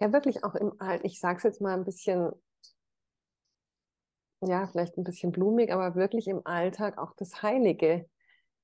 ja 0.00 0.14
wirklich 0.14 0.44
auch 0.44 0.54
im 0.54 0.72
Alt, 0.80 1.04
ich 1.04 1.20
sage 1.20 1.36
es 1.36 1.42
jetzt 1.42 1.60
mal 1.60 1.74
ein 1.74 1.84
bisschen, 1.84 2.32
ja, 4.40 4.66
vielleicht 4.66 4.96
ein 4.96 5.04
bisschen 5.04 5.32
blumig, 5.32 5.72
aber 5.72 5.94
wirklich 5.94 6.28
im 6.28 6.46
Alltag 6.46 6.98
auch 6.98 7.14
das 7.14 7.42
Heilige 7.42 8.06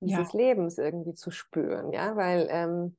dieses 0.00 0.32
ja. 0.32 0.38
Lebens 0.38 0.78
irgendwie 0.78 1.14
zu 1.14 1.30
spüren, 1.30 1.92
ja, 1.92 2.16
weil 2.16 2.46
ähm, 2.50 2.96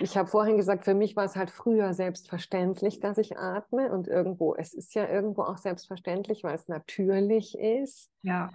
ich 0.00 0.16
habe 0.16 0.28
vorhin 0.28 0.56
gesagt, 0.56 0.84
für 0.84 0.94
mich 0.94 1.16
war 1.16 1.24
es 1.24 1.34
halt 1.34 1.50
früher 1.50 1.92
selbstverständlich, 1.92 3.00
dass 3.00 3.18
ich 3.18 3.36
atme 3.36 3.90
und 3.90 4.06
irgendwo, 4.06 4.54
es 4.54 4.72
ist 4.72 4.94
ja 4.94 5.08
irgendwo 5.08 5.42
auch 5.42 5.58
selbstverständlich, 5.58 6.44
weil 6.44 6.54
es 6.54 6.68
natürlich 6.68 7.58
ist. 7.58 8.08
Ja. 8.22 8.50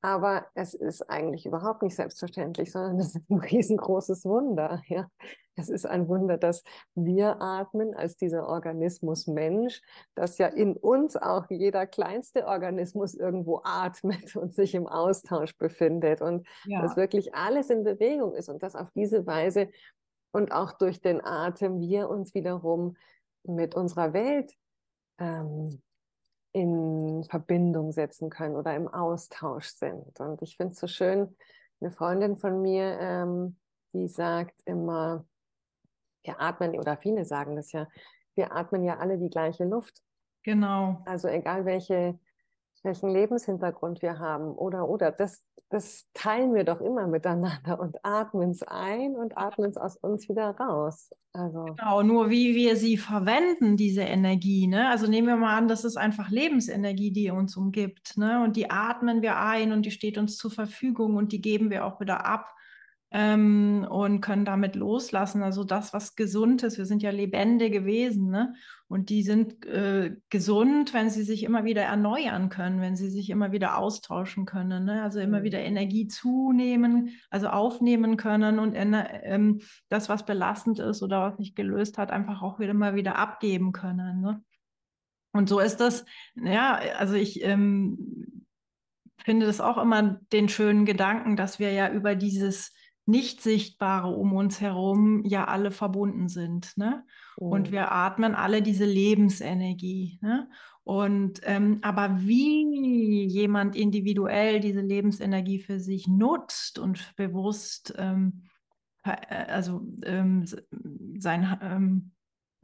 Aber 0.00 0.46
es 0.54 0.74
ist 0.74 1.02
eigentlich 1.10 1.44
überhaupt 1.44 1.82
nicht 1.82 1.96
selbstverständlich, 1.96 2.70
sondern 2.70 3.00
es 3.00 3.16
ist 3.16 3.30
ein 3.30 3.38
riesengroßes 3.50 4.24
Wunder. 4.24 4.80
Ja? 4.86 5.08
Es 5.56 5.68
ist 5.68 5.86
ein 5.86 6.06
Wunder, 6.08 6.38
dass 6.38 6.62
wir 6.94 7.42
atmen 7.42 7.94
als 7.94 8.16
dieser 8.16 8.46
Organismus 8.46 9.26
Mensch, 9.26 9.80
dass 10.14 10.38
ja 10.38 10.46
in 10.46 10.76
uns 10.76 11.16
auch 11.16 11.46
jeder 11.50 11.86
kleinste 11.86 12.46
Organismus 12.46 13.14
irgendwo 13.14 13.60
atmet 13.64 14.36
und 14.36 14.54
sich 14.54 14.74
im 14.74 14.86
Austausch 14.86 15.56
befindet 15.58 16.22
und 16.22 16.46
ja. 16.64 16.80
dass 16.80 16.96
wirklich 16.96 17.34
alles 17.34 17.70
in 17.70 17.82
Bewegung 17.82 18.34
ist 18.34 18.48
und 18.48 18.62
dass 18.62 18.76
auf 18.76 18.90
diese 18.94 19.26
Weise 19.26 19.68
und 20.30 20.52
auch 20.52 20.72
durch 20.72 21.00
den 21.00 21.24
Atem 21.24 21.80
wir 21.80 22.08
uns 22.08 22.34
wiederum 22.34 22.96
mit 23.42 23.74
unserer 23.74 24.12
Welt 24.12 24.52
ähm, 25.18 25.82
in 26.52 27.24
Verbindung 27.24 27.92
setzen 27.92 28.30
können 28.30 28.56
oder 28.56 28.74
im 28.74 28.88
Austausch 28.88 29.68
sind. 29.68 30.18
Und 30.20 30.42
ich 30.42 30.56
finde 30.56 30.72
es 30.72 30.80
so 30.80 30.86
schön, 30.86 31.36
eine 31.80 31.90
Freundin 31.90 32.36
von 32.36 32.60
mir, 32.60 32.98
ähm, 33.00 33.56
die 33.92 34.08
sagt 34.08 34.60
immer, 34.64 35.24
wir 36.24 36.40
atmen, 36.40 36.78
oder 36.78 36.96
viele 36.96 37.24
sagen 37.24 37.56
das 37.56 37.72
ja, 37.72 37.86
wir 38.34 38.54
atmen 38.54 38.84
ja 38.84 38.98
alle 38.98 39.18
die 39.18 39.30
gleiche 39.30 39.64
Luft. 39.64 40.02
Genau. 40.42 41.02
Also 41.04 41.28
egal 41.28 41.64
welche 41.64 42.18
welchen 42.84 43.10
Lebenshintergrund 43.10 44.02
wir 44.02 44.18
haben 44.18 44.52
oder 44.52 44.88
oder 44.88 45.10
das, 45.10 45.44
das 45.68 46.06
teilen 46.14 46.54
wir 46.54 46.64
doch 46.64 46.80
immer 46.80 47.06
miteinander 47.06 47.78
und 47.80 47.96
atmen 48.04 48.50
es 48.50 48.62
ein 48.62 49.16
und 49.16 49.36
atmen 49.36 49.70
es 49.70 49.76
aus 49.76 49.96
uns 49.96 50.28
wieder 50.28 50.50
raus. 50.56 51.10
Also. 51.32 51.64
Genau, 51.64 52.02
nur 52.02 52.30
wie 52.30 52.54
wir 52.54 52.76
sie 52.76 52.96
verwenden, 52.96 53.76
diese 53.76 54.02
Energie. 54.02 54.66
Ne? 54.66 54.88
Also 54.88 55.06
nehmen 55.06 55.28
wir 55.28 55.36
mal 55.36 55.56
an, 55.56 55.68
das 55.68 55.84
ist 55.84 55.96
einfach 55.96 56.30
Lebensenergie, 56.30 57.12
die 57.12 57.30
uns 57.30 57.56
umgibt. 57.56 58.16
Ne? 58.16 58.42
Und 58.42 58.56
die 58.56 58.70
atmen 58.70 59.22
wir 59.22 59.38
ein 59.38 59.72
und 59.72 59.84
die 59.86 59.90
steht 59.90 60.18
uns 60.18 60.36
zur 60.36 60.50
Verfügung 60.50 61.16
und 61.16 61.32
die 61.32 61.40
geben 61.40 61.70
wir 61.70 61.84
auch 61.84 62.00
wieder 62.00 62.26
ab 62.26 62.54
ähm, 63.10 63.86
und 63.88 64.20
können 64.20 64.44
damit 64.44 64.76
loslassen. 64.76 65.42
Also 65.42 65.64
das, 65.64 65.92
was 65.92 66.14
gesund 66.14 66.62
ist. 66.62 66.78
Wir 66.78 66.86
sind 66.86 67.02
ja 67.02 67.10
lebendige 67.10 67.84
Wesen, 67.84 68.28
ne? 68.30 68.54
Und 68.90 69.10
die 69.10 69.22
sind 69.22 69.66
äh, 69.66 70.16
gesund, 70.30 70.94
wenn 70.94 71.10
sie 71.10 71.22
sich 71.22 71.44
immer 71.44 71.64
wieder 71.64 71.82
erneuern 71.82 72.48
können, 72.48 72.80
wenn 72.80 72.96
sie 72.96 73.10
sich 73.10 73.28
immer 73.28 73.52
wieder 73.52 73.76
austauschen 73.76 74.46
können. 74.46 74.86
Ne? 74.86 75.02
Also 75.02 75.20
immer 75.20 75.40
mhm. 75.40 75.44
wieder 75.44 75.60
Energie 75.60 76.08
zunehmen, 76.08 77.10
also 77.28 77.48
aufnehmen 77.48 78.16
können 78.16 78.58
und 78.58 78.74
ähm, 78.74 79.60
das, 79.90 80.08
was 80.08 80.24
belastend 80.24 80.78
ist 80.78 81.02
oder 81.02 81.20
was 81.20 81.38
nicht 81.38 81.54
gelöst 81.54 81.98
hat, 81.98 82.10
einfach 82.10 82.40
auch 82.40 82.58
wieder 82.60 82.72
mal 82.72 82.94
wieder 82.94 83.16
abgeben 83.16 83.72
können. 83.72 84.22
Ne? 84.22 84.42
Und 85.32 85.50
so 85.50 85.60
ist 85.60 85.80
das, 85.80 86.06
ja, 86.34 86.80
also 86.96 87.12
ich 87.12 87.44
ähm, 87.44 88.46
finde 89.22 89.44
das 89.44 89.60
auch 89.60 89.76
immer 89.76 90.18
den 90.32 90.48
schönen 90.48 90.86
Gedanken, 90.86 91.36
dass 91.36 91.58
wir 91.58 91.72
ja 91.72 91.90
über 91.90 92.14
dieses 92.14 92.72
nicht-Sichtbare 93.08 94.08
um 94.08 94.34
uns 94.34 94.60
herum 94.60 95.24
ja 95.24 95.46
alle 95.46 95.70
verbunden 95.70 96.28
sind. 96.28 96.76
Ne? 96.76 97.04
Oh. 97.36 97.48
Und 97.48 97.72
wir 97.72 97.90
atmen 97.90 98.34
alle 98.34 98.62
diese 98.62 98.84
Lebensenergie. 98.84 100.18
Ne? 100.20 100.48
Und 100.84 101.40
ähm, 101.44 101.78
aber 101.82 102.20
wie 102.20 103.24
jemand 103.26 103.76
individuell 103.76 104.60
diese 104.60 104.80
Lebensenergie 104.80 105.58
für 105.58 105.80
sich 105.80 106.06
nutzt 106.06 106.78
und 106.78 107.14
bewusst 107.16 107.94
ähm, 107.98 108.44
äh, 109.04 109.44
also 109.46 109.82
ähm, 110.04 110.44
sein 111.18 111.58
ähm, 111.62 112.12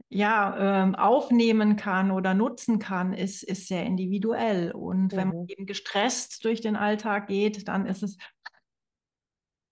ja, 0.09 0.83
ähm, 0.83 0.95
aufnehmen 0.95 1.75
kann 1.75 2.11
oder 2.11 2.33
nutzen 2.33 2.79
kann, 2.79 3.13
ist, 3.13 3.43
ist 3.43 3.67
sehr 3.67 3.83
individuell. 3.83 4.71
Und 4.71 5.11
mhm. 5.11 5.17
wenn 5.17 5.27
man 5.29 5.37
mhm. 5.39 5.47
eben 5.49 5.65
gestresst 5.65 6.45
durch 6.45 6.61
den 6.61 6.75
Alltag 6.75 7.27
geht, 7.27 7.67
dann 7.67 7.85
ist 7.85 8.03
es 8.03 8.17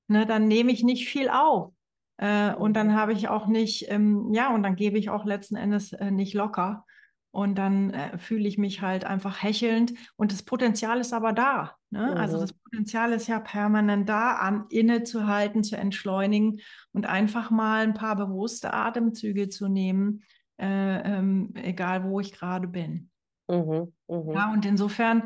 ne, 0.08 0.26
dann 0.26 0.48
nehme 0.48 0.72
ich 0.72 0.84
nicht 0.84 1.08
viel 1.08 1.30
auf. 1.30 1.74
Äh, 2.18 2.54
und 2.54 2.76
dann 2.76 2.90
mhm. 2.90 2.96
habe 2.96 3.14
ich 3.14 3.28
auch 3.28 3.48
nicht, 3.48 3.90
ähm, 3.90 4.34
ja, 4.34 4.54
und 4.54 4.64
dann 4.64 4.76
gebe 4.76 4.98
ich 4.98 5.10
auch 5.10 5.26
letzten 5.26 5.56
Endes 5.56 5.94
äh, 5.94 6.12
nicht 6.12 6.34
locker. 6.34 6.86
Und 7.32 7.56
dann 7.56 7.90
äh, 7.90 8.18
fühle 8.20 8.48
ich 8.48 8.60
mich 8.60 8.82
halt 8.82 9.06
einfach 9.06 9.42
hechelnd. 9.42 9.94
Und 10.16 10.32
das 10.32 10.44
Potenzial 10.44 11.00
ist 11.00 11.14
aber 11.14 11.34
da. 11.34 11.76
Ne? 11.90 12.12
Mhm. 12.12 12.18
Also 12.18 12.40
das 12.40 12.54
Potenzial 12.54 13.12
ist 13.12 13.28
ja 13.28 13.40
permanent 13.40 14.08
da, 14.08 14.34
an 14.36 14.66
innezuhalten, 14.70 15.64
zu 15.64 15.76
entschleunigen 15.76 16.60
und 16.92 17.08
einfach 17.08 17.50
mal 17.50 17.84
ein 17.84 17.96
paar 17.96 18.16
bewusste 18.16 18.72
Atemzüge 18.72 19.50
zu 19.50 19.68
nehmen, 19.68 20.22
äh, 20.62 21.18
ähm, 21.18 21.54
egal 21.56 22.04
wo 22.04 22.20
ich 22.20 22.34
gerade 22.34 22.68
bin. 22.68 23.10
Mhm. 23.48 23.92
Mhm. 24.08 24.32
Ja, 24.32 24.54
und 24.54 24.66
insofern 24.66 25.24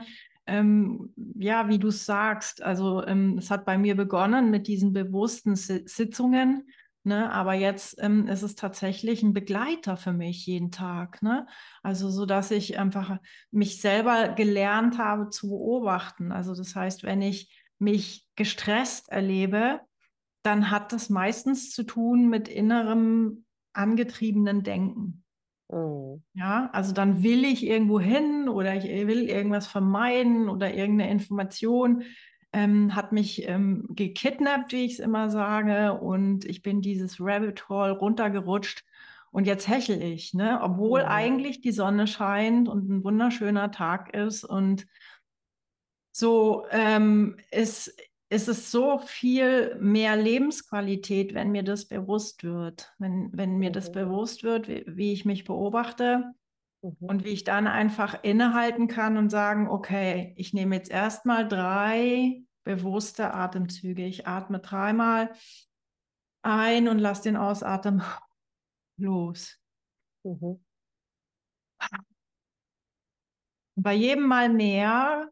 ähm, 0.48 1.14
ja, 1.38 1.68
wie 1.68 1.80
du 1.80 1.92
sagst, 1.92 2.64
also 2.64 3.06
ähm, 3.06 3.38
es 3.38 3.52
hat 3.52 3.66
bei 3.66 3.78
mir 3.78 3.96
begonnen 3.96 4.50
mit 4.50 4.68
diesen 4.68 4.94
bewussten 4.94 5.56
Sitzungen, 5.56 6.70
ne? 7.04 7.32
aber 7.32 7.54
jetzt 7.54 7.98
ähm, 8.00 8.28
ist 8.28 8.44
es 8.44 8.56
tatsächlich 8.56 9.24
ein 9.24 9.34
Begleiter 9.34 9.98
für 9.98 10.14
mich 10.14 10.46
jeden 10.46 10.72
Tag. 10.72 11.22
Ne? 11.22 11.46
Also 11.84 12.10
so, 12.10 12.26
dass 12.26 12.52
ich 12.52 12.80
einfach 12.80 13.18
mich 13.52 13.82
selber 13.82 14.30
gelernt 14.30 14.98
habe 14.98 15.30
zu 15.30 15.50
beobachten. 15.50 16.32
Also 16.32 16.56
das 16.56 16.76
heißt, 16.76 17.04
wenn 17.04 17.22
ich 17.22 17.54
mich 17.78 18.26
gestresst 18.36 19.10
erlebe, 19.10 19.82
dann 20.44 20.72
hat 20.72 20.94
das 20.94 21.10
meistens 21.10 21.72
zu 21.72 21.84
tun 21.84 22.30
mit 22.30 22.48
innerem 22.48 23.46
angetriebenen 23.74 24.64
Denken. 24.64 25.24
Mhm. 25.69 26.23
Ja, 26.34 26.69
also 26.73 26.93
dann 26.93 27.23
will 27.23 27.43
ich 27.43 27.65
irgendwo 27.65 27.99
hin 27.99 28.47
oder 28.49 28.75
ich 28.75 28.86
will 28.86 29.30
irgendwas 29.30 29.67
vermeiden 29.67 30.49
oder 30.49 30.73
irgendeine 30.73 31.12
Information 31.12 32.03
ähm, 32.53 32.95
hat 32.95 33.12
mich 33.12 33.47
ähm, 33.47 33.86
gekidnappt, 33.89 34.71
wie 34.71 34.86
ich 34.86 34.93
es 34.93 34.99
immer 34.99 35.30
sage, 35.30 35.93
und 35.93 36.45
ich 36.45 36.62
bin 36.62 36.82
dieses 36.82 37.17
Rabbit 37.19 37.67
Hole 37.69 37.91
runtergerutscht 37.91 38.84
und 39.32 39.45
jetzt 39.45 39.67
hechel 39.67 40.01
ich, 40.01 40.34
ne? 40.34 40.60
obwohl 40.62 41.03
mhm. 41.03 41.10
eigentlich 41.10 41.62
die 41.62 41.71
Sonne 41.71 42.08
scheint 42.08 42.69
und 42.69 42.89
ein 42.89 43.03
wunderschöner 43.03 43.71
Tag 43.71 44.13
ist 44.15 44.43
und 44.43 44.88
so 46.12 46.65
ähm, 46.71 47.38
ist 47.51 47.95
ist 48.30 48.48
es 48.48 48.72
so 48.72 49.00
viel 49.00 49.76
mehr 49.80 50.16
Lebensqualität, 50.16 51.34
wenn 51.34 51.52
mir 51.52 51.63
das 51.63 51.86
bewusst 51.88 52.44
wird. 52.44 52.94
Wenn, 52.98 53.30
wenn 53.34 53.58
mir 53.58 53.72
das 53.72 53.90
mhm. 53.90 53.94
bewusst 53.94 54.44
wird, 54.44 54.68
wie, 54.68 54.84
wie, 54.88 55.13
ich 55.13 55.24
mich 55.24 55.46
beobachte 55.46 56.34
mhm. 56.82 56.96
und 57.00 57.24
wie 57.24 57.30
ich 57.30 57.46
dann 57.46 57.68
einfach 57.68 58.24
innehalten 58.24 58.88
kann 58.88 59.18
und 59.18 59.30
sagen, 59.30 59.70
okay, 59.70 60.34
ich 60.36 60.54
nehme 60.54 60.76
jetzt 60.76 60.92
erstmal 60.92 61.48
drei 61.48 62.44
bewusste 62.63 63.34
Atemzüge. 63.34 64.06
Ich 64.06 64.28
atme 64.28 64.60
dreimal 64.60 65.32
ein 66.42 66.90
und 66.90 67.00
lasse 67.00 67.24
den 67.24 67.38
Ausatmen 67.38 68.04
los. 68.98 69.58
Mhm. 70.24 70.63
Bei 73.76 73.94
jedem 73.94 74.28
Mal 74.28 74.50
mehr 74.50 75.30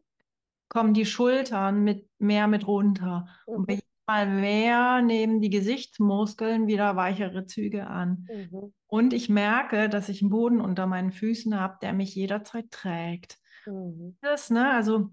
kommen 0.67 0.93
die 0.93 1.05
Schultern 1.05 1.83
mit 1.83 2.07
mehr 2.19 2.47
mit 2.47 2.67
runter. 2.67 3.27
Mhm. 3.47 3.53
Und 3.53 3.67
bei 3.67 3.79
Mal 4.07 4.27
mehr 4.27 5.01
nehmen 5.01 5.41
die 5.41 5.49
Gesichtsmuskeln 5.49 6.67
wieder 6.67 6.95
weichere 6.95 7.47
Züge 7.47 7.87
an. 7.87 8.27
Mhm. 8.31 8.73
Und 8.85 9.13
ich 9.13 9.29
merke, 9.29 9.89
dass 9.89 10.09
ich 10.09 10.21
einen 10.21 10.29
Boden 10.29 10.61
unter 10.61 10.85
meinen 10.85 11.11
Füßen 11.11 11.59
habe, 11.59 11.77
der 11.81 11.91
mich 11.93 12.13
jederzeit 12.13 12.69
trägt. 12.69 13.39
Mhm. 13.65 14.15
Das, 14.21 14.51
ne, 14.51 14.69
also 14.71 15.09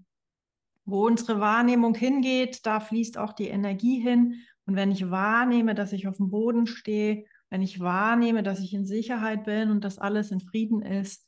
wo 0.85 1.07
unsere 1.07 1.39
Wahrnehmung 1.39 1.95
hingeht, 1.95 2.67
da 2.67 2.79
fließt 2.79 3.17
auch 3.17 3.33
die 3.33 3.47
Energie 3.47 3.99
hin. 3.99 4.35
Und 4.67 4.75
wenn 4.75 4.91
ich 4.91 5.09
wahrnehme, 5.09 5.73
dass 5.73 5.91
ich 5.91 6.07
auf 6.07 6.17
dem 6.17 6.29
Boden 6.29 6.67
stehe, 6.67 7.25
wenn 7.49 7.63
ich 7.63 7.79
wahrnehme, 7.79 8.43
dass 8.43 8.59
ich 8.59 8.75
in 8.75 8.85
Sicherheit 8.85 9.43
bin 9.45 9.71
und 9.71 9.83
dass 9.83 9.97
alles 9.97 10.29
in 10.29 10.39
Frieden 10.39 10.83
ist, 10.83 11.27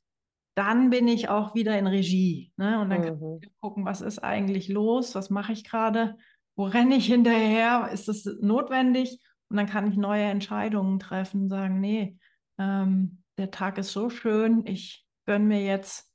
dann 0.56 0.90
bin 0.90 1.08
ich 1.08 1.30
auch 1.30 1.54
wieder 1.54 1.78
in 1.78 1.86
Regie. 1.88 2.52
Ne? 2.56 2.80
Und 2.80 2.90
dann 2.90 3.02
mhm. 3.02 3.06
kann 3.06 3.40
ich 3.42 3.50
gucken, 3.60 3.86
was 3.86 4.02
ist 4.02 4.20
eigentlich 4.20 4.70
los, 4.70 5.14
was 5.14 5.30
mache 5.30 5.52
ich 5.52 5.64
gerade, 5.64 6.18
wo 6.56 6.66
renne 6.66 6.96
ich 6.96 7.08
hinterher, 7.08 7.90
ist 7.92 8.08
es 8.08 8.26
notwendig? 8.42 9.20
Und 9.50 9.58
dann 9.58 9.68
kann 9.68 9.88
ich 9.90 9.98
neue 9.98 10.24
Entscheidungen 10.24 11.00
treffen, 11.00 11.50
sagen, 11.50 11.80
nee, 11.80 12.18
ähm, 12.58 13.22
der 13.38 13.52
Tag 13.52 13.78
ist 13.78 13.92
so 13.92 14.10
schön, 14.10 14.66
ich 14.66 15.06
gönne 15.26 15.46
mir 15.46 15.64
jetzt, 15.64 16.12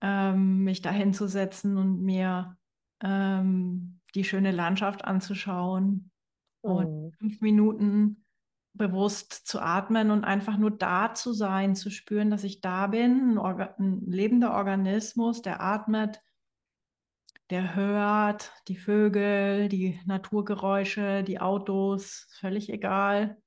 ähm, 0.00 0.62
mich 0.62 0.80
dahin 0.80 1.12
zu 1.12 1.26
setzen 1.26 1.76
und 1.76 2.00
mir 2.00 2.56
ähm, 3.02 4.00
die 4.14 4.24
schöne 4.24 4.52
Landschaft 4.52 5.04
anzuschauen 5.04 6.10
mhm. 6.62 6.70
und 6.70 7.16
fünf 7.18 7.40
Minuten 7.40 8.23
bewusst 8.74 9.32
zu 9.32 9.60
atmen 9.60 10.10
und 10.10 10.24
einfach 10.24 10.56
nur 10.56 10.72
da 10.72 11.14
zu 11.14 11.32
sein, 11.32 11.76
zu 11.76 11.90
spüren, 11.90 12.30
dass 12.30 12.44
ich 12.44 12.60
da 12.60 12.88
bin, 12.88 13.38
ein, 13.38 13.60
ein 13.78 14.00
lebender 14.06 14.52
Organismus, 14.54 15.42
der 15.42 15.62
atmet, 15.62 16.20
der 17.50 17.76
hört, 17.76 18.52
die 18.68 18.76
Vögel, 18.76 19.68
die 19.68 20.00
Naturgeräusche, 20.06 21.22
die 21.22 21.40
Autos, 21.40 22.26
völlig 22.40 22.70
egal. 22.70 23.38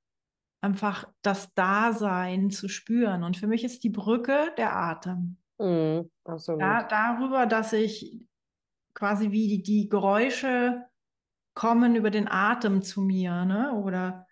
Einfach 0.60 1.06
das 1.22 1.52
Dasein 1.54 2.50
zu 2.50 2.68
spüren. 2.68 3.22
Und 3.22 3.36
für 3.36 3.46
mich 3.46 3.64
ist 3.64 3.84
die 3.84 3.90
Brücke 3.90 4.52
der 4.56 4.74
Atem. 4.76 5.36
Mm, 5.58 6.00
absolut. 6.24 6.60
Da, 6.60 6.82
darüber, 6.84 7.46
dass 7.46 7.72
ich 7.72 8.24
quasi 8.94 9.30
wie 9.30 9.48
die, 9.48 9.62
die 9.62 9.88
Geräusche 9.88 10.84
kommen 11.54 11.96
über 11.96 12.10
den 12.10 12.28
Atem 12.28 12.82
zu 12.82 13.02
mir, 13.02 13.44
ne? 13.44 13.72
Oder 13.72 14.27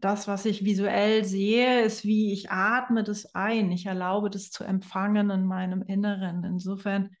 das, 0.00 0.28
was 0.28 0.44
ich 0.44 0.64
visuell 0.64 1.24
sehe, 1.24 1.82
ist, 1.82 2.04
wie 2.04 2.32
ich 2.32 2.50
atme 2.50 3.04
das 3.04 3.34
ein. 3.34 3.70
Ich 3.72 3.86
erlaube 3.86 4.30
das 4.30 4.50
zu 4.50 4.64
empfangen 4.64 5.30
in 5.30 5.44
meinem 5.44 5.82
Inneren. 5.82 6.44
Insofern 6.44 7.16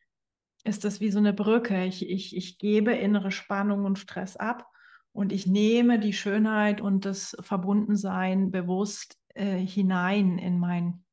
ist 0.64 0.84
das 0.84 1.00
wie 1.00 1.10
so 1.10 1.18
eine 1.18 1.32
Brücke. 1.32 1.84
Ich, 1.84 2.08
ich, 2.08 2.36
ich 2.36 2.58
gebe 2.58 2.92
innere 2.92 3.30
Spannung 3.30 3.84
und 3.84 3.98
Stress 3.98 4.36
ab 4.36 4.66
und 5.12 5.30
ich 5.32 5.46
nehme 5.46 5.98
die 5.98 6.12
Schönheit 6.12 6.80
und 6.80 7.04
das 7.04 7.36
Verbundensein 7.40 8.50
bewusst 8.50 9.18
äh, 9.34 9.58
hinein 9.58 10.38
in 10.38 10.58
mein, 10.58 11.04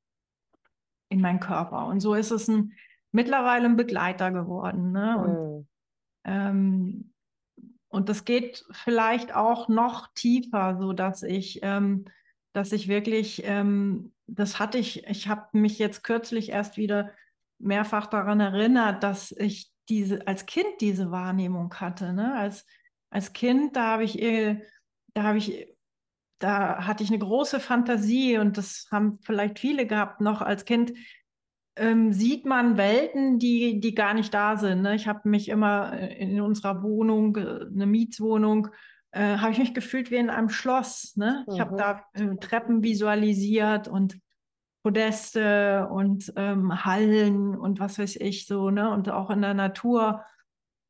in 1.10 1.22
meinen 1.22 1.40
Körper. 1.40 1.86
Und 1.88 2.00
so 2.00 2.14
ist 2.16 2.32
es 2.32 2.48
ein, 2.48 2.74
mittlerweile 3.12 3.66
ein 3.66 3.76
Begleiter 3.76 4.32
geworden. 4.32 4.92
Ne? 4.92 5.18
Und, 5.18 5.58
mhm. 5.58 5.68
ähm, 6.24 7.11
und 7.92 8.08
das 8.08 8.24
geht 8.24 8.66
vielleicht 8.72 9.36
auch 9.36 9.68
noch 9.68 10.08
tiefer, 10.16 10.78
so 10.80 10.94
dass 10.94 11.24
ich, 11.24 11.60
ähm, 11.62 12.06
dass 12.54 12.72
ich 12.72 12.88
wirklich, 12.88 13.44
ähm, 13.46 14.14
das 14.28 14.60
hatte 14.60 14.78
ich, 14.78 15.06
ich 15.08 15.28
habe 15.28 15.48
mich 15.52 15.78
jetzt 15.78 16.04
kürzlich 16.04 16.50
erst 16.50 16.78
wieder 16.78 17.12
mehrfach 17.60 18.08
daran 18.08 18.40
erinnert, 18.40 19.04
dass 19.04 19.32
ich 19.32 19.72
diese 19.90 20.26
als 20.26 20.46
Kind 20.46 20.80
diese 20.80 21.12
Wahrnehmung 21.12 21.74
hatte. 21.74 22.14
Ne? 22.14 22.34
Als, 22.34 22.66
als 23.10 23.34
Kind, 23.34 23.76
da 23.76 23.88
habe 23.88 24.06
ich, 24.06 24.18
da 25.14 25.24
habe 25.24 25.38
ich, 25.38 25.68
da 26.40 26.88
hatte 26.88 27.04
ich 27.04 27.10
eine 27.10 27.20
große 27.20 27.60
Fantasie 27.60 28.38
und 28.38 28.58
das 28.58 28.88
haben 28.90 29.20
vielleicht 29.22 29.60
viele 29.60 29.86
gehabt 29.86 30.22
noch 30.22 30.42
als 30.42 30.64
Kind 30.64 30.94
ähm, 31.76 32.12
sieht 32.12 32.46
man 32.46 32.78
Welten, 32.78 33.40
die, 33.40 33.80
die 33.80 33.96
gar 33.96 34.14
nicht 34.14 34.34
da 34.34 34.58
sind. 34.58 34.82
Ne? 34.82 34.96
Ich 34.96 35.08
habe 35.08 35.28
mich 35.30 35.50
immer 35.50 35.94
äh, 35.94 36.22
in 36.22 36.42
unserer 36.42 36.84
Wohnung, 36.84 37.36
äh, 37.38 37.66
eine 37.66 37.86
Mietswohnung, 37.86 38.68
äh, 39.12 39.38
habe 39.38 39.52
ich 39.52 39.60
mich 39.60 39.74
gefühlt 39.74 40.12
wie 40.12 40.18
in 40.18 40.30
einem 40.30 40.50
Schloss. 40.50 41.16
Ne? 41.16 41.46
Mhm. 41.48 41.54
Ich 41.54 41.60
habe 41.60 41.76
da 41.78 42.04
äh, 42.14 42.36
Treppen 42.38 42.84
visualisiert 42.84 43.88
und 43.88 44.20
Podeste 44.84 45.88
und 45.92 46.34
ähm, 46.36 46.84
Hallen 46.84 47.56
und 47.56 47.80
was 47.80 48.00
weiß 48.00 48.16
ich 48.18 48.48
so. 48.48 48.70
Ne? 48.72 48.92
Und 48.92 49.10
auch 49.10 49.30
in 49.30 49.42
der 49.42 49.54
Natur 49.54 50.24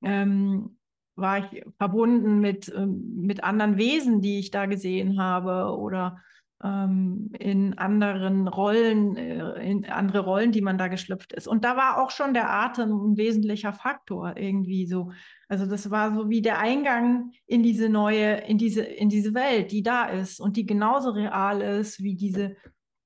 ähm, 0.03 0.77
war 1.15 1.39
ich 1.39 1.63
verbunden 1.77 2.39
mit, 2.39 2.71
ähm, 2.75 3.17
mit 3.17 3.43
anderen 3.43 3.77
Wesen, 3.77 4.21
die 4.21 4.39
ich 4.39 4.49
da 4.49 4.65
gesehen 4.65 5.19
habe 5.21 5.77
oder 5.77 6.21
ähm, 6.63 7.31
in 7.37 7.77
anderen 7.77 8.47
Rollen, 8.47 9.15
äh, 9.17 9.69
in 9.69 9.85
andere 9.85 10.19
Rollen, 10.19 10.51
die 10.51 10.61
man 10.61 10.77
da 10.77 10.87
geschlüpft 10.87 11.33
ist. 11.33 11.47
Und 11.47 11.63
da 11.63 11.77
war 11.77 12.01
auch 12.01 12.11
schon 12.11 12.33
der 12.33 12.49
Atem 12.49 12.91
ein 12.91 13.17
wesentlicher 13.17 13.73
Faktor 13.73 14.37
irgendwie 14.37 14.85
so. 14.87 15.11
Also 15.47 15.65
das 15.65 15.89
war 15.91 16.13
so 16.13 16.29
wie 16.29 16.41
der 16.41 16.59
Eingang 16.59 17.31
in 17.45 17.63
diese 17.63 17.89
neue, 17.89 18.35
in 18.41 18.57
diese, 18.57 18.83
in 18.83 19.09
diese 19.09 19.33
Welt, 19.33 19.71
die 19.71 19.83
da 19.83 20.05
ist 20.05 20.39
und 20.39 20.57
die 20.57 20.65
genauso 20.65 21.11
real 21.11 21.61
ist 21.61 22.01
wie 22.01 22.15
diese 22.15 22.55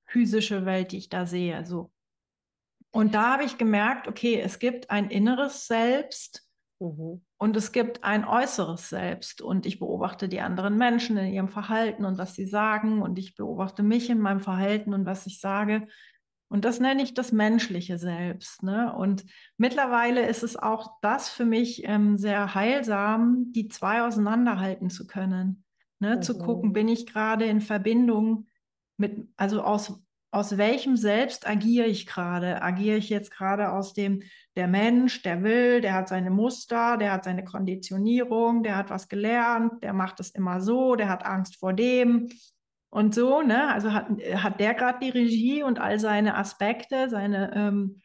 physische 0.06 0.66
Welt, 0.66 0.92
die 0.92 0.98
ich 0.98 1.10
da 1.10 1.26
sehe. 1.26 1.66
So. 1.66 1.92
Und 2.92 3.16
da 3.16 3.34
habe 3.34 3.44
ich 3.44 3.58
gemerkt, 3.58 4.08
okay, 4.08 4.40
es 4.40 4.60
gibt 4.60 4.90
ein 4.90 5.10
inneres 5.10 5.68
Selbst, 5.68 6.46
Mhm. 6.80 7.25
Und 7.46 7.56
es 7.56 7.72
gibt 7.72 8.04
ein 8.04 8.26
äußeres 8.26 8.90
Selbst 8.90 9.40
und 9.40 9.68
ich 9.68 9.78
beobachte 9.78 10.28
die 10.28 10.42
anderen 10.42 10.80
Menschen 10.80 11.16
in 11.16 11.32
ihrem 11.32 11.48
Verhalten 11.48 12.04
und 12.04 12.18
was 12.18 12.34
sie 12.34 12.48
sagen 12.48 13.04
und 13.04 13.20
ich 13.20 13.36
beobachte 13.36 13.84
mich 13.84 14.10
in 14.10 14.18
meinem 14.18 14.40
Verhalten 14.40 14.96
und 14.96 15.06
was 15.06 15.28
ich 15.28 15.40
sage. 15.40 15.88
Und 16.48 16.66
das 16.66 16.80
nenne 16.80 17.04
ich 17.04 17.14
das 17.14 17.32
menschliche 17.32 18.00
Selbst. 18.00 18.64
Ne? 18.64 18.92
Und 18.92 19.26
mittlerweile 19.58 20.28
ist 20.28 20.42
es 20.42 20.58
auch 20.58 20.98
das 21.04 21.30
für 21.30 21.46
mich 21.46 21.84
ähm, 21.86 22.18
sehr 22.18 22.56
heilsam, 22.56 23.52
die 23.52 23.68
zwei 23.68 24.02
auseinanderhalten 24.02 24.90
zu 24.90 25.06
können. 25.06 25.64
Ne? 26.00 26.16
Mhm. 26.16 26.22
Zu 26.24 26.40
gucken, 26.40 26.74
bin 26.74 26.88
ich 26.88 27.06
gerade 27.06 27.46
in 27.46 27.62
Verbindung 27.62 28.48
mit, 28.98 29.30
also 29.38 29.62
aus 29.62 30.04
aus 30.36 30.58
welchem 30.58 30.98
Selbst 30.98 31.48
agiere 31.48 31.88
ich 31.88 32.06
gerade? 32.06 32.62
Agiere 32.62 32.98
ich 32.98 33.10
jetzt 33.10 33.32
gerade 33.32 33.72
aus 33.72 33.94
dem, 33.94 34.22
der 34.58 34.68
Mensch, 34.68 35.22
der 35.22 35.44
will, 35.44 35.80
der 35.80 35.94
hat 35.94 36.10
seine 36.10 36.30
Muster, 36.30 36.98
der 36.98 37.14
hat 37.14 37.24
seine 37.24 37.46
Konditionierung, 37.46 38.62
der 38.62 38.76
hat 38.76 38.90
was 38.90 39.08
gelernt, 39.08 39.82
der 39.82 39.94
macht 39.94 40.20
es 40.20 40.32
immer 40.32 40.60
so, 40.60 40.98
der 40.98 41.08
hat 41.08 41.26
Angst 41.26 41.56
vor 41.58 41.72
dem 41.72 42.28
und 42.90 43.16
so, 43.16 43.42
ne? 43.44 43.70
Also 43.72 43.94
hat, 43.94 44.08
hat 44.36 44.60
der 44.60 44.74
gerade 44.74 45.00
die 45.02 45.10
Regie 45.10 45.64
und 45.64 45.80
all 45.80 46.00
seine 46.00 46.36
Aspekte, 46.36 47.10
seine 47.10 47.54
ähm, 47.56 48.02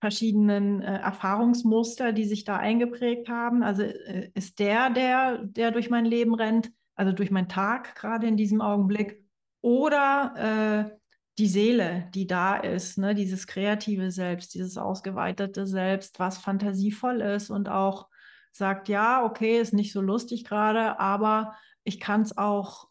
verschiedenen 0.00 0.80
äh, 0.80 0.98
Erfahrungsmuster, 1.00 2.12
die 2.12 2.24
sich 2.24 2.44
da 2.44 2.56
eingeprägt 2.56 3.28
haben. 3.28 3.62
Also 3.62 3.82
äh, 3.82 4.30
ist 4.32 4.60
der, 4.60 4.88
der, 4.88 5.44
der 5.44 5.72
durch 5.72 5.90
mein 5.90 6.06
Leben 6.06 6.34
rennt, 6.34 6.70
also 6.94 7.12
durch 7.12 7.30
meinen 7.30 7.50
Tag 7.50 7.96
gerade 7.96 8.26
in 8.26 8.38
diesem 8.38 8.62
Augenblick, 8.62 9.22
oder 9.60 10.88
äh, 10.90 10.96
die 11.38 11.48
Seele, 11.48 12.08
die 12.14 12.26
da 12.26 12.56
ist, 12.56 12.96
ne? 12.98 13.14
dieses 13.14 13.46
kreative 13.46 14.10
Selbst, 14.10 14.54
dieses 14.54 14.78
ausgeweitete 14.78 15.66
Selbst, 15.66 16.18
was 16.18 16.38
fantasievoll 16.38 17.20
ist 17.20 17.50
und 17.50 17.68
auch 17.68 18.08
sagt, 18.52 18.88
ja, 18.88 19.22
okay, 19.24 19.60
ist 19.60 19.74
nicht 19.74 19.92
so 19.92 20.00
lustig 20.00 20.44
gerade, 20.44 20.98
aber 20.98 21.54
ich 21.84 22.00
kann 22.00 22.22
es 22.22 22.38
auch 22.38 22.88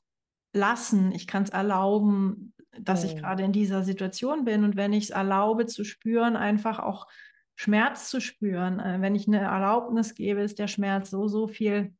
lassen, 0.53 1.11
ich 1.11 1.25
kann 1.25 1.43
es 1.43 1.49
erlauben, 1.49 2.53
dass 2.79 3.03
mhm. 3.03 3.09
ich 3.09 3.15
gerade 3.17 3.43
in 3.43 3.51
dieser 3.51 3.83
Situation 3.83 4.45
bin. 4.45 4.63
Und 4.63 4.75
wenn 4.75 4.93
ich 4.93 5.05
es 5.05 5.09
erlaube 5.09 5.65
zu 5.65 5.83
spüren, 5.83 6.35
einfach 6.35 6.77
auch 6.77 7.07
Schmerz 7.55 8.09
zu 8.09 8.21
spüren, 8.21 8.79
äh, 8.79 9.01
wenn 9.01 9.15
ich 9.15 9.27
eine 9.27 9.39
Erlaubnis 9.39 10.13
gebe, 10.13 10.41
ist 10.41 10.59
der 10.59 10.67
Schmerz 10.67 11.09
so, 11.09 11.27
so 11.27 11.47
viel 11.47 11.95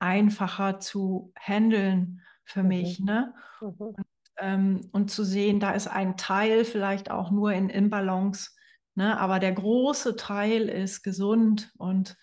einfacher 0.00 0.80
zu 0.80 1.32
handeln 1.38 2.20
für 2.44 2.62
mhm. 2.62 2.68
mich. 2.68 3.00
Ne? 3.00 3.32
Mhm 3.60 4.04
ähm, 4.40 4.88
und 4.92 5.10
zu 5.10 5.24
sehen, 5.24 5.60
da 5.60 5.72
ist 5.72 5.86
ein 5.86 6.16
Teil 6.16 6.64
vielleicht 6.64 7.10
auch 7.10 7.30
nur 7.30 7.52
in 7.52 7.68
Imbalance, 7.68 8.50
ne? 8.94 9.18
aber 9.18 9.38
der 9.38 9.52
große 9.52 10.16
Teil 10.16 10.68
ist 10.68 11.02
gesund 11.02 11.72
und, 11.76 12.16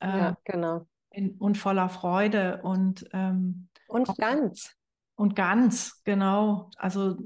äh, 0.00 0.06
ja, 0.06 0.36
genau. 0.44 0.86
in, 1.10 1.32
und 1.38 1.58
voller 1.58 1.88
Freude 1.88 2.60
und, 2.62 3.08
ähm, 3.12 3.68
und 3.88 4.16
ganz. 4.16 4.76
Und 5.14 5.36
ganz, 5.36 6.02
genau. 6.04 6.70
Also 6.76 7.18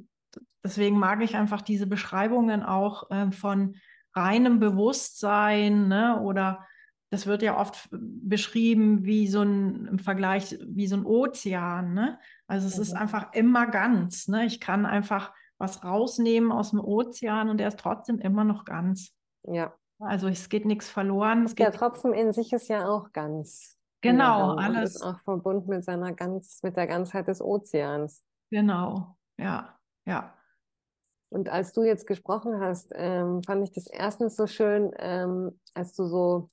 deswegen 0.62 0.98
mag 0.98 1.22
ich 1.22 1.36
einfach 1.36 1.62
diese 1.62 1.86
Beschreibungen 1.86 2.62
auch 2.62 3.10
äh, 3.10 3.30
von 3.30 3.76
reinem 4.14 4.58
Bewusstsein 4.58 5.88
ne? 5.88 6.20
oder 6.20 6.66
das 7.10 7.26
wird 7.26 7.42
ja 7.42 7.56
oft 7.56 7.88
beschrieben 7.90 9.04
wie 9.04 9.28
so 9.28 9.42
ein 9.42 9.86
im 9.86 9.98
Vergleich 9.98 10.58
wie 10.66 10.88
so 10.88 10.96
ein 10.96 11.06
Ozean. 11.06 11.94
Ne? 11.94 12.18
Also 12.46 12.66
es 12.66 12.76
mhm. 12.76 12.82
ist 12.82 12.92
einfach 12.94 13.32
immer 13.32 13.66
ganz. 13.66 14.28
Ne? 14.28 14.46
Ich 14.46 14.60
kann 14.60 14.86
einfach 14.86 15.32
was 15.58 15.84
rausnehmen 15.84 16.52
aus 16.52 16.70
dem 16.70 16.80
Ozean 16.80 17.48
und 17.48 17.60
er 17.60 17.68
ist 17.68 17.80
trotzdem 17.80 18.18
immer 18.18 18.44
noch 18.44 18.64
ganz. 18.64 19.12
Ja. 19.44 19.74
Also 19.98 20.28
es 20.28 20.48
geht 20.48 20.66
nichts 20.66 20.88
verloren. 20.88 21.44
Es 21.44 21.54
Der 21.54 21.72
Tropfen 21.72 22.12
in 22.12 22.32
sich 22.32 22.52
ist 22.52 22.68
ja 22.68 22.86
auch 22.86 23.12
ganz. 23.12 23.76
Genau, 24.02 24.54
alles. 24.54 24.96
ist 24.96 25.02
auch 25.02 25.18
verbunden 25.20 25.70
mit 25.70 25.84
seiner 25.84 26.12
ganz, 26.12 26.62
mit 26.62 26.76
der 26.76 26.86
Ganzheit 26.86 27.28
des 27.28 27.40
Ozeans. 27.40 28.22
Genau, 28.50 29.16
ja, 29.38 29.78
ja. 30.04 30.34
Und 31.28 31.48
als 31.48 31.72
du 31.72 31.82
jetzt 31.82 32.06
gesprochen 32.06 32.60
hast, 32.60 32.92
ähm, 32.94 33.42
fand 33.42 33.64
ich 33.64 33.72
das 33.72 33.86
erstens 33.88 34.36
so 34.36 34.46
schön, 34.46 34.92
ähm, 34.98 35.58
als 35.74 35.94
du 35.94 36.06
so 36.06 36.48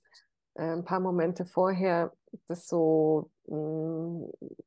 äh, 0.55 0.71
ein 0.71 0.83
paar 0.83 0.99
Momente 0.99 1.45
vorher 1.45 2.11
das 2.47 2.67
so 2.67 3.29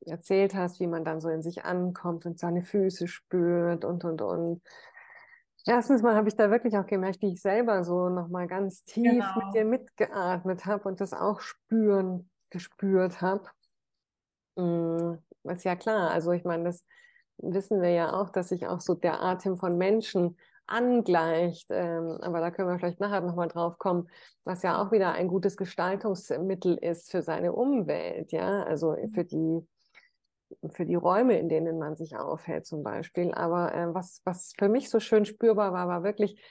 erzählt 0.05 0.55
hast, 0.55 0.79
wie 0.79 0.87
man 0.87 1.03
dann 1.03 1.19
so 1.19 1.29
in 1.29 1.41
sich 1.41 1.65
ankommt 1.65 2.25
und 2.25 2.39
seine 2.39 2.61
Füße 2.61 3.07
spürt 3.07 3.85
und 3.85 4.03
und 4.05 4.21
und. 4.21 4.61
Erstens 5.65 6.01
mal 6.01 6.15
habe 6.15 6.29
ich 6.29 6.35
da 6.35 6.49
wirklich 6.49 6.77
auch 6.77 6.85
gemerkt, 6.85 7.21
wie 7.21 7.33
ich 7.33 7.41
selber 7.41 7.83
so 7.83 8.07
nochmal 8.09 8.47
ganz 8.47 8.83
tief 8.85 9.03
genau. 9.03 9.35
mit 9.35 9.53
dir 9.53 9.65
mitgeatmet 9.65 10.65
habe 10.65 10.87
und 10.87 11.01
das 11.01 11.13
auch 11.13 11.41
spüren, 11.41 12.29
gespürt 12.49 13.21
habe. 13.21 13.45
Mhm, 14.55 15.19
ist 15.43 15.65
ja 15.65 15.75
klar, 15.75 16.11
also 16.11 16.31
ich 16.31 16.45
meine, 16.45 16.63
das 16.65 16.85
wissen 17.37 17.81
wir 17.81 17.89
ja 17.91 18.13
auch, 18.13 18.29
dass 18.29 18.49
sich 18.49 18.67
auch 18.67 18.79
so 18.79 18.93
der 18.95 19.21
Atem 19.21 19.57
von 19.57 19.77
Menschen 19.77 20.37
angleicht. 20.67 21.67
Ähm, 21.69 22.17
aber 22.21 22.39
da 22.39 22.51
können 22.51 22.69
wir 22.69 22.77
vielleicht 22.77 22.99
nachher 22.99 23.21
nochmal 23.21 23.47
drauf 23.47 23.77
kommen, 23.77 24.09
was 24.43 24.63
ja 24.63 24.81
auch 24.81 24.91
wieder 24.91 25.13
ein 25.13 25.27
gutes 25.27 25.57
Gestaltungsmittel 25.57 26.75
ist 26.75 27.11
für 27.11 27.21
seine 27.21 27.53
Umwelt, 27.53 28.31
ja, 28.31 28.63
also 28.63 28.95
für 29.13 29.25
die 29.25 29.65
für 30.71 30.85
die 30.85 30.95
Räume, 30.95 31.37
in 31.37 31.49
denen 31.49 31.77
man 31.77 31.95
sich 31.95 32.15
aufhält 32.15 32.65
zum 32.65 32.83
Beispiel. 32.83 33.33
Aber 33.33 33.73
äh, 33.73 33.93
was, 33.93 34.21
was 34.23 34.53
für 34.57 34.69
mich 34.69 34.89
so 34.89 34.99
schön 34.99 35.25
spürbar 35.25 35.73
war, 35.73 35.87
war 35.87 36.03
wirklich, 36.03 36.41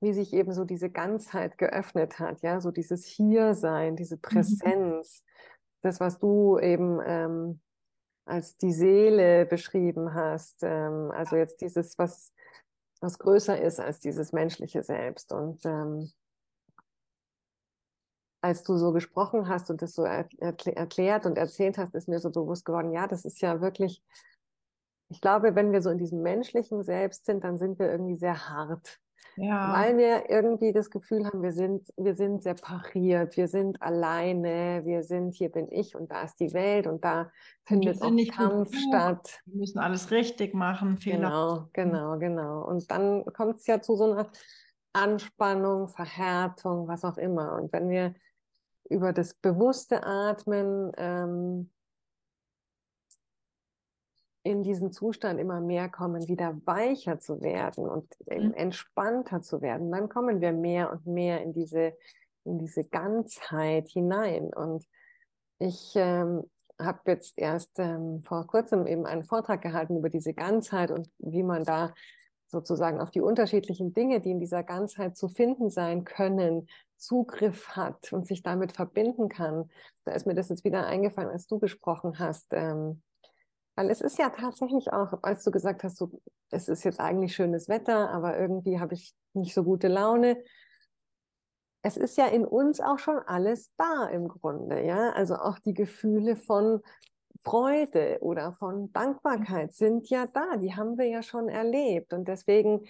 wie 0.00 0.12
sich 0.12 0.32
eben 0.32 0.52
so 0.52 0.64
diese 0.64 0.90
Ganzheit 0.90 1.58
geöffnet 1.58 2.18
hat, 2.18 2.42
ja, 2.42 2.60
so 2.60 2.70
dieses 2.70 3.04
Hiersein, 3.04 3.96
diese 3.96 4.16
mhm. 4.16 4.20
Präsenz, 4.22 5.22
mhm. 5.22 5.78
das, 5.82 6.00
was 6.00 6.18
du 6.18 6.58
eben 6.58 7.00
ähm, 7.04 7.60
als 8.24 8.56
die 8.56 8.72
Seele 8.72 9.46
beschrieben 9.46 10.14
hast, 10.14 10.62
ähm, 10.62 11.10
also 11.12 11.36
jetzt 11.36 11.60
dieses, 11.60 11.98
was, 11.98 12.32
was 13.02 13.18
größer 13.18 13.60
ist 13.60 13.80
als 13.80 14.00
dieses 14.00 14.32
menschliche 14.32 14.82
Selbst. 14.82 15.32
Und 15.32 15.64
ähm, 15.66 16.10
als 18.40 18.62
du 18.62 18.76
so 18.76 18.92
gesprochen 18.92 19.48
hast 19.48 19.70
und 19.70 19.82
das 19.82 19.92
so 19.92 20.04
er 20.04 20.26
erklärt 20.40 21.26
und 21.26 21.36
erzählt 21.36 21.78
hast, 21.78 21.94
ist 21.94 22.08
mir 22.08 22.20
so 22.20 22.30
bewusst 22.30 22.64
geworden, 22.64 22.92
ja, 22.92 23.06
das 23.06 23.24
ist 23.24 23.40
ja 23.40 23.60
wirklich, 23.60 24.02
ich 25.08 25.20
glaube, 25.20 25.54
wenn 25.54 25.72
wir 25.72 25.82
so 25.82 25.90
in 25.90 25.98
diesem 25.98 26.22
menschlichen 26.22 26.82
Selbst 26.84 27.24
sind, 27.24 27.44
dann 27.44 27.58
sind 27.58 27.78
wir 27.78 27.90
irgendwie 27.90 28.16
sehr 28.16 28.48
hart. 28.48 29.00
Ja. 29.36 29.72
Weil 29.72 29.96
wir 29.96 30.28
irgendwie 30.28 30.72
das 30.72 30.90
Gefühl 30.90 31.26
haben, 31.26 31.42
wir 31.42 31.52
sind, 31.52 31.92
wir 31.96 32.14
sind 32.14 32.42
separiert, 32.42 33.36
wir 33.36 33.48
sind 33.48 33.80
alleine, 33.80 34.82
wir 34.84 35.02
sind, 35.02 35.34
hier 35.34 35.50
bin 35.50 35.68
ich 35.70 35.96
und 35.96 36.10
da 36.10 36.22
ist 36.22 36.38
die 36.38 36.52
Welt 36.52 36.86
und 36.86 37.02
da 37.04 37.30
findet 37.64 38.02
auch 38.02 38.12
Kampf 38.30 38.70
statt. 38.88 39.40
Wir 39.46 39.56
müssen 39.56 39.78
alles 39.78 40.10
richtig 40.10 40.54
machen, 40.54 40.98
Fehler. 40.98 41.68
Genau, 41.72 42.18
genau, 42.18 42.18
genau. 42.18 42.64
Und 42.66 42.90
dann 42.90 43.24
kommt 43.32 43.60
es 43.60 43.66
ja 43.66 43.80
zu 43.80 43.96
so 43.96 44.12
einer 44.12 44.30
Anspannung, 44.92 45.88
Verhärtung, 45.88 46.86
was 46.88 47.04
auch 47.04 47.16
immer. 47.16 47.54
Und 47.54 47.72
wenn 47.72 47.88
wir 47.88 48.14
über 48.90 49.12
das 49.14 49.34
bewusste 49.34 50.04
Atmen 50.04 50.92
ähm, 50.98 51.70
in 54.44 54.62
diesen 54.62 54.92
Zustand 54.92 55.38
immer 55.38 55.60
mehr 55.60 55.88
kommen, 55.88 56.26
wieder 56.26 56.58
weicher 56.64 57.20
zu 57.20 57.40
werden 57.42 57.88
und 57.88 58.12
mhm. 58.26 58.54
entspannter 58.54 59.40
zu 59.42 59.62
werden, 59.62 59.90
dann 59.90 60.08
kommen 60.08 60.40
wir 60.40 60.52
mehr 60.52 60.90
und 60.90 61.06
mehr 61.06 61.42
in 61.42 61.52
diese, 61.52 61.96
in 62.44 62.58
diese 62.58 62.84
Ganzheit 62.84 63.88
hinein. 63.88 64.52
Und 64.52 64.84
ich 65.58 65.92
ähm, 65.94 66.44
habe 66.78 67.00
jetzt 67.06 67.38
erst 67.38 67.78
ähm, 67.78 68.22
vor 68.24 68.46
kurzem 68.46 68.86
eben 68.86 69.06
einen 69.06 69.22
Vortrag 69.22 69.62
gehalten 69.62 69.96
über 69.96 70.10
diese 70.10 70.34
Ganzheit 70.34 70.90
und 70.90 71.08
wie 71.18 71.44
man 71.44 71.64
da 71.64 71.94
sozusagen 72.48 73.00
auf 73.00 73.10
die 73.10 73.20
unterschiedlichen 73.20 73.94
Dinge, 73.94 74.20
die 74.20 74.32
in 74.32 74.40
dieser 74.40 74.62
Ganzheit 74.62 75.16
zu 75.16 75.28
finden 75.28 75.70
sein 75.70 76.04
können, 76.04 76.68
Zugriff 76.96 77.68
hat 77.68 78.12
und 78.12 78.26
sich 78.26 78.42
damit 78.42 78.72
verbinden 78.72 79.28
kann. 79.28 79.70
Da 80.04 80.12
ist 80.12 80.26
mir 80.26 80.34
das 80.34 80.50
jetzt 80.50 80.64
wieder 80.64 80.86
eingefallen, 80.86 81.30
als 81.30 81.46
du 81.46 81.58
gesprochen 81.58 82.18
hast. 82.18 82.48
Ähm, 82.50 83.02
weil 83.74 83.90
es 83.90 84.00
ist 84.00 84.18
ja 84.18 84.30
tatsächlich 84.30 84.92
auch, 84.92 85.18
als 85.22 85.44
du 85.44 85.50
gesagt 85.50 85.84
hast, 85.84 85.96
so, 85.96 86.10
es 86.50 86.68
ist 86.68 86.84
jetzt 86.84 87.00
eigentlich 87.00 87.34
schönes 87.34 87.68
Wetter, 87.68 88.10
aber 88.10 88.38
irgendwie 88.38 88.78
habe 88.80 88.94
ich 88.94 89.14
nicht 89.32 89.54
so 89.54 89.64
gute 89.64 89.88
Laune. 89.88 90.42
Es 91.82 91.96
ist 91.96 92.16
ja 92.16 92.26
in 92.26 92.44
uns 92.44 92.80
auch 92.80 92.98
schon 92.98 93.18
alles 93.18 93.72
da 93.76 94.06
im 94.08 94.28
Grunde, 94.28 94.84
ja. 94.84 95.10
Also 95.12 95.36
auch 95.36 95.58
die 95.58 95.74
Gefühle 95.74 96.36
von 96.36 96.80
Freude 97.42 98.18
oder 98.20 98.52
von 98.52 98.92
Dankbarkeit 98.92 99.74
sind 99.74 100.08
ja 100.10 100.26
da, 100.26 100.56
die 100.58 100.76
haben 100.76 100.96
wir 100.96 101.06
ja 101.06 101.22
schon 101.22 101.48
erlebt. 101.48 102.12
Und 102.12 102.28
deswegen 102.28 102.86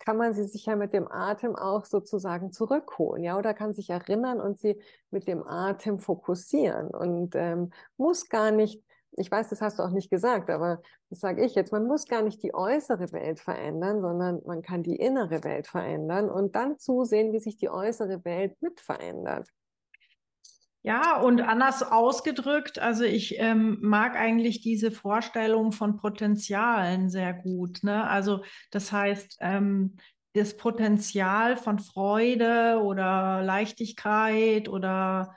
kann 0.00 0.16
man 0.16 0.34
sie 0.34 0.44
sich 0.44 0.66
ja 0.66 0.76
mit 0.76 0.92
dem 0.92 1.10
Atem 1.10 1.56
auch 1.56 1.84
sozusagen 1.84 2.52
zurückholen, 2.52 3.22
ja, 3.22 3.38
oder 3.38 3.54
kann 3.54 3.74
sich 3.74 3.90
erinnern 3.90 4.40
und 4.40 4.58
sie 4.58 4.80
mit 5.10 5.26
dem 5.26 5.46
Atem 5.46 5.98
fokussieren 5.98 6.88
und 6.88 7.34
ähm, 7.34 7.70
muss 7.96 8.28
gar 8.28 8.50
nicht, 8.50 8.82
ich 9.16 9.30
weiß, 9.30 9.48
das 9.50 9.60
hast 9.60 9.78
du 9.78 9.82
auch 9.82 9.90
nicht 9.90 10.10
gesagt, 10.10 10.50
aber 10.50 10.82
das 11.10 11.20
sage 11.20 11.44
ich 11.44 11.54
jetzt, 11.54 11.72
man 11.72 11.86
muss 11.86 12.06
gar 12.06 12.22
nicht 12.22 12.42
die 12.42 12.54
äußere 12.54 13.12
Welt 13.12 13.40
verändern, 13.40 14.00
sondern 14.00 14.40
man 14.44 14.62
kann 14.62 14.82
die 14.82 14.96
innere 14.96 15.44
Welt 15.44 15.66
verändern 15.66 16.28
und 16.28 16.56
dann 16.56 16.78
zusehen, 16.78 17.32
wie 17.32 17.40
sich 17.40 17.56
die 17.56 17.70
äußere 17.70 18.24
Welt 18.24 18.60
mit 18.60 18.80
verändert. 18.80 19.48
Ja, 20.82 21.18
und 21.18 21.40
anders 21.40 21.82
ausgedrückt, 21.82 22.78
also 22.78 23.04
ich 23.04 23.38
ähm, 23.38 23.78
mag 23.80 24.16
eigentlich 24.16 24.60
diese 24.60 24.90
Vorstellung 24.90 25.72
von 25.72 25.96
Potenzialen 25.96 27.08
sehr 27.08 27.32
gut. 27.32 27.82
Ne? 27.82 28.06
Also 28.06 28.44
das 28.70 28.92
heißt, 28.92 29.38
ähm, 29.40 29.96
das 30.34 30.58
Potenzial 30.58 31.56
von 31.56 31.78
Freude 31.78 32.82
oder 32.82 33.40
Leichtigkeit 33.42 34.68
oder 34.68 35.34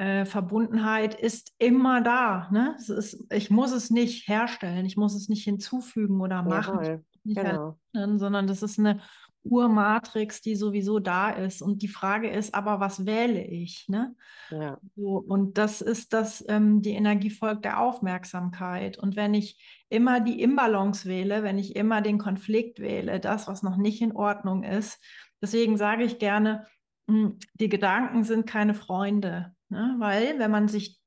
äh, 0.00 0.24
Verbundenheit 0.24 1.14
ist 1.14 1.52
immer 1.58 2.00
da. 2.00 2.48
Ne? 2.50 2.74
Ist, 2.78 3.22
ich 3.30 3.50
muss 3.50 3.72
es 3.72 3.90
nicht 3.90 4.26
herstellen, 4.26 4.86
ich 4.86 4.96
muss 4.96 5.14
es 5.14 5.28
nicht 5.28 5.44
hinzufügen 5.44 6.22
oder 6.22 6.42
machen, 6.42 6.82
Jawohl, 6.82 7.04
nicht 7.22 7.36
genau. 7.36 7.78
Sondern 7.92 8.46
das 8.46 8.62
ist 8.62 8.78
eine 8.78 9.02
Urmatrix, 9.42 10.40
die 10.40 10.56
sowieso 10.56 11.00
da 11.00 11.28
ist. 11.28 11.60
Und 11.60 11.82
die 11.82 11.88
Frage 11.88 12.30
ist 12.30 12.54
aber, 12.54 12.80
was 12.80 13.04
wähle 13.04 13.44
ich? 13.44 13.88
Ne? 13.88 14.14
Ja. 14.50 14.78
So, 14.96 15.18
und 15.18 15.58
das 15.58 15.82
ist 15.82 16.14
das, 16.14 16.42
ähm, 16.48 16.80
die 16.80 16.92
Energie 16.92 17.30
folgt 17.30 17.66
der 17.66 17.78
Aufmerksamkeit. 17.78 18.96
Und 18.96 19.16
wenn 19.16 19.34
ich 19.34 19.84
immer 19.90 20.20
die 20.20 20.40
Imbalance 20.40 21.06
wähle, 21.10 21.42
wenn 21.42 21.58
ich 21.58 21.76
immer 21.76 22.00
den 22.00 22.16
Konflikt 22.16 22.78
wähle, 22.78 23.20
das, 23.20 23.48
was 23.48 23.62
noch 23.62 23.76
nicht 23.76 24.00
in 24.00 24.16
Ordnung 24.16 24.62
ist, 24.62 24.98
deswegen 25.42 25.76
sage 25.76 26.04
ich 26.04 26.18
gerne, 26.18 26.66
hm, 27.06 27.38
die 27.52 27.68
Gedanken 27.68 28.24
sind 28.24 28.46
keine 28.46 28.72
Freunde. 28.72 29.54
Ne? 29.70 29.96
Weil 29.98 30.38
wenn 30.38 30.50
man 30.50 30.68
sich 30.68 31.00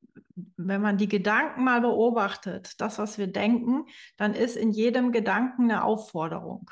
wenn 0.56 0.82
man 0.82 0.98
die 0.98 1.08
Gedanken 1.08 1.64
mal 1.64 1.82
beobachtet, 1.82 2.80
das, 2.82 2.98
was 2.98 3.18
wir 3.18 3.28
denken, 3.28 3.86
dann 4.18 4.34
ist 4.34 4.56
in 4.56 4.72
jedem 4.72 5.12
Gedanken 5.12 5.64
eine 5.64 5.84
Aufforderung. 5.84 6.70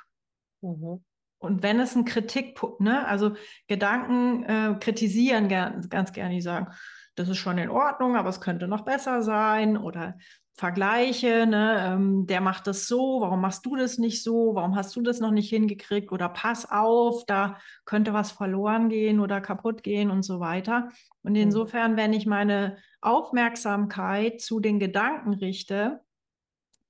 Mhm. 0.62 1.04
Und 1.38 1.64
wenn 1.64 1.80
es 1.80 1.96
ein 1.96 2.06
Kritikpunkt, 2.06 2.82
ne, 2.82 3.08
also 3.08 3.36
Gedanken 3.68 4.44
äh, 4.44 4.76
kritisieren 4.80 5.48
gern, 5.48 5.89
ganz 5.89 6.12
gerne, 6.14 6.36
die 6.36 6.42
sagen, 6.42 6.72
das 7.16 7.30
ist 7.30 7.38
schon 7.38 7.57
in 7.57 7.70
Ordnung, 7.70 8.16
aber 8.16 8.30
es 8.30 8.41
könnte 8.41 8.68
noch 8.68 8.82
besser 8.82 9.22
sein 9.22 9.78
oder 9.78 10.16
Vergleiche, 10.53 11.47
ne, 11.47 11.93
ähm, 11.93 12.28
der 12.28 12.41
macht 12.41 12.68
das 12.68 12.88
so, 12.88 13.22
warum 13.22 13.41
machst 13.41 13.66
du 13.66 13.76
das 13.76 13.97
nicht 13.97 14.22
so, 14.22 14.53
warum 14.53 14.76
hast 14.76 14.95
du 14.95 15.01
das 15.01 15.20
noch 15.20 15.32
nicht 15.32 15.49
hingekriegt 15.49 16.12
oder 16.12 16.30
pass 16.30 16.70
auf, 16.70 17.26
da 17.26 17.57
könnte 17.86 18.14
was 18.14 18.32
verloren 18.32 18.89
gehen 18.89 19.20
oder 19.20 19.39
kaputt 19.41 19.82
gehen 19.82 20.12
und 20.12 20.24
so 20.24 20.39
weiter. 20.39 20.89
Und 21.24 21.32
mhm. 21.32 21.39
insofern, 21.39 21.95
wenn 21.95 22.14
ich 22.14 22.26
meine 22.26 22.78
Aufmerksamkeit 22.99 24.41
zu 24.41 24.59
den 24.59 24.80
Gedanken 24.80 25.34
richte, 25.34 26.01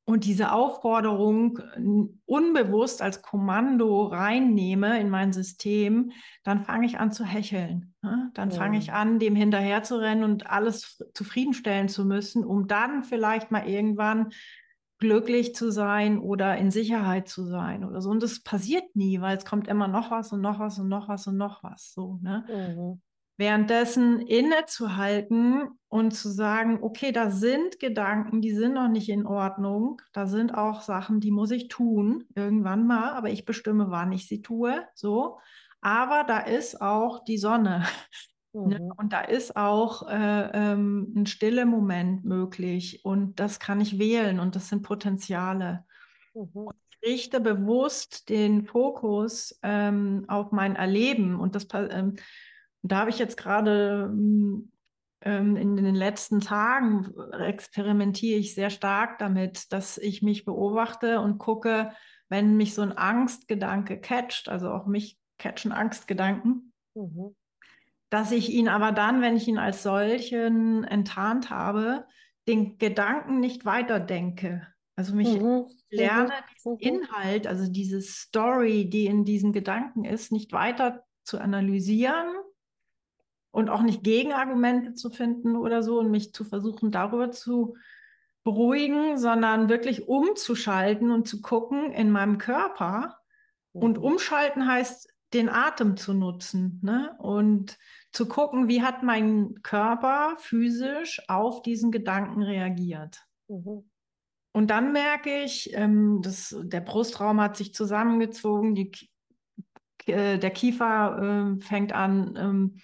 und 0.04 0.26
diese 0.26 0.52
Aufforderung 0.52 1.60
unbewusst 2.26 3.02
als 3.02 3.22
Kommando 3.22 4.06
reinnehme 4.06 5.00
in 5.00 5.10
mein 5.10 5.32
System, 5.32 6.12
dann 6.44 6.64
fange 6.66 6.88
ich 6.88 7.00
an 7.00 7.12
zu 7.12 7.24
hecheln. 7.24 7.94
Ne? 8.02 8.32
Dann 8.34 8.50
ja. 8.50 8.58
fange 8.58 8.78
ich 8.78 8.92
an, 8.92 9.20
dem 9.20 9.36
hinterher 9.36 9.84
zu 9.84 9.98
rennen 9.98 10.24
und 10.24 10.48
alles 10.48 11.04
zufriedenstellen 11.14 11.88
zu 11.88 12.04
müssen, 12.06 12.44
um 12.44 12.68
dann 12.68 13.04
vielleicht 13.04 13.52
mal 13.52 13.68
irgendwann 13.68 14.30
glücklich 14.98 15.56
zu 15.56 15.72
sein 15.72 16.20
oder 16.20 16.58
in 16.58 16.72
Sicherheit 16.72 17.28
zu 17.28 17.46
sein 17.46 17.84
oder 17.84 18.02
so. 18.02 18.10
Und 18.10 18.24
das 18.24 18.42
passiert 18.42 18.96
nie, 18.96 19.22
weil 19.22 19.38
es 19.38 19.46
kommt 19.46 19.68
immer 19.68 19.88
noch 19.88 20.12
was 20.12 20.32
und 20.32 20.42
noch 20.42 20.60
was 20.60 20.80
und 20.80 20.90
noch 20.90 21.10
was 21.10 21.28
und 21.28 21.38
noch 21.38 21.64
was. 21.64 21.94
So, 21.94 22.20
ne? 22.22 22.46
Mhm. 22.48 23.02
Währenddessen 23.42 24.20
innezuhalten 24.20 25.68
und 25.88 26.12
zu 26.12 26.30
sagen, 26.30 26.78
okay, 26.84 27.12
da 27.12 27.32
sind 27.32 27.80
Gedanken, 27.80 28.40
die 28.40 28.54
sind 28.54 28.76
noch 28.76 28.88
nicht 28.88 29.10
in 29.10 29.26
Ordnung. 29.26 30.00
Da 30.14 30.28
sind 30.28 30.54
auch 30.54 30.84
Sachen, 30.84 31.20
die 31.20 31.32
muss 31.32 31.50
ich 31.50 31.68
tun, 31.68 32.26
irgendwann 32.36 32.86
mal, 32.86 33.14
aber 33.14 33.32
ich 33.32 33.44
bestimme, 33.44 33.90
wann 33.90 34.12
ich 34.12 34.28
sie 34.28 34.44
tue. 34.44 34.86
So. 34.94 35.40
Aber 35.82 36.24
da 36.24 36.38
ist 36.38 36.84
auch 36.84 37.24
die 37.24 37.40
Sonne. 37.40 37.84
Ne? 38.54 38.82
Mhm. 38.82 38.92
Und 38.98 39.14
da 39.14 39.22
ist 39.22 39.56
auch 39.56 40.10
äh, 40.10 40.50
ähm, 40.54 41.14
ein 41.16 41.26
stiller 41.26 41.66
Moment 41.66 42.26
möglich. 42.26 43.06
Und 43.06 43.40
das 43.40 43.62
kann 43.62 43.80
ich 43.80 43.98
wählen 43.98 44.42
und 44.42 44.58
das 44.58 44.68
sind 44.68 44.82
Potenziale. 44.82 45.86
Mhm. 46.34 46.68
Ich 47.00 47.10
richte 47.10 47.40
bewusst 47.40 48.28
den 48.28 48.66
Fokus 48.66 49.58
ähm, 49.64 50.26
auf 50.28 50.52
mein 50.52 50.76
Erleben. 50.76 51.40
Und 51.40 51.56
das 51.56 51.66
ähm, 51.74 52.18
da 52.84 53.00
habe 53.00 53.10
ich 53.10 53.20
jetzt 53.20 53.38
gerade 53.38 54.12
ähm, 55.24 55.56
in 55.56 55.76
den 55.76 55.96
letzten 55.96 56.42
Tagen 56.42 57.14
experimentiere 57.32 58.40
ich 58.40 58.56
sehr 58.56 58.70
stark 58.70 59.20
damit, 59.20 59.72
dass 59.72 59.98
ich 59.98 60.22
mich 60.22 60.46
beobachte 60.46 61.20
und 61.20 61.38
gucke, 61.38 61.92
wenn 62.30 62.58
mich 62.58 62.74
so 62.74 62.82
ein 62.82 62.98
Angstgedanke 62.98 64.00
catcht, 64.00 64.50
also 64.50 64.72
auch 64.72 64.88
mich 64.88 65.20
catchen 65.38 65.72
Angstgedanken, 65.72 66.74
mhm. 66.96 67.36
dass 68.10 68.32
ich 68.32 68.52
ihn 68.52 68.68
aber 68.68 68.92
dann, 68.92 69.22
wenn 69.22 69.36
ich 69.36 69.48
ihn 69.48 69.60
als 69.60 69.84
solchen 69.84 70.84
enttarnt 70.86 71.50
habe, 71.50 72.06
den 72.48 72.80
Gedanken 72.80 73.40
nicht 73.40 73.66
weiterdenke. 73.66 74.68
Also 74.96 75.16
mich 75.16 75.40
mhm. 75.40 75.66
lerne 75.90 76.34
diesen 76.56 76.74
mhm. 76.74 76.80
Inhalt, 76.80 77.46
also 77.46 77.72
diese 77.72 78.02
Story, 78.02 78.90
die 78.90 79.06
in 79.06 79.24
diesen 79.24 79.54
Gedanken 79.54 80.04
ist, 80.04 80.32
nicht 80.32 80.52
weiter 80.52 81.04
zu 81.24 81.40
analysieren 81.40 82.28
und 83.52 83.70
auch 83.70 83.82
nicht 83.82 84.04
Gegenargumente 84.04 84.94
zu 84.94 85.10
finden 85.10 85.56
oder 85.56 85.84
so 85.84 86.00
und 86.00 86.10
mich 86.10 86.34
zu 86.34 86.44
versuchen, 86.44 86.92
darüber 86.92 87.32
zu 87.32 87.76
beruhigen, 88.44 89.18
sondern 89.18 89.70
wirklich 89.70 90.08
umzuschalten 90.08 91.12
und 91.12 91.28
zu 91.28 91.42
gucken 91.42 91.92
in 91.92 92.12
meinem 92.12 92.38
Körper. 92.38 93.18
Mhm. 93.74 93.82
Und 93.82 93.98
umschalten 93.98 94.68
heißt, 94.68 95.10
den 95.34 95.50
Atem 95.50 95.96
zu 95.96 96.14
nutzen 96.14 96.80
ne? 96.84 97.16
und 97.20 97.78
zu 98.12 98.28
gucken, 98.28 98.68
wie 98.68 98.82
hat 98.82 99.04
mein 99.04 99.62
Körper 99.64 100.36
physisch 100.40 101.22
auf 101.30 101.62
diesen 101.62 101.92
Gedanken 101.92 102.42
reagiert. 102.42 103.26
Mhm. 103.48 103.90
Und 104.54 104.70
dann 104.70 104.92
merke 104.92 105.44
ich, 105.44 105.74
ähm, 105.74 106.22
dass 106.22 106.56
der 106.62 106.82
Brustraum 106.82 107.40
hat 107.40 107.56
sich 107.56 107.74
zusammengezogen, 107.74 108.76
die, 108.76 108.92
äh, 110.08 110.38
der 110.38 110.52
Kiefer 110.52 111.56
äh, 111.58 111.62
fängt 111.62 111.94
an, 111.94 112.36
ähm, 112.38 112.76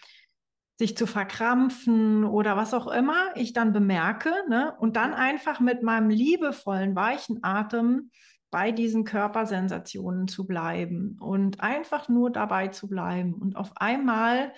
sich 0.78 0.96
zu 0.96 1.08
verkrampfen 1.08 2.24
oder 2.24 2.56
was 2.56 2.74
auch 2.74 2.88
immer 2.88 3.32
ich 3.36 3.54
dann 3.54 3.74
bemerke. 3.74 4.32
Ne? 4.48 4.76
Und 4.80 4.96
dann 4.96 5.14
einfach 5.14 5.60
mit 5.60 5.82
meinem 5.82 6.10
liebevollen, 6.10 6.96
weichen 6.96 7.40
Atem 7.44 8.12
bei 8.52 8.72
diesen 8.72 9.04
Körpersensationen 9.04 10.28
zu 10.28 10.48
bleiben 10.48 11.18
und 11.20 11.60
einfach 11.60 12.10
nur 12.10 12.32
dabei 12.32 12.68
zu 12.70 12.88
bleiben. 12.88 13.34
Und 13.34 13.56
auf 13.56 13.72
einmal 13.76 14.54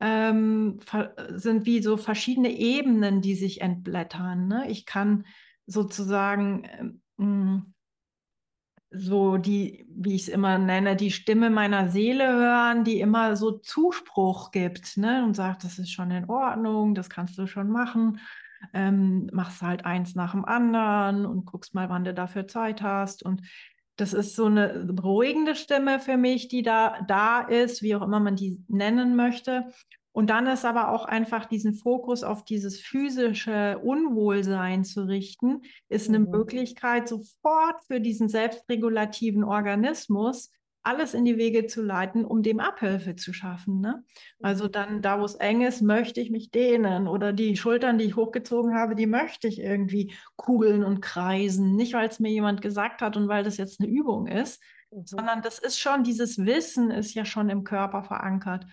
ähm, 0.00 0.78
sind 1.30 1.66
wie 1.66 1.82
so 1.82 1.96
verschiedene 1.96 2.50
Ebenen, 2.50 3.20
die 3.20 3.34
sich 3.34 3.60
entblättern. 3.60 4.46
Ne? 4.46 4.70
Ich 4.70 4.86
kann 4.86 5.24
sozusagen 5.66 7.00
ähm, 7.18 7.74
so 8.90 9.36
die, 9.36 9.86
wie 9.90 10.14
ich 10.14 10.22
es 10.22 10.28
immer 10.28 10.58
nenne, 10.58 10.96
die 10.96 11.10
Stimme 11.10 11.50
meiner 11.50 11.88
Seele 11.88 12.26
hören, 12.26 12.84
die 12.84 13.00
immer 13.00 13.36
so 13.36 13.52
Zuspruch 13.52 14.50
gibt 14.50 14.96
ne? 14.96 15.24
und 15.24 15.34
sagt, 15.34 15.64
das 15.64 15.78
ist 15.78 15.90
schon 15.90 16.10
in 16.10 16.28
Ordnung, 16.28 16.94
das 16.94 17.10
kannst 17.10 17.36
du 17.38 17.46
schon 17.46 17.68
machen. 17.68 18.20
Ähm, 18.72 19.28
machst 19.32 19.60
halt 19.62 19.84
eins 19.84 20.14
nach 20.14 20.32
dem 20.32 20.44
anderen 20.44 21.26
und 21.26 21.44
guckst 21.44 21.74
mal, 21.74 21.88
wann 21.88 22.04
du 22.04 22.14
dafür 22.14 22.48
Zeit 22.48 22.80
hast. 22.82 23.22
Und 23.22 23.42
das 23.96 24.12
ist 24.12 24.34
so 24.34 24.46
eine 24.46 24.86
beruhigende 24.92 25.54
Stimme 25.54 26.00
für 26.00 26.16
mich, 26.16 26.48
die 26.48 26.62
da, 26.62 27.00
da 27.06 27.40
ist, 27.40 27.82
wie 27.82 27.94
auch 27.94 28.02
immer 28.02 28.20
man 28.20 28.36
die 28.36 28.62
nennen 28.68 29.16
möchte. 29.16 29.66
Und 30.16 30.30
dann 30.30 30.46
ist 30.46 30.64
aber 30.64 30.92
auch 30.92 31.04
einfach 31.04 31.44
diesen 31.44 31.74
Fokus 31.74 32.24
auf 32.24 32.42
dieses 32.42 32.80
physische 32.80 33.78
Unwohlsein 33.80 34.82
zu 34.82 35.02
richten, 35.06 35.60
ist 35.90 36.08
eine 36.08 36.20
mhm. 36.20 36.30
Möglichkeit, 36.30 37.06
sofort 37.06 37.84
für 37.86 38.00
diesen 38.00 38.30
selbstregulativen 38.30 39.44
Organismus 39.44 40.50
alles 40.82 41.12
in 41.12 41.26
die 41.26 41.36
Wege 41.36 41.66
zu 41.66 41.82
leiten, 41.82 42.24
um 42.24 42.42
dem 42.42 42.60
Abhilfe 42.60 43.14
zu 43.14 43.34
schaffen. 43.34 43.80
Ne? 43.82 44.04
Also 44.40 44.64
mhm. 44.64 44.72
dann, 44.72 45.02
da 45.02 45.20
wo 45.20 45.24
es 45.26 45.34
eng 45.34 45.60
ist, 45.60 45.82
möchte 45.82 46.22
ich 46.22 46.30
mich 46.30 46.50
dehnen 46.50 47.08
oder 47.08 47.34
die 47.34 47.54
Schultern, 47.54 47.98
die 47.98 48.06
ich 48.06 48.16
hochgezogen 48.16 48.74
habe, 48.74 48.94
die 48.94 49.06
möchte 49.06 49.48
ich 49.48 49.60
irgendwie 49.60 50.14
kugeln 50.36 50.82
und 50.82 51.02
kreisen. 51.02 51.76
Nicht, 51.76 51.92
weil 51.92 52.08
es 52.08 52.20
mir 52.20 52.30
jemand 52.30 52.62
gesagt 52.62 53.02
hat 53.02 53.18
und 53.18 53.28
weil 53.28 53.44
das 53.44 53.58
jetzt 53.58 53.80
eine 53.80 53.90
Übung 53.90 54.28
ist, 54.28 54.62
mhm. 54.90 55.04
sondern 55.04 55.42
das 55.42 55.58
ist 55.58 55.78
schon, 55.78 56.04
dieses 56.04 56.38
Wissen 56.38 56.90
ist 56.90 57.12
ja 57.12 57.26
schon 57.26 57.50
im 57.50 57.64
Körper 57.64 58.02
verankert. 58.02 58.64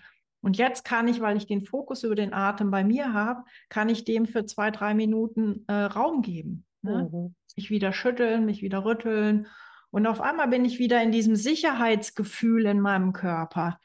Und 0.44 0.58
jetzt 0.58 0.84
kann 0.84 1.08
ich, 1.08 1.22
weil 1.22 1.38
ich 1.38 1.46
den 1.46 1.64
Fokus 1.64 2.02
über 2.02 2.14
den 2.14 2.34
Atem 2.34 2.70
bei 2.70 2.84
mir 2.84 3.14
habe, 3.14 3.44
kann 3.70 3.88
ich 3.88 4.04
dem 4.04 4.26
für 4.26 4.44
zwei, 4.44 4.70
drei 4.70 4.92
Minuten 4.92 5.64
äh, 5.68 5.72
Raum 5.72 6.20
geben. 6.20 6.66
Ne? 6.82 7.08
Mhm. 7.10 7.34
Mich 7.56 7.70
wieder 7.70 7.94
schütteln, 7.94 8.44
mich 8.44 8.60
wieder 8.60 8.84
rütteln. 8.84 9.46
Und 9.90 10.06
auf 10.06 10.20
einmal 10.20 10.48
bin 10.48 10.66
ich 10.66 10.78
wieder 10.78 11.02
in 11.02 11.12
diesem 11.12 11.34
Sicherheitsgefühl 11.34 12.66
in 12.66 12.80
meinem 12.80 13.14
Körper 13.14 13.78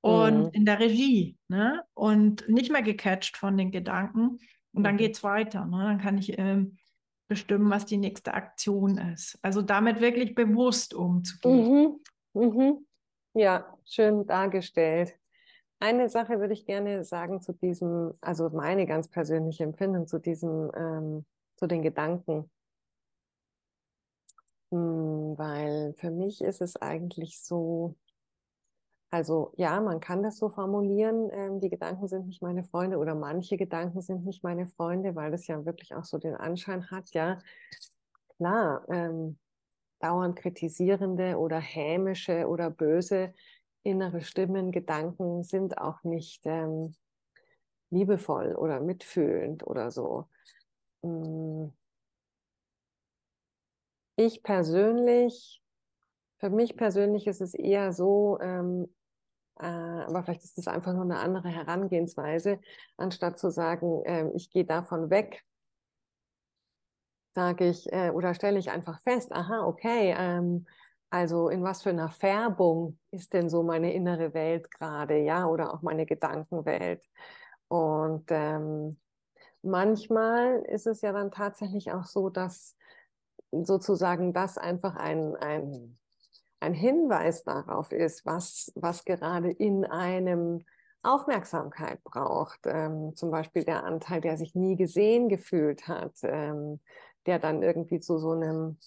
und 0.00 0.44
mhm. 0.44 0.50
in 0.52 0.64
der 0.64 0.78
Regie. 0.78 1.36
Ne? 1.48 1.82
Und 1.94 2.48
nicht 2.48 2.70
mehr 2.70 2.82
gecatcht 2.82 3.36
von 3.36 3.56
den 3.56 3.72
Gedanken. 3.72 4.38
Und 4.72 4.84
dann 4.84 4.94
mhm. 4.94 4.98
geht 4.98 5.16
es 5.16 5.24
weiter. 5.24 5.66
Ne? 5.66 5.78
Dann 5.78 5.98
kann 5.98 6.16
ich 6.16 6.38
ähm, 6.38 6.78
bestimmen, 7.26 7.70
was 7.70 7.86
die 7.86 7.96
nächste 7.96 8.34
Aktion 8.34 8.98
ist. 8.98 9.36
Also 9.42 9.62
damit 9.62 10.00
wirklich 10.00 10.36
bewusst 10.36 10.94
umzugehen. 10.94 11.98
Mhm. 12.34 12.40
Mhm. 12.40 12.86
Ja, 13.34 13.76
schön 13.84 14.24
dargestellt. 14.28 15.16
Eine 15.80 16.08
Sache 16.08 16.40
würde 16.40 16.54
ich 16.54 16.66
gerne 16.66 17.04
sagen 17.04 17.40
zu 17.40 17.52
diesem, 17.52 18.12
also 18.20 18.48
meine 18.50 18.86
ganz 18.86 19.08
persönliche 19.08 19.64
Empfindung 19.64 20.06
zu 20.08 20.18
diesem, 20.18 20.70
ähm, 20.74 21.24
zu 21.56 21.66
den 21.66 21.82
Gedanken. 21.82 22.50
Hm, 24.72 25.36
weil 25.38 25.94
für 25.98 26.10
mich 26.10 26.40
ist 26.42 26.60
es 26.60 26.76
eigentlich 26.76 27.40
so, 27.42 27.96
also 29.10 29.52
ja, 29.56 29.80
man 29.80 30.00
kann 30.00 30.22
das 30.22 30.36
so 30.36 30.50
formulieren, 30.50 31.30
ähm, 31.32 31.60
die 31.60 31.70
Gedanken 31.70 32.08
sind 32.08 32.26
nicht 32.26 32.42
meine 32.42 32.64
Freunde 32.64 32.98
oder 32.98 33.14
manche 33.14 33.56
Gedanken 33.56 34.02
sind 34.02 34.24
nicht 34.24 34.42
meine 34.44 34.66
Freunde, 34.66 35.14
weil 35.14 35.30
das 35.30 35.46
ja 35.46 35.64
wirklich 35.64 35.94
auch 35.94 36.04
so 36.04 36.18
den 36.18 36.34
Anschein 36.34 36.90
hat, 36.90 37.10
ja, 37.14 37.38
klar, 38.36 38.84
ähm, 38.90 39.38
dauernd 40.00 40.36
kritisierende 40.36 41.38
oder 41.38 41.58
hämische 41.60 42.48
oder 42.48 42.70
böse 42.70 43.34
innere 43.82 44.22
Stimmen, 44.22 44.72
Gedanken 44.72 45.44
sind 45.44 45.78
auch 45.78 46.02
nicht 46.04 46.42
ähm, 46.44 46.94
liebevoll 47.90 48.54
oder 48.54 48.80
mitfühlend 48.80 49.66
oder 49.66 49.90
so. 49.90 50.28
Hm. 51.02 51.72
Ich 54.16 54.42
persönlich, 54.42 55.62
für 56.38 56.50
mich 56.50 56.76
persönlich 56.76 57.26
ist 57.26 57.40
es 57.40 57.54
eher 57.54 57.92
so, 57.92 58.38
ähm, 58.40 58.92
äh, 59.60 59.64
aber 59.64 60.22
vielleicht 60.24 60.44
ist 60.44 60.58
es 60.58 60.68
einfach 60.68 60.92
nur 60.92 61.02
eine 61.02 61.18
andere 61.18 61.48
Herangehensweise, 61.48 62.60
anstatt 62.96 63.38
zu 63.38 63.50
sagen, 63.50 64.04
äh, 64.04 64.28
ich 64.34 64.50
gehe 64.50 64.64
davon 64.64 65.10
weg, 65.10 65.44
sage 67.34 67.68
ich 67.68 67.92
äh, 67.92 68.10
oder 68.10 68.34
stelle 68.34 68.58
ich 68.58 68.70
einfach 68.70 69.00
fest, 69.02 69.32
aha, 69.32 69.64
okay, 69.64 70.14
ähm, 70.18 70.66
also 71.10 71.48
in 71.48 71.62
was 71.62 71.82
für 71.82 71.90
einer 71.90 72.10
Färbung 72.10 72.98
ist 73.10 73.32
denn 73.32 73.48
so 73.48 73.62
meine 73.62 73.92
innere 73.94 74.34
Welt 74.34 74.70
gerade, 74.70 75.18
ja, 75.18 75.46
oder 75.46 75.72
auch 75.72 75.82
meine 75.82 76.06
Gedankenwelt. 76.06 77.02
Und 77.68 78.24
ähm, 78.28 78.98
manchmal 79.62 80.62
ist 80.68 80.86
es 80.86 81.00
ja 81.00 81.12
dann 81.12 81.30
tatsächlich 81.30 81.92
auch 81.92 82.04
so, 82.04 82.28
dass 82.28 82.76
sozusagen 83.50 84.32
das 84.32 84.58
einfach 84.58 84.96
ein, 84.96 85.34
ein, 85.36 85.98
ein 86.60 86.74
Hinweis 86.74 87.44
darauf 87.44 87.92
ist, 87.92 88.26
was, 88.26 88.72
was 88.74 89.04
gerade 89.04 89.50
in 89.50 89.84
einem 89.86 90.64
Aufmerksamkeit 91.02 92.02
braucht. 92.04 92.60
Ähm, 92.64 93.14
zum 93.16 93.30
Beispiel 93.30 93.64
der 93.64 93.84
Anteil, 93.84 94.20
der 94.20 94.36
sich 94.36 94.54
nie 94.54 94.76
gesehen 94.76 95.28
gefühlt 95.28 95.88
hat, 95.88 96.16
ähm, 96.22 96.80
der 97.26 97.38
dann 97.38 97.62
irgendwie 97.62 98.00
zu 98.00 98.18
so 98.18 98.32
einem 98.32 98.78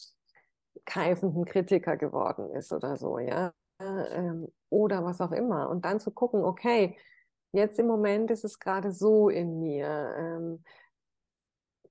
keifenden 0.85 1.45
Kritiker 1.45 1.97
geworden 1.97 2.51
ist 2.51 2.71
oder 2.73 2.97
so, 2.97 3.19
ja, 3.19 3.53
ähm, 3.79 4.47
oder 4.69 5.03
was 5.03 5.21
auch 5.21 5.31
immer. 5.31 5.69
Und 5.69 5.85
dann 5.85 5.99
zu 5.99 6.11
gucken, 6.11 6.43
okay, 6.43 6.97
jetzt 7.51 7.79
im 7.79 7.87
Moment 7.87 8.31
ist 8.31 8.43
es 8.43 8.59
gerade 8.59 8.91
so 8.91 9.29
in 9.29 9.59
mir. 9.59 10.15
Ähm, 10.17 10.63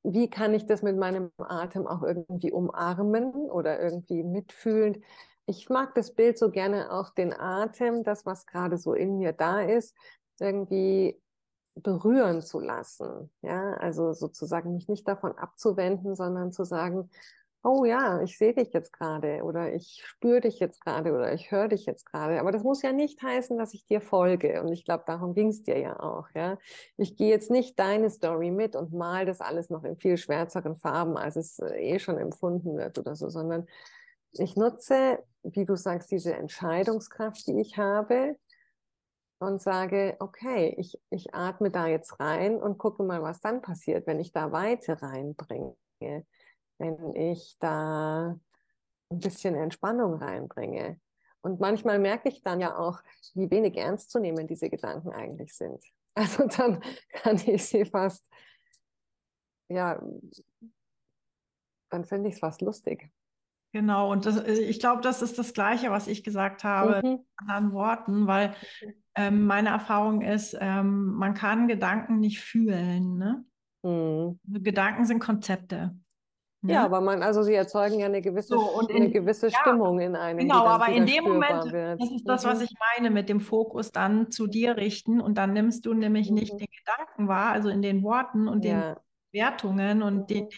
wie 0.02 0.30
kann 0.30 0.54
ich 0.54 0.66
das 0.66 0.82
mit 0.82 0.96
meinem 0.96 1.30
Atem 1.38 1.86
auch 1.86 2.02
irgendwie 2.02 2.52
umarmen 2.52 3.32
oder 3.34 3.80
irgendwie 3.80 4.22
mitfühlen? 4.22 5.04
Ich 5.46 5.68
mag 5.68 5.94
das 5.94 6.14
Bild 6.14 6.38
so 6.38 6.50
gerne 6.50 6.90
auch 6.92 7.10
den 7.10 7.38
Atem, 7.38 8.02
das, 8.02 8.24
was 8.24 8.46
gerade 8.46 8.78
so 8.78 8.94
in 8.94 9.18
mir 9.18 9.32
da 9.32 9.60
ist, 9.60 9.94
irgendwie 10.38 11.20
berühren 11.74 12.40
zu 12.42 12.60
lassen. 12.60 13.30
Ja, 13.42 13.74
also 13.74 14.12
sozusagen 14.12 14.74
mich 14.74 14.88
nicht 14.88 15.06
davon 15.06 15.36
abzuwenden, 15.36 16.14
sondern 16.14 16.52
zu 16.52 16.64
sagen, 16.64 17.10
oh 17.62 17.84
ja, 17.84 18.22
ich 18.22 18.38
sehe 18.38 18.54
dich 18.54 18.72
jetzt 18.72 18.92
gerade 18.92 19.42
oder 19.42 19.74
ich 19.74 20.02
spüre 20.04 20.40
dich 20.40 20.58
jetzt 20.60 20.80
gerade 20.82 21.12
oder 21.12 21.32
ich 21.32 21.50
höre 21.50 21.68
dich 21.68 21.84
jetzt 21.84 22.06
gerade. 22.06 22.40
Aber 22.40 22.52
das 22.52 22.62
muss 22.62 22.82
ja 22.82 22.92
nicht 22.92 23.22
heißen, 23.22 23.58
dass 23.58 23.74
ich 23.74 23.84
dir 23.84 24.00
folge. 24.00 24.62
Und 24.62 24.72
ich 24.72 24.84
glaube, 24.84 25.04
darum 25.06 25.34
ging 25.34 25.48
es 25.48 25.62
dir 25.62 25.78
ja 25.78 26.00
auch. 26.00 26.28
Ja? 26.34 26.58
Ich 26.96 27.16
gehe 27.16 27.28
jetzt 27.28 27.50
nicht 27.50 27.78
deine 27.78 28.08
Story 28.08 28.50
mit 28.50 28.76
und 28.76 28.92
mal 28.92 29.26
das 29.26 29.40
alles 29.40 29.68
noch 29.68 29.84
in 29.84 29.96
viel 29.96 30.16
schwärzeren 30.16 30.74
Farben, 30.74 31.16
als 31.18 31.36
es 31.36 31.58
äh, 31.58 31.94
eh 31.94 31.98
schon 31.98 32.18
empfunden 32.18 32.76
wird 32.78 32.98
oder 32.98 33.14
so, 33.14 33.28
sondern 33.28 33.66
ich 34.32 34.56
nutze, 34.56 35.18
wie 35.42 35.64
du 35.64 35.76
sagst, 35.76 36.10
diese 36.10 36.34
Entscheidungskraft, 36.34 37.46
die 37.46 37.60
ich 37.60 37.76
habe 37.76 38.36
und 39.38 39.60
sage, 39.60 40.16
okay, 40.20 40.74
ich, 40.78 40.98
ich 41.10 41.34
atme 41.34 41.70
da 41.70 41.86
jetzt 41.86 42.20
rein 42.20 42.56
und 42.56 42.78
gucke 42.78 43.02
mal, 43.02 43.22
was 43.22 43.40
dann 43.40 43.60
passiert, 43.60 44.06
wenn 44.06 44.20
ich 44.20 44.32
da 44.32 44.52
Weite 44.52 45.02
reinbringe 45.02 45.74
wenn 46.80 47.14
ich 47.14 47.56
da 47.60 48.38
ein 49.10 49.18
bisschen 49.18 49.54
Entspannung 49.54 50.14
reinbringe. 50.14 50.98
Und 51.42 51.60
manchmal 51.60 51.98
merke 51.98 52.28
ich 52.28 52.42
dann 52.42 52.60
ja 52.60 52.76
auch, 52.76 53.00
wie 53.34 53.50
wenig 53.50 53.76
ernst 53.76 54.10
zu 54.10 54.18
nehmen 54.18 54.46
diese 54.46 54.68
Gedanken 54.68 55.10
eigentlich 55.10 55.54
sind. 55.54 55.82
Also 56.16 56.48
dann 56.48 56.82
kann 57.12 57.36
ich 57.36 57.64
sie 57.64 57.84
fast, 57.84 58.26
ja, 59.68 60.02
dann 61.88 62.04
finde 62.04 62.28
ich 62.28 62.34
es 62.34 62.40
fast 62.40 62.62
lustig. 62.62 63.12
Genau, 63.72 64.10
und 64.10 64.26
das, 64.26 64.36
äh, 64.38 64.54
ich 64.54 64.80
glaube, 64.80 65.02
das 65.02 65.22
ist 65.22 65.38
das 65.38 65.54
Gleiche, 65.54 65.92
was 65.92 66.08
ich 66.08 66.24
gesagt 66.24 66.64
habe, 66.64 67.00
mhm. 67.06 67.12
in 67.12 67.24
anderen 67.36 67.72
Worten, 67.72 68.26
weil 68.26 68.56
ähm, 69.14 69.46
meine 69.46 69.68
Erfahrung 69.68 70.20
ist, 70.22 70.58
ähm, 70.60 71.12
man 71.14 71.34
kann 71.34 71.68
Gedanken 71.68 72.18
nicht 72.18 72.40
fühlen. 72.40 73.16
Ne? 73.16 73.44
Mhm. 73.82 74.40
Gedanken 74.62 75.04
sind 75.04 75.20
Konzepte. 75.20 75.96
Ne? 76.62 76.74
Ja, 76.74 76.84
aber 76.84 77.00
man, 77.00 77.22
also 77.22 77.42
sie 77.42 77.54
erzeugen 77.54 78.00
ja 78.00 78.06
eine 78.06 78.20
gewisse, 78.20 78.54
so, 78.54 78.80
in, 78.88 78.96
eine 78.96 79.10
gewisse 79.10 79.48
ja, 79.48 79.58
Stimmung 79.58 79.98
in 79.98 80.14
einem. 80.14 80.40
Genau, 80.40 80.66
aber 80.66 80.88
in 80.88 81.06
dem 81.06 81.24
Moment, 81.24 81.72
wird. 81.72 82.00
das 82.00 82.10
ist 82.10 82.28
das, 82.28 82.44
was 82.44 82.58
mhm. 82.58 82.64
ich 82.64 82.74
meine, 82.96 83.10
mit 83.10 83.30
dem 83.30 83.40
Fokus 83.40 83.92
dann 83.92 84.30
zu 84.30 84.46
dir 84.46 84.76
richten 84.76 85.22
und 85.22 85.38
dann 85.38 85.54
nimmst 85.54 85.86
du 85.86 85.94
nämlich 85.94 86.28
mhm. 86.28 86.36
nicht 86.36 86.52
den 86.52 86.66
Gedanken 86.66 87.28
wahr, 87.28 87.52
also 87.52 87.70
in 87.70 87.80
den 87.80 88.02
Worten 88.02 88.46
und 88.46 88.64
ja. 88.66 88.94
den 88.94 88.96
Wertungen 89.32 90.02
und 90.02 90.16
mhm. 90.16 90.26
den, 90.26 90.48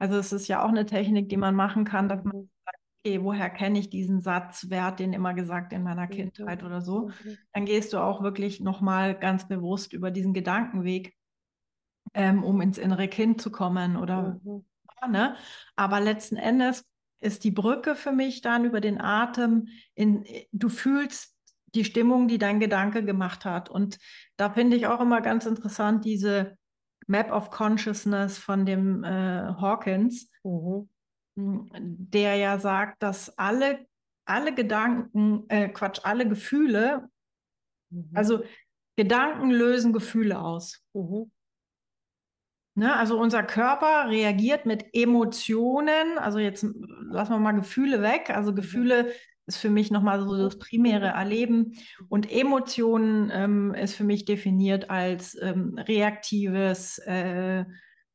also 0.00 0.16
es 0.16 0.32
ist 0.32 0.48
ja 0.48 0.64
auch 0.64 0.70
eine 0.70 0.84
Technik, 0.84 1.28
die 1.28 1.36
man 1.36 1.54
machen 1.54 1.84
kann, 1.84 2.08
dass 2.08 2.24
man 2.24 2.36
mhm. 2.36 2.50
sagt, 2.64 2.78
okay, 2.98 3.22
woher 3.22 3.50
kenne 3.50 3.78
ich 3.78 3.90
diesen 3.90 4.20
Satz, 4.20 4.66
wer 4.68 4.84
hat 4.84 4.98
den 4.98 5.12
immer 5.12 5.32
gesagt 5.32 5.72
in 5.72 5.84
meiner. 5.84 6.08
Kindheit 6.08 6.64
oder 6.64 6.80
so, 6.80 7.10
dann 7.52 7.66
gehst 7.66 7.92
du 7.92 7.98
auch 7.98 8.20
wirklich 8.24 8.58
nochmal 8.58 9.16
ganz 9.16 9.46
bewusst 9.46 9.92
über 9.92 10.10
diesen 10.10 10.34
Gedankenweg, 10.34 11.14
ähm, 12.14 12.42
um 12.42 12.60
ins 12.60 12.78
innere 12.78 13.06
Kind 13.06 13.40
zu 13.40 13.52
kommen 13.52 13.96
oder 13.96 14.40
mhm. 14.42 14.64
Ne? 15.06 15.36
Aber 15.76 16.00
letzten 16.00 16.36
Endes 16.36 16.84
ist 17.20 17.44
die 17.44 17.50
Brücke 17.50 17.94
für 17.94 18.12
mich 18.12 18.42
dann 18.42 18.64
über 18.64 18.80
den 18.80 19.00
Atem 19.00 19.68
in, 19.94 20.24
du 20.52 20.68
fühlst 20.68 21.34
die 21.74 21.84
Stimmung, 21.84 22.28
die 22.28 22.38
dein 22.38 22.60
Gedanke 22.60 23.04
gemacht 23.04 23.44
hat. 23.44 23.68
Und 23.68 23.98
da 24.36 24.50
finde 24.50 24.76
ich 24.76 24.86
auch 24.86 25.00
immer 25.00 25.20
ganz 25.20 25.46
interessant, 25.46 26.04
diese 26.04 26.56
Map 27.06 27.30
of 27.30 27.50
Consciousness 27.50 28.38
von 28.38 28.66
dem 28.66 29.04
äh, 29.04 29.52
Hawkins, 29.60 30.30
mhm. 30.44 30.88
der 31.34 32.36
ja 32.36 32.58
sagt, 32.58 33.02
dass 33.02 33.36
alle, 33.38 33.86
alle 34.24 34.54
Gedanken, 34.54 35.44
äh, 35.48 35.68
Quatsch, 35.68 36.00
alle 36.04 36.28
Gefühle, 36.28 37.08
mhm. 37.90 38.10
also 38.14 38.44
Gedanken 38.96 39.50
lösen 39.50 39.92
Gefühle 39.92 40.40
aus. 40.40 40.82
Mhm. 40.92 41.30
Ne, 42.78 42.94
also 42.94 43.18
unser 43.18 43.42
Körper 43.42 44.08
reagiert 44.08 44.64
mit 44.64 44.84
Emotionen, 44.92 46.16
also 46.16 46.38
jetzt 46.38 46.64
lassen 47.10 47.32
wir 47.32 47.40
mal 47.40 47.50
Gefühle 47.50 48.02
weg. 48.02 48.30
Also 48.30 48.52
mhm. 48.52 48.54
Gefühle 48.54 49.10
ist 49.46 49.56
für 49.56 49.68
mich 49.68 49.90
nochmal 49.90 50.20
so 50.20 50.36
das 50.36 50.60
primäre 50.60 51.08
Erleben. 51.08 51.72
Und 52.08 52.30
Emotionen 52.30 53.32
ähm, 53.34 53.74
ist 53.74 53.96
für 53.96 54.04
mich 54.04 54.26
definiert 54.26 54.90
als 54.90 55.36
ähm, 55.42 55.76
reaktives 55.76 56.98
äh, 56.98 57.64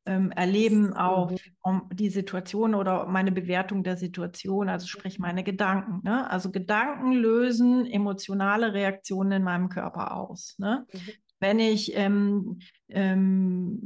ähm, 0.06 0.30
Erleben 0.30 0.94
auf 0.94 1.32
mhm. 1.32 1.38
um 1.60 1.90
die 1.92 2.08
Situation 2.08 2.74
oder 2.74 3.04
meine 3.04 3.32
Bewertung 3.32 3.84
der 3.84 3.98
Situation, 3.98 4.70
also 4.70 4.86
sprich 4.86 5.18
meine 5.18 5.44
Gedanken. 5.44 6.00
Ne? 6.04 6.30
Also 6.30 6.50
Gedanken 6.50 7.12
lösen 7.12 7.84
emotionale 7.84 8.72
Reaktionen 8.72 9.32
in 9.32 9.42
meinem 9.42 9.68
Körper 9.68 10.16
aus. 10.16 10.54
Ne? 10.56 10.86
Mhm 10.90 11.23
wenn 11.44 11.58
ich 11.58 11.94
ähm, 11.94 12.58
ähm, 12.88 13.78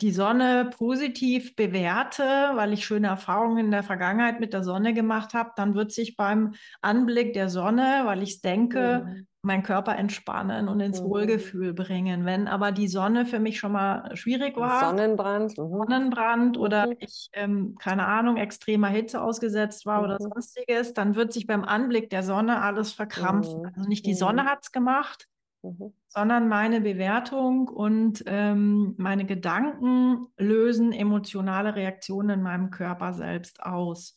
die 0.00 0.12
Sonne 0.12 0.70
positiv 0.78 1.56
bewerte, 1.56 2.22
weil 2.22 2.72
ich 2.72 2.86
schöne 2.86 3.08
Erfahrungen 3.08 3.66
in 3.66 3.70
der 3.72 3.82
Vergangenheit 3.82 4.38
mit 4.38 4.52
der 4.52 4.62
Sonne 4.62 4.94
gemacht 4.94 5.34
habe, 5.34 5.50
dann 5.56 5.74
wird 5.74 5.90
sich 5.90 6.16
beim 6.16 6.54
Anblick 6.82 7.32
der 7.32 7.48
Sonne, 7.48 8.02
weil 8.04 8.22
ich 8.22 8.34
es 8.34 8.40
denke, 8.42 9.04
mhm. 9.04 9.26
mein 9.42 9.64
Körper 9.64 9.96
entspannen 9.96 10.68
und 10.68 10.78
ins 10.78 11.02
mhm. 11.02 11.06
Wohlgefühl 11.06 11.74
bringen. 11.74 12.24
Wenn 12.24 12.46
aber 12.46 12.70
die 12.70 12.88
Sonne 12.88 13.26
für 13.26 13.40
mich 13.40 13.58
schon 13.58 13.72
mal 13.72 14.16
schwierig 14.16 14.56
war, 14.56 14.88
Sonnenbrand, 14.88 15.58
mhm. 15.58 15.68
Sonnenbrand 15.68 16.58
oder 16.58 16.86
mhm. 16.86 16.96
ich, 17.00 17.28
ähm, 17.32 17.74
keine 17.76 18.06
Ahnung, 18.06 18.36
extremer 18.36 18.88
Hitze 18.88 19.20
ausgesetzt 19.20 19.84
war 19.84 20.04
oder 20.04 20.14
mhm. 20.14 20.30
sonstiges, 20.32 20.94
dann 20.94 21.16
wird 21.16 21.32
sich 21.32 21.48
beim 21.48 21.64
Anblick 21.64 22.08
der 22.08 22.22
Sonne 22.22 22.62
alles 22.62 22.92
verkrampfen. 22.92 23.62
Mhm. 23.62 23.72
Also 23.74 23.88
nicht 23.88 24.06
die 24.06 24.14
Sonne 24.14 24.44
hat 24.44 24.60
es 24.62 24.70
gemacht, 24.70 25.26
Mhm. 25.62 25.92
sondern 26.08 26.48
meine 26.48 26.80
Bewertung 26.80 27.68
und 27.68 28.22
ähm, 28.26 28.94
meine 28.96 29.26
Gedanken 29.26 30.26
lösen 30.38 30.92
emotionale 30.92 31.74
Reaktionen 31.74 32.30
in 32.30 32.42
meinem 32.42 32.70
Körper 32.70 33.12
selbst 33.12 33.62
aus. 33.62 34.16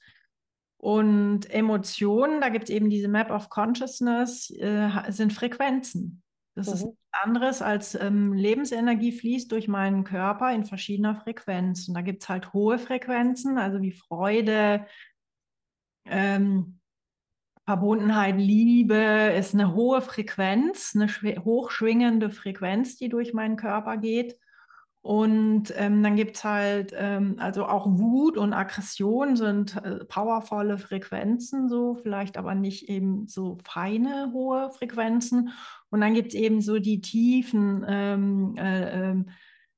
Und 0.77 1.49
Emotionen, 1.49 2.39
da 2.39 2.49
gibt 2.49 2.65
es 2.65 2.69
eben 2.69 2.89
diese 2.89 3.07
Map 3.07 3.29
of 3.29 3.49
Consciousness, 3.49 4.51
äh, 4.51 4.89
sind 5.09 5.33
Frequenzen. 5.33 6.23
Das 6.55 6.67
mhm. 6.67 6.73
ist 6.73 6.87
anderes 7.11 7.61
als 7.61 7.95
ähm, 7.95 8.33
Lebensenergie 8.33 9.11
fließt 9.11 9.51
durch 9.51 9.67
meinen 9.67 10.03
Körper 10.03 10.53
in 10.53 10.65
verschiedener 10.65 11.15
Frequenz. 11.15 11.87
Und 11.87 11.93
da 11.93 12.01
gibt 12.01 12.23
es 12.23 12.29
halt 12.29 12.53
hohe 12.53 12.79
Frequenzen, 12.79 13.57
also 13.57 13.81
wie 13.81 13.91
Freude, 13.91 14.85
ähm, 16.05 16.79
Verbundenheit, 17.65 18.37
Liebe 18.37 19.33
ist 19.37 19.53
eine 19.53 19.73
hohe 19.73 20.01
Frequenz, 20.01 20.95
eine 20.95 21.07
hochschwingende 21.45 22.29
Frequenz, 22.29 22.97
die 22.97 23.07
durch 23.09 23.33
meinen 23.33 23.55
Körper 23.55 23.97
geht. 23.97 24.37
Und 25.01 25.73
ähm, 25.75 26.01
dann 26.01 26.15
gibt 26.15 26.37
es 26.37 26.43
halt, 26.45 26.93
ähm, 26.95 27.35
also 27.37 27.65
auch 27.65 27.85
Wut 27.87 28.37
und 28.37 28.53
Aggression 28.53 29.35
sind 29.35 29.75
äh, 29.83 30.05
powervolle 30.05 30.77
Frequenzen, 30.77 31.67
so 31.67 31.95
vielleicht 31.95 32.37
aber 32.37 32.55
nicht 32.55 32.87
eben 32.87 33.27
so 33.27 33.57
feine, 33.65 34.31
hohe 34.33 34.71
Frequenzen. 34.71 35.49
Und 35.89 35.99
dann 35.99 36.13
gibt 36.13 36.29
es 36.29 36.35
eben 36.35 36.61
so 36.61 36.79
die 36.79 37.01
tiefen, 37.01 37.85
ähm, 37.85 38.55
äh, 38.57 39.09
ähm, 39.09 39.29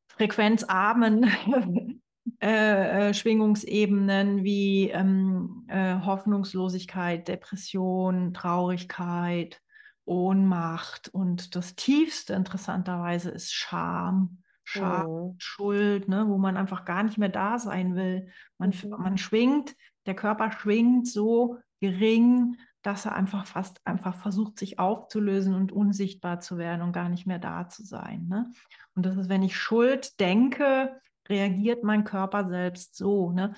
frequenzarmen 0.07 1.25
äh, 2.41 3.09
äh, 3.09 3.13
Schwingungsebenen 3.13 4.43
wie 4.43 4.89
ähm, 4.89 5.65
äh, 5.67 5.99
Hoffnungslosigkeit, 6.01 7.27
Depression, 7.27 8.33
Traurigkeit, 8.33 9.61
Ohnmacht. 10.05 11.09
Und 11.09 11.55
das 11.55 11.75
tiefste 11.75 12.33
interessanterweise 12.33 13.29
ist 13.29 13.53
Scham. 13.53 14.39
Scham, 14.63 15.07
mhm. 15.07 15.35
Schuld, 15.37 16.07
ne, 16.07 16.27
wo 16.27 16.39
man 16.39 16.57
einfach 16.57 16.85
gar 16.85 17.03
nicht 17.03 17.19
mehr 17.19 17.29
da 17.29 17.59
sein 17.59 17.95
will. 17.95 18.27
Man, 18.57 18.71
mhm. 18.71 18.89
man 18.89 19.17
schwingt, 19.19 19.75
der 20.07 20.15
Körper 20.15 20.51
schwingt 20.51 21.07
so 21.07 21.59
gering, 21.79 22.57
dass 22.81 23.05
er 23.05 23.15
einfach 23.15 23.45
fast 23.45 23.85
einfach 23.85 24.15
versucht, 24.15 24.57
sich 24.59 24.79
aufzulösen 24.79 25.53
und 25.53 25.71
unsichtbar 25.71 26.39
zu 26.39 26.57
werden 26.57 26.81
und 26.81 26.93
gar 26.93 27.09
nicht 27.09 27.27
mehr 27.27 27.39
da 27.39 27.67
zu 27.67 27.83
sein. 27.83 28.27
Ne? 28.27 28.51
Und 28.95 29.05
das 29.05 29.15
ist, 29.17 29.29
wenn 29.29 29.43
ich 29.43 29.57
Schuld 29.57 30.19
denke, 30.19 30.99
reagiert 31.27 31.83
mein 31.83 32.03
Körper 32.03 32.47
selbst 32.47 32.95
so. 32.95 33.31
Ne? 33.31 33.53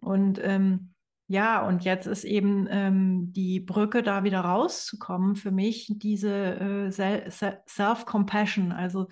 Und 0.00 0.40
ähm, 0.42 0.94
ja, 1.28 1.64
und 1.64 1.84
jetzt 1.84 2.06
ist 2.06 2.24
eben 2.24 2.66
ähm, 2.70 3.32
die 3.32 3.60
Brücke, 3.60 4.02
da 4.02 4.24
wieder 4.24 4.40
rauszukommen, 4.40 5.36
für 5.36 5.52
mich 5.52 5.92
diese 5.96 6.90
äh, 6.90 6.90
Self-Compassion, 6.90 8.72
also 8.72 9.06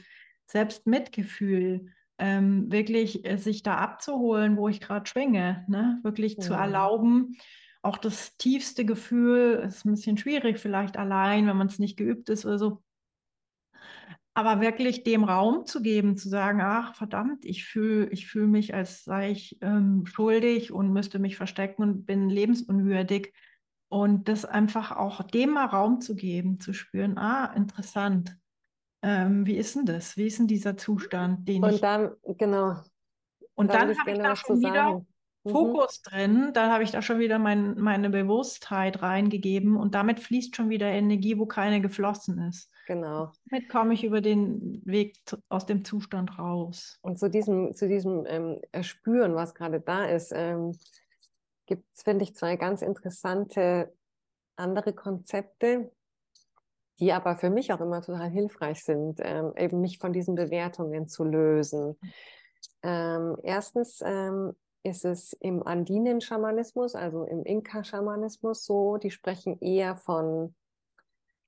Selbstmitgefühl, 0.46 1.92
ähm, 2.18 2.72
wirklich 2.72 3.24
äh, 3.24 3.36
sich 3.36 3.62
da 3.62 3.76
abzuholen, 3.76 4.56
wo 4.56 4.68
ich 4.68 4.80
gerade 4.80 5.06
schwinge, 5.06 5.64
ne? 5.68 6.00
wirklich 6.02 6.34
ja. 6.34 6.40
zu 6.40 6.54
erlauben. 6.54 7.36
Auch 7.82 7.98
das 7.98 8.36
tiefste 8.36 8.84
Gefühl 8.84 9.62
ist 9.68 9.84
ein 9.84 9.92
bisschen 9.92 10.18
schwierig, 10.18 10.58
vielleicht 10.58 10.96
allein, 10.96 11.46
wenn 11.46 11.56
man 11.56 11.68
es 11.68 11.78
nicht 11.78 11.96
geübt 11.96 12.28
ist 12.30 12.44
oder 12.44 12.58
so, 12.58 12.82
aber 14.38 14.60
wirklich 14.60 15.02
dem 15.02 15.24
Raum 15.24 15.66
zu 15.66 15.82
geben, 15.82 16.16
zu 16.16 16.28
sagen, 16.28 16.60
ach 16.62 16.94
verdammt, 16.94 17.44
ich 17.44 17.64
fühle 17.64 18.08
ich 18.10 18.28
fühl 18.28 18.46
mich, 18.46 18.72
als 18.72 19.02
sei 19.02 19.32
ich 19.32 19.58
ähm, 19.62 20.06
schuldig 20.06 20.70
und 20.70 20.92
müsste 20.92 21.18
mich 21.18 21.36
verstecken 21.36 21.82
und 21.82 22.06
bin 22.06 22.28
lebensunwürdig. 22.28 23.34
Und 23.88 24.28
das 24.28 24.44
einfach 24.44 24.92
auch 24.92 25.24
dem 25.24 25.54
mal 25.54 25.64
Raum 25.64 26.00
zu 26.00 26.14
geben, 26.14 26.60
zu 26.60 26.72
spüren, 26.72 27.18
ah, 27.18 27.52
interessant. 27.56 28.36
Ähm, 29.02 29.44
wie 29.44 29.56
ist 29.56 29.74
denn 29.74 29.86
das? 29.86 30.16
Wie 30.16 30.26
ist 30.26 30.38
denn 30.38 30.46
dieser 30.46 30.76
Zustand, 30.76 31.48
den 31.48 31.64
und 31.64 31.74
ich... 31.74 31.80
dann, 31.80 32.12
genau. 32.22 32.76
Und 33.54 33.72
dann, 33.72 33.88
dann 33.88 33.98
habe 33.98 34.12
ich 34.12 34.18
da 34.18 34.36
schon 34.36 34.60
wieder. 34.60 35.04
Mhm. 35.44 35.50
Fokus 35.50 36.02
drin, 36.02 36.50
dann 36.52 36.70
habe 36.70 36.84
ich 36.84 36.92
da 36.92 37.02
schon 37.02 37.18
wieder 37.18 37.38
mein, 37.38 37.74
meine 37.80 38.10
Bewusstheit 38.10 39.02
reingegeben 39.02 39.76
und 39.76 39.94
damit 39.94 40.20
fließt 40.20 40.54
schon 40.54 40.68
wieder 40.68 40.86
Energie, 40.86 41.38
wo 41.38 41.46
keine 41.46 41.80
geflossen 41.80 42.38
ist. 42.38 42.70
Genau. 42.88 43.32
Damit 43.50 43.68
komme 43.68 43.92
ich 43.92 44.02
über 44.02 44.22
den 44.22 44.80
Weg 44.86 45.20
aus 45.50 45.66
dem 45.66 45.84
Zustand 45.84 46.38
raus. 46.38 46.98
Und 47.02 47.18
zu 47.18 47.28
diesem, 47.28 47.74
zu 47.74 47.86
diesem 47.86 48.24
ähm, 48.26 48.58
Erspüren, 48.72 49.34
was 49.34 49.54
gerade 49.54 49.78
da 49.78 50.06
ist, 50.06 50.32
ähm, 50.34 50.72
gibt 51.66 51.84
es, 51.94 52.02
finde 52.02 52.24
ich, 52.24 52.34
zwei 52.34 52.56
ganz 52.56 52.80
interessante 52.80 53.92
andere 54.56 54.94
Konzepte, 54.94 55.92
die 56.98 57.12
aber 57.12 57.36
für 57.36 57.50
mich 57.50 57.74
auch 57.74 57.82
immer 57.82 58.00
total 58.00 58.30
hilfreich 58.30 58.82
sind, 58.82 59.20
ähm, 59.22 59.52
eben 59.58 59.82
mich 59.82 59.98
von 59.98 60.14
diesen 60.14 60.34
Bewertungen 60.34 61.08
zu 61.08 61.24
lösen. 61.24 61.98
Ähm, 62.82 63.36
erstens 63.42 64.00
ähm, 64.02 64.54
ist 64.82 65.04
es 65.04 65.34
im 65.34 65.62
Andinen-Schamanismus, 65.62 66.94
also 66.94 67.24
im 67.24 67.44
Inka-Schamanismus 67.44 68.64
so, 68.64 68.96
die 68.96 69.10
sprechen 69.10 69.60
eher 69.60 69.94
von 69.94 70.54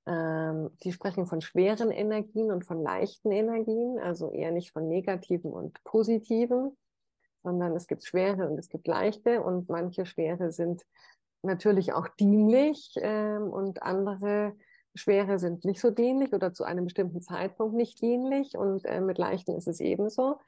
ähm, 0.07 0.71
die 0.83 0.91
sprechen 0.91 1.27
von 1.27 1.41
schweren 1.41 1.91
Energien 1.91 2.51
und 2.51 2.65
von 2.65 2.81
leichten 2.81 3.31
Energien, 3.31 3.99
also 3.99 4.31
eher 4.31 4.51
nicht 4.51 4.71
von 4.71 4.87
negativen 4.87 5.51
und 5.51 5.83
positiven, 5.83 6.75
sondern 7.43 7.75
es 7.75 7.87
gibt 7.87 8.03
schwere 8.03 8.49
und 8.49 8.57
es 8.57 8.69
gibt 8.69 8.87
leichte 8.87 9.41
und 9.41 9.69
manche 9.69 10.05
schwere 10.05 10.51
sind 10.51 10.83
natürlich 11.43 11.93
auch 11.93 12.07
dienlich 12.07 12.93
ähm, 12.97 13.43
und 13.43 13.83
andere 13.83 14.53
schwere 14.93 15.39
sind 15.39 15.65
nicht 15.65 15.79
so 15.79 15.89
dienlich 15.89 16.33
oder 16.33 16.53
zu 16.53 16.63
einem 16.63 16.85
bestimmten 16.85 17.21
Zeitpunkt 17.21 17.75
nicht 17.75 18.01
dienlich 18.01 18.57
und 18.57 18.85
äh, 18.85 19.01
mit 19.01 19.17
leichten 19.17 19.55
ist 19.55 19.67
es 19.67 19.79
ebenso. 19.79 20.39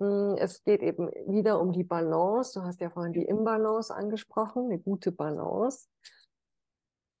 Hm, 0.00 0.36
es 0.38 0.62
geht 0.62 0.82
eben 0.82 1.08
wieder 1.26 1.60
um 1.60 1.72
die 1.72 1.84
Balance. 1.84 2.58
Du 2.58 2.64
hast 2.64 2.80
ja 2.80 2.90
vorhin 2.90 3.12
die 3.12 3.24
Imbalance 3.24 3.94
angesprochen, 3.94 4.66
eine 4.66 4.78
gute 4.78 5.12
Balance 5.12 5.88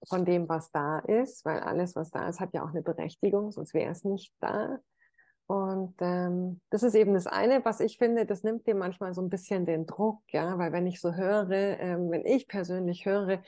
von 0.08 0.24
dem, 0.24 0.48
was 0.48 0.70
da 0.70 0.98
ist, 1.00 1.44
weil 1.44 1.60
alles, 1.60 1.96
was 1.96 2.10
da 2.10 2.28
ist, 2.28 2.40
hat 2.40 2.52
ja 2.54 2.64
auch 2.64 2.70
eine 2.70 2.82
Berechtigung, 2.82 3.52
sonst 3.52 3.74
wäre 3.74 3.90
es 3.90 4.04
nicht 4.04 4.32
da. 4.40 4.78
Und 5.46 5.94
ähm, 6.00 6.60
das 6.70 6.82
ist 6.82 6.94
eben 6.94 7.12
das 7.12 7.26
eine, 7.26 7.64
was 7.64 7.80
ich 7.80 7.98
finde, 7.98 8.24
das 8.24 8.44
nimmt 8.44 8.66
dir 8.66 8.74
manchmal 8.74 9.12
so 9.12 9.20
ein 9.20 9.28
bisschen 9.28 9.66
den 9.66 9.86
Druck, 9.86 10.22
ja, 10.28 10.56
weil 10.58 10.72
wenn 10.72 10.86
ich 10.86 11.00
so 11.00 11.14
höre, 11.14 11.50
ähm, 11.50 12.10
wenn 12.10 12.24
ich 12.24 12.48
persönlich 12.48 13.04
höre, 13.04 13.42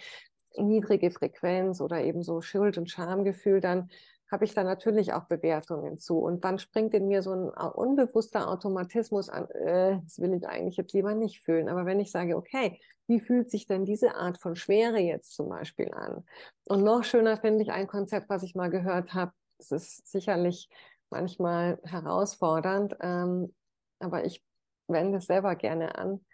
niedrige 0.59 1.11
Frequenz 1.11 1.81
oder 1.81 2.03
eben 2.03 2.23
so 2.23 2.43
Schuld- 2.43 2.79
und 2.79 2.91
Schamgefühl, 2.91 3.61
dann 3.61 3.91
habe 4.31 4.45
ich 4.45 4.55
da 4.55 4.65
natürlich 4.65 5.13
auch 5.13 5.25
Bewertungen 5.25 5.99
zu. 5.99 6.19
Und 6.19 6.45
dann 6.45 6.59
springt 6.59 6.95
in 6.95 7.07
mir 7.07 7.23
so 7.23 7.33
ein 7.33 7.49
unbewusster 7.49 8.49
Automatismus 8.49 9.29
an, 9.29 9.49
äh, 9.51 10.01
das 10.03 10.19
will 10.19 10.35
ich 10.35 10.47
eigentlich 10.47 10.77
jetzt 10.77 10.93
lieber 10.93 11.15
nicht 11.15 11.43
fühlen. 11.43 11.69
Aber 11.69 11.87
wenn 11.87 12.01
ich 12.01 12.11
sage, 12.11 12.37
okay, 12.37 12.81
wie 13.07 13.21
fühlt 13.21 13.51
sich 13.51 13.67
denn 13.67 13.85
diese 13.85 14.17
Art 14.17 14.39
von 14.39 14.57
Schwere 14.57 14.99
jetzt 14.99 15.35
zum 15.35 15.49
Beispiel 15.49 15.93
an? 15.93 16.25
Und 16.69 16.83
noch 16.83 17.05
schöner 17.05 17.37
finde 17.37 17.63
ich 17.63 17.71
ein 17.71 17.87
Konzept, 17.87 18.29
was 18.29 18.43
ich 18.43 18.55
mal 18.55 18.71
gehört 18.71 19.15
habe. 19.15 19.33
Das 19.59 19.71
ist 19.71 20.09
sicherlich 20.09 20.69
manchmal 21.09 21.79
herausfordernd, 21.85 22.97
ähm, 23.01 23.55
aber 24.01 24.25
ich 24.25 24.43
wende 24.89 25.19
es 25.19 25.27
selber 25.27 25.55
gerne 25.55 25.97
an, 25.97 26.25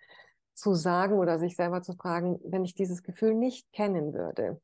zu 0.54 0.74
sagen 0.74 1.18
oder 1.18 1.38
sich 1.38 1.56
selber 1.56 1.82
zu 1.82 1.94
fragen, 1.94 2.38
wenn 2.44 2.64
ich 2.64 2.74
dieses 2.74 3.02
Gefühl 3.02 3.34
nicht 3.34 3.70
kennen 3.72 4.12
würde, 4.12 4.60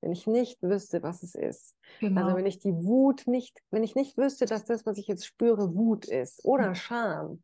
wenn 0.00 0.12
ich 0.12 0.26
nicht 0.26 0.62
wüsste, 0.62 1.02
was 1.02 1.22
es 1.22 1.34
ist. 1.34 1.76
Also 2.00 2.08
genau. 2.08 2.22
Also 2.22 2.36
wenn 2.36 2.46
ich 2.46 2.58
die 2.58 2.74
Wut 2.74 3.26
nicht, 3.26 3.62
wenn 3.70 3.82
ich 3.82 3.94
nicht 3.94 4.16
wüsste, 4.16 4.46
dass 4.46 4.64
das, 4.64 4.86
was 4.86 4.98
ich 4.98 5.06
jetzt 5.06 5.26
spüre, 5.26 5.74
Wut 5.74 6.06
ist 6.06 6.44
oder 6.44 6.74
Scham, 6.74 7.42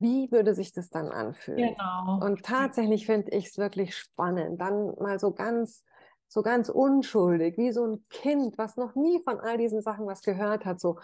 wie 0.00 0.30
würde 0.30 0.54
sich 0.54 0.72
das 0.72 0.90
dann 0.90 1.08
anfühlen? 1.08 1.74
Genau. 1.74 2.24
Und 2.24 2.44
tatsächlich 2.44 3.06
finde 3.06 3.32
ich 3.32 3.46
es 3.46 3.58
wirklich 3.58 3.96
spannend, 3.96 4.60
dann 4.60 4.94
mal 4.98 5.18
so 5.18 5.32
ganz, 5.32 5.84
so 6.28 6.42
ganz 6.42 6.68
unschuldig, 6.68 7.56
wie 7.56 7.72
so 7.72 7.84
ein 7.84 8.04
Kind, 8.10 8.58
was 8.58 8.76
noch 8.76 8.94
nie 8.94 9.20
von 9.22 9.40
all 9.40 9.58
diesen 9.58 9.82
Sachen 9.82 10.06
was 10.06 10.22
gehört 10.22 10.64
hat, 10.64 10.80
so, 10.80 10.98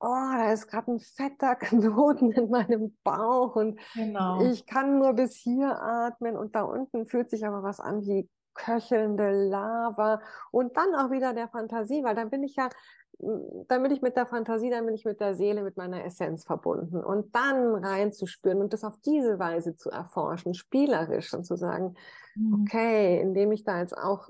oh, 0.00 0.32
da 0.32 0.52
ist 0.52 0.66
gerade 0.66 0.92
ein 0.92 0.98
fetter 0.98 1.54
Knoten 1.56 2.32
in 2.32 2.50
meinem 2.50 2.96
Bauch 3.04 3.54
und 3.56 3.78
genau. 3.94 4.42
ich 4.42 4.66
kann 4.66 4.98
nur 4.98 5.12
bis 5.12 5.36
hier 5.36 5.80
atmen 5.80 6.36
und 6.36 6.56
da 6.56 6.62
unten 6.62 7.06
fühlt 7.06 7.30
sich 7.30 7.46
aber 7.46 7.62
was 7.62 7.80
an 7.80 8.02
wie 8.02 8.28
köchelnde 8.54 9.30
Lava 9.48 10.20
und 10.50 10.76
dann 10.76 10.94
auch 10.94 11.10
wieder 11.10 11.34
der 11.34 11.48
Fantasie, 11.48 12.02
weil 12.02 12.14
dann 12.14 12.30
bin 12.30 12.42
ich 12.42 12.56
ja, 12.56 12.68
hm, 13.20 13.66
dann 13.68 13.82
bin 13.82 13.92
ich 13.92 14.02
mit 14.02 14.16
der 14.16 14.26
Fantasie, 14.26 14.70
dann 14.70 14.86
bin 14.86 14.94
ich 14.94 15.04
mit 15.04 15.20
der 15.20 15.34
Seele, 15.34 15.62
mit 15.62 15.76
meiner 15.76 16.04
Essenz 16.04 16.44
verbunden. 16.44 17.02
Und 17.02 17.34
dann 17.34 17.74
reinzuspüren 17.84 18.60
und 18.60 18.72
das 18.72 18.84
auf 18.84 18.98
diese 19.04 19.38
Weise 19.38 19.76
zu 19.76 19.90
erforschen, 19.90 20.54
spielerisch 20.54 21.32
und 21.34 21.44
zu 21.44 21.56
sagen, 21.56 21.94
mhm. 22.34 22.62
okay, 22.62 23.20
indem 23.20 23.52
ich 23.52 23.64
da 23.64 23.80
jetzt 23.80 23.96
auch 23.96 24.28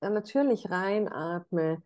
natürlich 0.00 0.70
reinatme, 0.70 1.82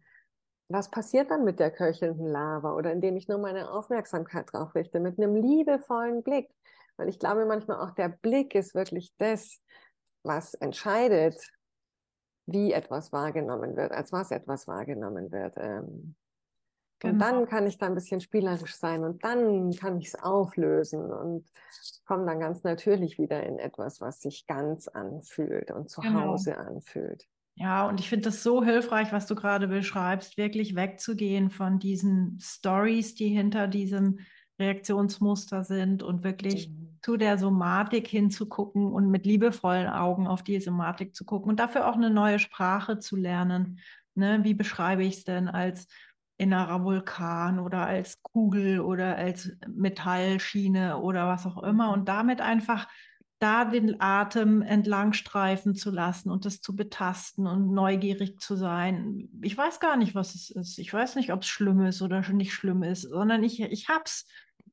was 0.69 0.91
passiert 0.91 1.31
dann 1.31 1.45
mit 1.45 1.61
der 1.61 1.71
köchelnden 1.71 2.27
Lava? 2.27 2.75
Oder 2.75 2.93
indem 2.93 3.17
ich 3.17 3.29
nur 3.29 3.39
meine 3.39 3.71
Aufmerksamkeit 3.71 4.53
drauf 4.53 4.75
richte, 4.75 4.99
mit 5.01 5.19
einem 5.19 5.37
liebevollen 5.37 6.23
Blick, 6.23 6.51
weil 6.97 7.09
ich 7.09 7.19
glaube 7.19 7.45
manchmal 7.47 7.81
auch 7.81 7.93
der 7.93 8.09
Blick 8.09 8.55
ist 8.55 8.75
wirklich 8.75 9.13
das, 9.19 9.61
was 10.25 10.55
entscheidet, 10.55 11.37
wie 12.47 12.73
etwas 12.73 13.13
wahrgenommen 13.13 13.77
wird, 13.77 13.93
als 13.93 14.13
was 14.13 14.31
etwas 14.31 14.67
wahrgenommen 14.69 15.31
wird. 15.33 15.55
Ähm, 15.57 16.15
genau. 17.01 17.13
Und 17.13 17.19
dann 17.19 17.47
kann 17.47 17.67
ich 17.67 17.79
da 17.79 17.87
ein 17.87 17.95
bisschen 17.95 18.21
spielerisch 18.21 18.77
sein 18.77 19.05
und 19.05 19.25
dann 19.25 19.73
kann 19.73 19.99
ich 19.99 20.09
es 20.09 20.15
auflösen 20.15 21.13
und 21.13 21.45
komme 22.07 22.27
dann 22.27 22.41
ganz 22.41 22.63
natürlich 22.63 23.19
wieder 23.19 23.43
in 23.43 23.59
etwas, 23.59 24.01
was 24.01 24.21
sich 24.21 24.47
ganz 24.47 24.89
anfühlt 24.89 25.71
und 25.73 25.91
zu 25.91 26.01
genau. 26.01 26.21
Hause 26.21 26.57
anfühlt. 26.57 27.27
Ja, 27.59 27.89
und 27.89 28.01
ich 28.01 28.09
finde 28.11 28.27
das 28.27 28.43
so 28.43 28.63
hilfreich, 28.63 29.13
was 29.13 29.27
du 29.27 29.35
gerade 29.35 29.67
beschreibst, 29.67 30.37
wirklich 30.37 30.77
wegzugehen 30.77 31.51
von 31.51 31.79
diesen 31.79 32.39
Stories, 32.39 33.15
die 33.15 33.29
hinter 33.29 33.67
diesem 33.67 34.19
Reaktionsmuster 34.59 35.65
sind 35.65 36.03
und 36.03 36.25
wirklich 36.25 36.69
mhm. 36.69 36.99
zu 37.03 37.17
der 37.17 37.39
Somatik 37.39 38.09
hinzugucken 38.09 38.87
und 38.93 39.11
mit 39.11 39.27
liebevollen 39.27 39.89
Augen 39.89 40.27
auf 40.27 40.43
die 40.43 40.61
Somatik 40.61 41.15
zu 41.15 41.25
gucken 41.25 41.51
und 41.51 41.61
dafür 41.61 41.89
auch 41.89 41.97
eine 41.97 42.11
neue 42.11 42.39
Sprache 42.39 42.99
zu 42.99 43.17
lernen. 43.17 43.81
Ne? 44.15 44.41
Wie 44.43 44.55
beschreibe 44.55 45.05
ich 45.05 45.19
es 45.19 45.25
denn 45.25 45.49
als 45.49 45.89
innerer 46.39 46.85
Vulkan 46.85 47.59
oder 47.59 47.87
als 47.87 48.23
Kugel 48.23 48.81
oder 48.81 49.17
als 49.17 49.53
Metallschiene 49.69 50.99
oder 50.99 51.27
was 51.29 51.47
auch 51.47 51.63
immer 51.63 51.93
und 51.93 52.09
damit 52.09 52.41
einfach 52.41 52.87
da 53.39 53.67
den 53.67 54.01
Atem 54.01 54.63
entlang 54.63 55.13
streifen 55.13 55.75
zu 55.75 55.91
lassen 55.91 56.31
und 56.31 56.47
das 56.47 56.61
zu 56.63 56.75
betasten 56.75 57.47
und 57.47 57.71
neugierig 57.71 58.39
zu 58.39 58.57
sein. 58.57 59.29
Ich 59.43 59.57
weiß 59.57 59.79
gar 59.79 59.97
nicht, 59.97 60.15
was 60.15 60.35
es 60.35 60.51
ist. 60.51 60.79
Ich 60.79 60.93
weiß 60.93 61.17
nicht, 61.17 61.33
ob 61.33 61.43
es 61.43 61.49
schlimm 61.49 61.81
ist 61.83 62.01
oder 62.01 62.27
nicht 62.33 62.55
schlimm 62.55 62.83
ist, 62.83 63.03
sondern 63.03 63.43
ich, 63.43 63.61
ich 63.61 63.89
hab's. 63.89 64.27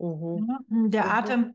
Mhm. 0.04 0.58
Hm, 0.70 0.92
der 0.92 1.06
mhm. 1.06 1.12
Atem 1.12 1.54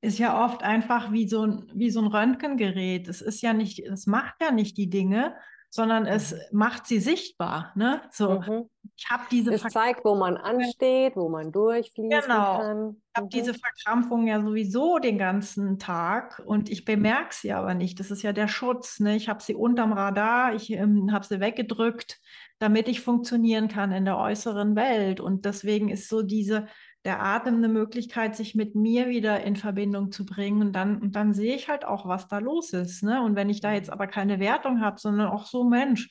ist 0.00 0.18
ja 0.18 0.44
oft 0.44 0.62
einfach 0.62 1.12
wie 1.12 1.28
so 1.28 1.42
ein, 1.42 1.70
wie 1.74 1.90
so 1.90 2.00
ein 2.00 2.06
Röntgengerät. 2.06 3.08
Es 3.08 3.20
ist 3.20 3.42
ja 3.42 3.52
nicht, 3.52 3.80
es 3.80 4.06
macht 4.06 4.34
ja 4.40 4.52
nicht 4.52 4.76
die 4.76 4.90
Dinge, 4.90 5.34
sondern 5.70 6.06
es 6.06 6.32
mhm. 6.32 6.38
macht 6.52 6.86
sie 6.86 7.00
sichtbar. 7.00 7.72
Ne? 7.74 8.00
So, 8.10 8.40
mhm. 8.40 8.70
ich 8.96 9.06
habe 9.10 9.24
diese. 9.30 9.52
Es 9.52 9.62
zeigt, 9.62 10.04
wo 10.04 10.14
man 10.14 10.36
ansteht, 10.36 11.16
wo 11.16 11.28
man 11.28 11.52
durchfließen 11.52 12.08
genau. 12.08 12.58
kann. 12.58 12.96
Ich 12.96 13.16
habe 13.16 13.26
mhm. 13.26 13.30
diese 13.30 13.54
Verkrampfung 13.54 14.26
ja 14.26 14.40
sowieso 14.40 14.98
den 14.98 15.18
ganzen 15.18 15.78
Tag 15.78 16.42
und 16.44 16.70
ich 16.70 16.84
bemerke 16.84 17.34
sie 17.34 17.52
aber 17.52 17.74
nicht. 17.74 18.00
Das 18.00 18.10
ist 18.10 18.22
ja 18.22 18.32
der 18.32 18.48
Schutz. 18.48 19.00
Ne? 19.00 19.16
Ich 19.16 19.28
habe 19.28 19.42
sie 19.42 19.54
unterm 19.54 19.92
Radar, 19.92 20.54
ich 20.54 20.70
ähm, 20.70 21.12
habe 21.12 21.26
sie 21.26 21.40
weggedrückt, 21.40 22.20
damit 22.58 22.88
ich 22.88 23.00
funktionieren 23.00 23.68
kann 23.68 23.92
in 23.92 24.04
der 24.04 24.16
äußeren 24.16 24.74
Welt. 24.74 25.20
Und 25.20 25.44
deswegen 25.44 25.90
ist 25.90 26.08
so 26.08 26.22
diese 26.22 26.66
der 27.04 27.22
Atem 27.22 27.56
eine 27.56 27.68
Möglichkeit, 27.68 28.36
sich 28.36 28.54
mit 28.54 28.74
mir 28.74 29.08
wieder 29.08 29.42
in 29.44 29.56
Verbindung 29.56 30.12
zu 30.12 30.26
bringen. 30.26 30.60
Und 30.60 30.72
dann, 30.72 31.00
und 31.00 31.16
dann 31.16 31.32
sehe 31.32 31.54
ich 31.54 31.68
halt 31.68 31.84
auch, 31.84 32.06
was 32.06 32.28
da 32.28 32.38
los 32.38 32.72
ist. 32.72 33.02
Ne? 33.02 33.22
Und 33.22 33.36
wenn 33.36 33.50
ich 33.50 33.60
da 33.60 33.72
jetzt 33.72 33.88
mhm. 33.88 33.94
aber 33.94 34.06
keine 34.06 34.40
Wertung 34.40 34.80
habe, 34.80 34.98
sondern 34.98 35.28
auch 35.28 35.46
so, 35.46 35.64
Mensch, 35.64 36.10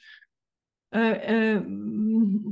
äh, 0.94 1.56
äh, 1.56 1.62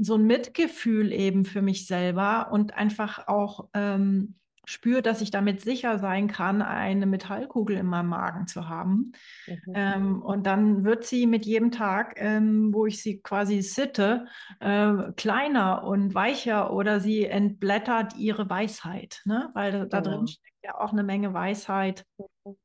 so 0.02 0.16
ein 0.16 0.26
Mitgefühl 0.26 1.14
eben 1.14 1.46
für 1.46 1.62
mich 1.62 1.88
selber 1.88 2.50
und 2.52 2.74
einfach 2.74 3.28
auch 3.28 3.70
ähm, 3.74 4.36
spüre, 4.66 5.02
dass 5.02 5.22
ich 5.22 5.32
damit 5.32 5.62
sicher 5.62 6.00
sein 6.00 6.28
kann, 6.28 6.62
eine 6.62 7.06
Metallkugel 7.06 7.78
in 7.78 7.86
meinem 7.86 8.10
Magen 8.10 8.48
zu 8.48 8.68
haben. 8.68 9.14
Mhm. 9.48 9.74
Ähm, 9.74 10.22
und 10.22 10.46
dann 10.46 10.84
wird 10.84 11.06
sie 11.06 11.28
mit 11.28 11.46
jedem 11.46 11.72
Tag, 11.72 12.16
ähm, 12.18 12.74
wo 12.74 12.86
ich 12.86 13.02
sie 13.02 13.22
quasi 13.22 13.62
sitte, 13.62 14.26
äh, 14.60 15.12
kleiner 15.16 15.84
und 15.84 16.14
weicher 16.14 16.74
oder 16.74 17.00
sie 17.00 17.26
entblättert 17.26 18.16
ihre 18.18 18.50
Weisheit, 18.50 19.22
ne? 19.26 19.50
weil 19.54 19.72
da, 19.72 19.86
da 19.86 20.02
drin 20.02 20.14
genau. 20.14 20.28
steckt 20.28 20.64
ja 20.64 20.80
auch 20.80 20.92
eine 20.92 21.04
Menge 21.04 21.34
Weisheit, 21.34 22.06
mhm. 22.18 22.56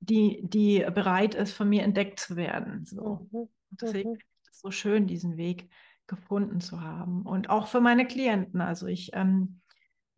die, 0.00 0.40
die 0.42 0.86
bereit 0.92 1.34
ist, 1.34 1.52
von 1.52 1.68
mir 1.68 1.82
entdeckt 1.82 2.20
zu 2.20 2.36
werden. 2.36 2.84
So. 2.86 3.28
Mhm. 3.30 3.48
Deswegen 3.70 4.10
mhm. 4.10 4.16
ist 4.16 4.50
es 4.50 4.60
so 4.60 4.70
schön, 4.70 5.06
diesen 5.06 5.36
Weg 5.36 5.70
gefunden 6.06 6.60
zu 6.60 6.80
haben. 6.82 7.22
Und 7.22 7.50
auch 7.50 7.68
für 7.68 7.80
meine 7.80 8.06
Klienten. 8.06 8.60
Also 8.60 8.86
ich 8.86 9.12
ähm, 9.14 9.60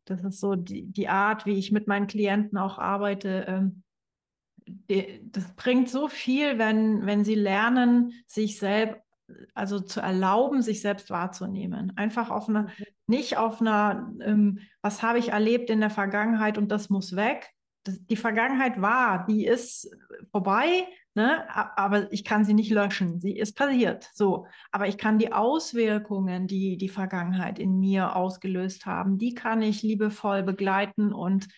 das 0.05 0.23
ist 0.25 0.41
so 0.41 0.55
die, 0.55 0.85
die 0.85 1.09
Art, 1.09 1.47
wie 1.47 1.59
ich 1.59 1.73
mit 1.73 1.87
meinen 1.87 2.07
Klienten 2.07 2.59
auch 2.59 2.79
arbeite. 2.79 3.45
Ähm, 3.49 3.83
die, 4.67 5.21
das 5.25 5.55
bringt 5.55 5.89
so 5.89 6.09
viel, 6.09 6.59
wenn, 6.59 7.07
wenn 7.07 7.25
sie 7.25 7.35
lernen, 7.35 8.13
sich 8.27 8.59
selbst, 8.59 9.01
also 9.55 9.81
zu 9.81 10.01
erlauben, 10.01 10.63
sich 10.63 10.81
selbst 10.81 11.11
wahrzunehmen. 11.11 11.97
Einfach 11.97 12.31
auf 12.31 12.49
einer, 12.49 12.63
mhm. 12.63 12.69
nicht 13.07 13.37
auf 13.37 13.61
einer, 13.61 14.13
ähm, 14.21 14.61
was 14.83 15.03
habe 15.03 15.19
ich 15.19 15.31
erlebt 15.31 15.71
in 15.71 15.81
der 15.81 15.91
Vergangenheit 15.91 16.59
und 16.59 16.71
das 16.71 16.91
muss 16.91 17.17
weg. 17.17 17.51
Das, 17.85 17.99
die 18.07 18.17
Vergangenheit 18.17 18.81
war, 18.81 19.27
die 19.27 19.47
ist 19.47 19.91
vorbei, 20.31 20.87
Ne? 21.15 21.45
Aber 21.77 22.11
ich 22.11 22.25
kann 22.25 22.45
sie 22.45 22.55
nicht 22.55 22.71
löschen. 22.71 23.21
Sie 23.21 23.37
ist 23.37 23.55
passiert. 23.55 24.11
So. 24.15 24.47
Aber 24.71 24.89
ich 24.89 24.97
kann 24.97 25.19
die 25.19 25.33
Auswirkungen, 25.33 26.47
die 26.47 26.79
die 26.79 26.89
Vergangenheit 26.89 27.59
in 27.59 27.79
mir 27.79 28.17
ausgelöst 28.17 28.87
haben, 28.87 29.19
die 29.19 29.35
kann 29.35 29.61
ich 29.61 29.83
liebevoll 29.83 30.43
begleiten 30.43 31.13
und 31.13 31.49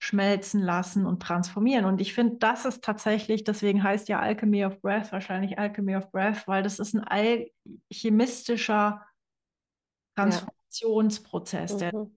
schmelzen 0.00 0.62
lassen 0.62 1.06
und 1.06 1.22
transformieren. 1.22 1.84
Und 1.84 2.00
ich 2.00 2.14
finde, 2.14 2.38
das 2.38 2.64
ist 2.64 2.82
tatsächlich, 2.82 3.44
deswegen 3.44 3.82
heißt 3.82 4.08
ja 4.08 4.18
Alchemy 4.18 4.64
of 4.64 4.80
Breath 4.80 5.12
wahrscheinlich 5.12 5.58
Alchemy 5.58 5.94
of 5.94 6.10
Breath, 6.10 6.48
weil 6.48 6.62
das 6.62 6.78
ist 6.78 6.94
ein 6.94 7.04
alchemistischer 7.04 9.06
Transformationsprozess. 10.16 11.80
Ja. 11.80 11.92
Mhm. 11.92 12.16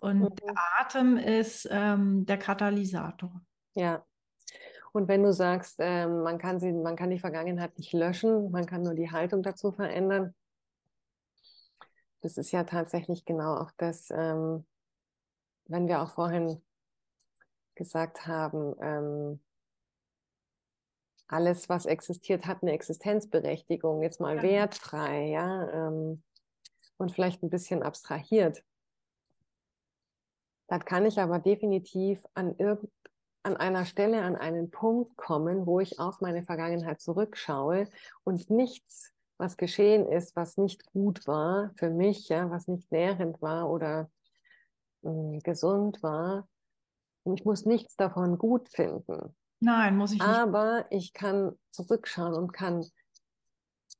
und 0.00 0.20
mhm. 0.20 0.34
der 0.34 0.54
Atem 0.80 1.16
ist 1.16 1.68
ähm, 1.70 2.26
der 2.26 2.36
Katalysator. 2.36 3.40
Ja. 3.74 4.04
Und 4.94 5.08
wenn 5.08 5.24
du 5.24 5.32
sagst, 5.32 5.80
äh, 5.80 6.06
man, 6.06 6.38
kann 6.38 6.60
sie, 6.60 6.72
man 6.72 6.94
kann 6.94 7.10
die 7.10 7.18
Vergangenheit 7.18 7.76
nicht 7.76 7.92
löschen, 7.92 8.52
man 8.52 8.64
kann 8.64 8.82
nur 8.82 8.94
die 8.94 9.10
Haltung 9.10 9.42
dazu 9.42 9.72
verändern, 9.72 10.36
das 12.20 12.38
ist 12.38 12.52
ja 12.52 12.62
tatsächlich 12.62 13.24
genau 13.24 13.56
auch 13.56 13.72
das, 13.76 14.12
ähm, 14.12 14.64
wenn 15.66 15.88
wir 15.88 16.00
auch 16.00 16.10
vorhin 16.10 16.62
gesagt 17.74 18.28
haben, 18.28 18.76
ähm, 18.80 19.40
alles, 21.26 21.68
was 21.68 21.86
existiert, 21.86 22.46
hat 22.46 22.62
eine 22.62 22.70
Existenzberechtigung, 22.70 24.00
jetzt 24.00 24.20
mal 24.20 24.36
ja. 24.36 24.42
wertfrei, 24.44 25.26
ja, 25.26 25.88
ähm, 25.88 26.22
und 26.98 27.10
vielleicht 27.10 27.42
ein 27.42 27.50
bisschen 27.50 27.82
abstrahiert. 27.82 28.62
Da 30.68 30.78
kann 30.78 31.04
ich 31.04 31.18
aber 31.18 31.40
definitiv 31.40 32.24
an, 32.34 32.54
irgend, 32.58 32.92
an 33.44 33.56
einer 33.56 33.84
Stelle, 33.84 34.22
an 34.22 34.36
einen 34.36 34.70
Punkt 34.70 35.16
kommen, 35.16 35.66
wo 35.66 35.78
ich 35.78 36.00
auf 36.00 36.20
meine 36.20 36.42
Vergangenheit 36.42 37.00
zurückschaue 37.00 37.88
und 38.24 38.50
nichts, 38.50 39.12
was 39.36 39.56
geschehen 39.56 40.08
ist, 40.08 40.34
was 40.34 40.56
nicht 40.56 40.86
gut 40.86 41.26
war 41.26 41.70
für 41.76 41.90
mich, 41.90 42.28
ja, 42.28 42.50
was 42.50 42.68
nicht 42.68 42.90
nährend 42.90 43.42
war 43.42 43.70
oder 43.70 44.10
mh, 45.02 45.10
hm, 45.10 45.38
gesund 45.40 46.02
war, 46.02 46.48
ich 47.24 47.44
muss 47.44 47.64
nichts 47.64 47.96
davon 47.96 48.38
gut 48.38 48.68
finden. 48.68 49.34
Nein, 49.60 49.96
muss 49.96 50.12
ich 50.12 50.18
nicht. 50.18 50.28
Aber 50.28 50.86
ich 50.90 51.12
kann 51.12 51.58
zurückschauen 51.70 52.34
und 52.34 52.52
kann 52.52 52.84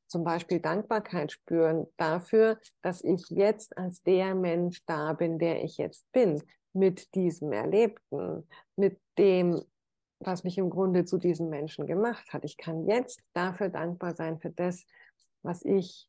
zum 0.07 0.24
Beispiel 0.24 0.61
Dankbarkeit 0.61 1.32
spüren 1.32 1.86
dafür, 1.97 2.61
dass 2.82 3.03
ich 3.03 3.28
jetzt 3.30 3.76
als 3.76 4.03
der 4.03 4.34
Mensch 4.34 4.84
da 4.86 5.12
bin, 5.14 5.38
der 5.38 5.64
ich 5.64 5.78
jetzt 5.78 6.11
bin, 6.12 6.42
mit 6.74 7.14
diesem 7.14 7.52
Erlebten, 7.52 8.46
mit 8.76 9.00
dem, 9.18 9.62
was 10.20 10.44
mich 10.44 10.58
im 10.58 10.70
Grunde 10.70 11.04
zu 11.04 11.18
diesem 11.18 11.48
Menschen 11.48 11.86
gemacht 11.86 12.32
hat. 12.32 12.44
Ich 12.44 12.56
kann 12.56 12.86
jetzt 12.86 13.22
dafür 13.32 13.68
dankbar 13.68 14.14
sein, 14.14 14.38
für 14.38 14.50
das, 14.50 14.84
was 15.42 15.64
ich 15.64 16.08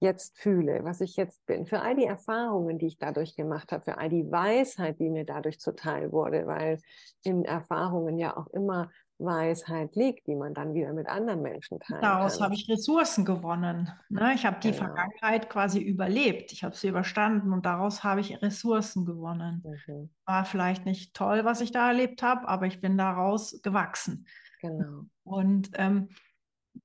jetzt 0.00 0.38
fühle, 0.38 0.82
was 0.82 1.00
ich 1.02 1.16
jetzt 1.16 1.44
bin, 1.46 1.66
für 1.66 1.80
all 1.82 1.94
die 1.94 2.06
Erfahrungen, 2.06 2.78
die 2.78 2.86
ich 2.86 2.98
dadurch 2.98 3.36
gemacht 3.36 3.70
habe, 3.70 3.84
für 3.84 3.98
all 3.98 4.08
die 4.08 4.30
Weisheit, 4.30 4.98
die 4.98 5.10
mir 5.10 5.24
dadurch 5.24 5.60
zuteil 5.60 6.10
wurde, 6.10 6.46
weil 6.46 6.80
in 7.22 7.44
Erfahrungen 7.44 8.18
ja 8.18 8.36
auch 8.36 8.46
immer 8.48 8.90
Weisheit 9.20 9.94
liegt, 9.96 10.26
die 10.26 10.34
man 10.34 10.54
dann 10.54 10.74
wieder 10.74 10.92
mit 10.92 11.08
anderen 11.08 11.42
Menschen 11.42 11.78
teilt. 11.80 12.02
Daraus 12.02 12.40
habe 12.40 12.54
ich 12.54 12.68
Ressourcen 12.68 13.24
gewonnen. 13.24 13.90
Ne? 14.08 14.32
Ich 14.34 14.46
habe 14.46 14.58
die 14.60 14.72
genau. 14.72 14.84
Vergangenheit 14.84 15.48
quasi 15.50 15.80
überlebt. 15.80 16.52
Ich 16.52 16.64
habe 16.64 16.76
sie 16.76 16.88
überstanden 16.88 17.52
und 17.52 17.66
daraus 17.66 18.02
habe 18.02 18.20
ich 18.20 18.40
Ressourcen 18.42 19.04
gewonnen. 19.04 19.62
Mhm. 19.64 20.10
War 20.24 20.44
vielleicht 20.44 20.86
nicht 20.86 21.14
toll, 21.14 21.44
was 21.44 21.60
ich 21.60 21.72
da 21.72 21.88
erlebt 21.88 22.22
habe, 22.22 22.48
aber 22.48 22.66
ich 22.66 22.80
bin 22.80 22.96
daraus 22.96 23.60
gewachsen. 23.62 24.26
Genau. 24.60 25.04
Und 25.24 25.70
ähm, 25.74 26.08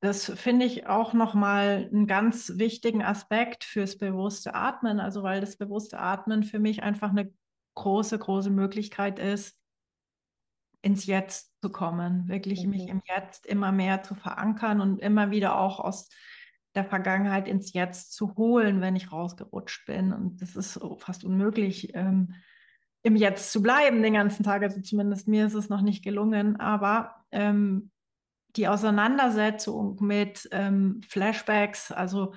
das 0.01 0.25
finde 0.25 0.65
ich 0.65 0.87
auch 0.87 1.13
nochmal 1.13 1.89
einen 1.91 2.07
ganz 2.07 2.53
wichtigen 2.57 3.03
Aspekt 3.03 3.63
fürs 3.63 3.97
bewusste 3.97 4.53
Atmen. 4.55 4.99
Also 4.99 5.23
weil 5.23 5.41
das 5.41 5.57
bewusste 5.57 5.99
Atmen 5.99 6.43
für 6.43 6.59
mich 6.59 6.83
einfach 6.83 7.09
eine 7.09 7.31
große, 7.75 8.17
große 8.17 8.49
Möglichkeit 8.49 9.19
ist, 9.19 9.57
ins 10.85 11.07
Jetzt 11.07 11.59
zu 11.61 11.71
kommen, 11.71 12.27
wirklich 12.27 12.63
mhm. 12.63 12.69
mich 12.69 12.87
im 12.87 13.01
Jetzt 13.07 13.47
immer 13.47 13.71
mehr 13.71 14.03
zu 14.03 14.13
verankern 14.13 14.81
und 14.81 14.99
immer 14.99 15.31
wieder 15.31 15.59
auch 15.59 15.79
aus 15.79 16.09
der 16.75 16.85
Vergangenheit 16.85 17.47
ins 17.47 17.73
Jetzt 17.73 18.13
zu 18.13 18.35
holen, 18.35 18.81
wenn 18.81 18.95
ich 18.95 19.11
rausgerutscht 19.11 19.87
bin. 19.87 20.13
Und 20.13 20.43
das 20.43 20.55
ist 20.55 20.79
fast 20.99 21.23
unmöglich, 21.23 21.95
ähm, 21.95 22.35
im 23.01 23.15
Jetzt 23.15 23.51
zu 23.51 23.63
bleiben 23.63 24.03
den 24.03 24.13
ganzen 24.13 24.43
Tag. 24.43 24.61
Also 24.61 24.79
zumindest 24.81 25.27
mir 25.27 25.47
ist 25.47 25.55
es 25.55 25.69
noch 25.69 25.81
nicht 25.81 26.03
gelungen. 26.03 26.59
Aber 26.59 27.15
ähm, 27.31 27.89
die 28.55 28.67
Auseinandersetzung 28.67 29.97
mit 30.01 30.47
ähm, 30.51 31.01
Flashbacks, 31.07 31.91
also 31.91 32.35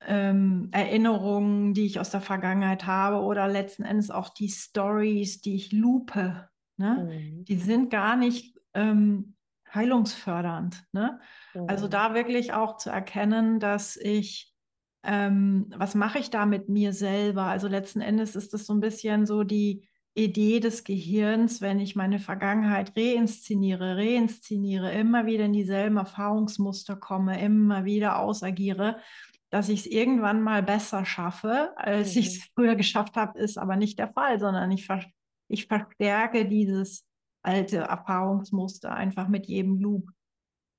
ähm, 0.00 0.70
Erinnerungen, 0.72 1.72
die 1.72 1.86
ich 1.86 2.00
aus 2.00 2.10
der 2.10 2.20
Vergangenheit 2.20 2.84
habe 2.84 3.20
oder 3.20 3.46
letzten 3.46 3.84
Endes 3.84 4.10
auch 4.10 4.30
die 4.30 4.48
Stories, 4.48 5.40
die 5.40 5.54
ich 5.54 5.70
lupe, 5.72 6.48
ne? 6.76 7.08
Mhm. 7.10 7.44
die 7.44 7.58
sind 7.58 7.90
gar 7.90 8.16
nicht 8.16 8.58
ähm, 8.74 9.36
heilungsfördernd. 9.72 10.84
Ne? 10.92 11.20
Also 11.54 11.62
mhm. 11.62 11.68
Also 11.68 11.88
da 11.88 12.14
wirklich 12.14 12.52
auch 12.52 12.76
zu 12.76 12.90
erkennen, 12.90 13.60
dass 13.60 13.96
ich, 13.96 14.52
ähm, 15.02 15.72
was 15.76 15.94
mache 15.94 16.18
ich 16.18 16.30
da 16.30 16.46
mit 16.46 16.68
mir 16.68 16.92
selber? 16.92 17.44
Also 17.44 17.68
letzten 17.68 18.00
Endes 18.00 18.36
ist 18.36 18.52
das 18.54 18.66
so 18.66 18.74
ein 18.74 18.80
bisschen 18.80 19.26
so 19.26 19.44
die 19.44 19.88
Idee 20.14 20.60
des 20.60 20.84
Gehirns, 20.84 21.60
wenn 21.60 21.78
ich 21.78 21.94
meine 21.94 22.18
Vergangenheit 22.18 22.96
reinszeniere, 22.96 23.98
reinszeniere, 23.98 24.90
immer 24.92 25.26
wieder 25.26 25.44
in 25.44 25.52
dieselben 25.52 25.98
Erfahrungsmuster 25.98 26.96
komme, 26.96 27.38
immer 27.40 27.84
wieder 27.84 28.18
ausagiere, 28.18 28.96
dass 29.50 29.68
ich 29.68 29.80
es 29.80 29.86
irgendwann 29.86 30.42
mal 30.42 30.62
besser 30.62 31.04
schaffe, 31.04 31.72
als 31.76 32.14
mhm. 32.14 32.20
ich 32.20 32.26
es 32.28 32.44
früher 32.54 32.76
geschafft 32.76 33.16
habe, 33.16 33.38
ist 33.38 33.58
aber 33.58 33.76
nicht 33.76 33.98
der 33.98 34.08
Fall, 34.08 34.40
sondern 34.40 34.70
ich, 34.70 34.86
ver 34.86 35.04
ich 35.48 35.66
verstärke 35.66 36.46
dieses 36.46 37.04
alte 37.42 37.78
Erfahrungsmuster 37.78 38.92
einfach 38.92 39.28
mit 39.28 39.46
jedem 39.46 39.80
Loop. 39.80 40.08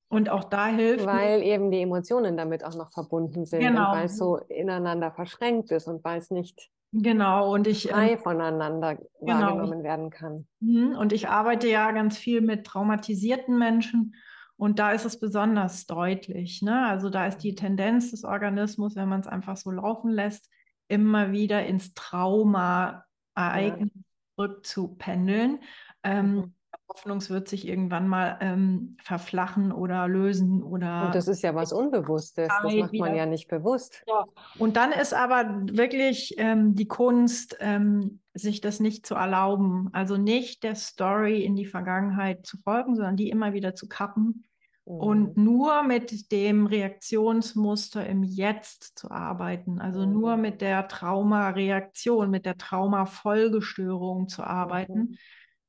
Und 0.09 0.30
auch 0.30 0.45
da 0.45 0.68
hilft. 0.68 1.05
Weil 1.05 1.43
eben 1.43 1.70
die 1.70 1.82
Emotionen 1.82 2.38
damit 2.38 2.63
auch 2.63 2.76
noch 2.76 2.91
verbunden 2.91 3.45
sind 3.45 3.59
genau. 3.59 3.91
und 3.91 3.97
weil 3.97 4.05
es 4.05 4.18
so 4.18 4.38
ineinander 4.38 5.11
verschränkt 5.11 5.72
ist 5.72 5.88
und 5.88 6.03
weil 6.03 6.20
es 6.20 6.32
nicht 6.32 6.70
Genau, 6.93 7.53
und 7.53 7.68
ich 7.68 7.89
frei 7.89 8.11
ähm, 8.11 8.20
voneinander 8.20 8.97
genau. 9.20 9.41
wahrgenommen 9.41 9.84
werden 9.84 10.09
kann. 10.09 10.47
Mhm, 10.61 10.95
und 10.97 11.11
ich 11.11 11.28
arbeite 11.28 11.68
ja 11.68 11.91
ganz 11.91 12.18
viel 12.18 12.39
mit 12.41 12.65
traumatisierten 12.65 13.57
Menschen 13.59 14.15
und 14.55 14.80
da 14.80 14.91
ist 14.91 15.05
es 15.05 15.20
besonders 15.20 15.86
deutlich. 15.86 16.61
Ne? 16.61 16.88
Also 16.88 17.09
da 17.09 17.28
ist 17.28 17.39
die 17.39 17.55
Tendenz 17.55 18.11
des 18.11 18.24
Organismus, 18.24 18.95
wenn 18.95 19.09
man 19.09 19.20
es 19.20 19.28
einfach 19.28 19.57
so 19.57 19.70
laufen 19.70 20.11
lässt, 20.11 20.49
immer 20.88 21.32
wieder 21.32 21.65
ins 21.65 21.93
Trauma-Ereignis. 21.93 23.91
Zurückzupendeln. 24.38 25.59
Ähm, 26.03 26.35
mhm. 26.35 26.53
Hoffnung, 26.89 27.17
es 27.17 27.29
wird 27.29 27.49
sich 27.49 27.67
irgendwann 27.67 28.07
mal 28.07 28.38
ähm, 28.39 28.95
verflachen 29.01 29.73
oder 29.73 30.07
lösen 30.07 30.63
oder. 30.63 31.07
Und 31.07 31.15
das 31.15 31.27
ist 31.27 31.43
ja 31.43 31.53
was 31.53 31.73
Unbewusstes. 31.73 32.47
Das 32.47 32.73
macht 32.73 32.93
man 32.93 33.13
ja 33.13 33.25
nicht 33.25 33.49
bewusst. 33.49 34.03
Ja. 34.07 34.25
Und 34.57 34.77
dann 34.77 34.93
ist 34.93 35.13
aber 35.13 35.63
wirklich 35.69 36.35
ähm, 36.38 36.75
die 36.75 36.88
Kunst, 36.88 37.57
ähm, 37.59 38.21
sich 38.33 38.61
das 38.61 38.79
nicht 38.79 39.05
zu 39.05 39.15
erlauben. 39.15 39.89
Also 39.91 40.15
nicht 40.15 40.63
der 40.63 40.75
Story 40.75 41.43
in 41.43 41.55
die 41.55 41.65
Vergangenheit 41.65 42.45
zu 42.45 42.57
folgen, 42.57 42.95
sondern 42.95 43.17
die 43.17 43.29
immer 43.29 43.51
wieder 43.51 43.75
zu 43.75 43.89
kappen. 43.89 44.45
Und 44.88 45.35
nur 45.35 45.83
mit 45.83 46.31
dem 46.31 46.65
Reaktionsmuster 46.65 48.07
im 48.07 48.23
Jetzt 48.23 48.97
zu 48.97 49.11
arbeiten. 49.11 49.81
Also 49.81 50.07
mhm. 50.07 50.13
nur 50.13 50.38
mit 50.38 50.61
der 50.61 50.88
Traumareaktion, 50.88 52.29
mit 52.29 52.45
der 52.45 52.57
Traumafolgestörung 52.57 54.29
zu 54.29 54.43
arbeiten. 54.43 54.99
Mhm. 54.99 55.17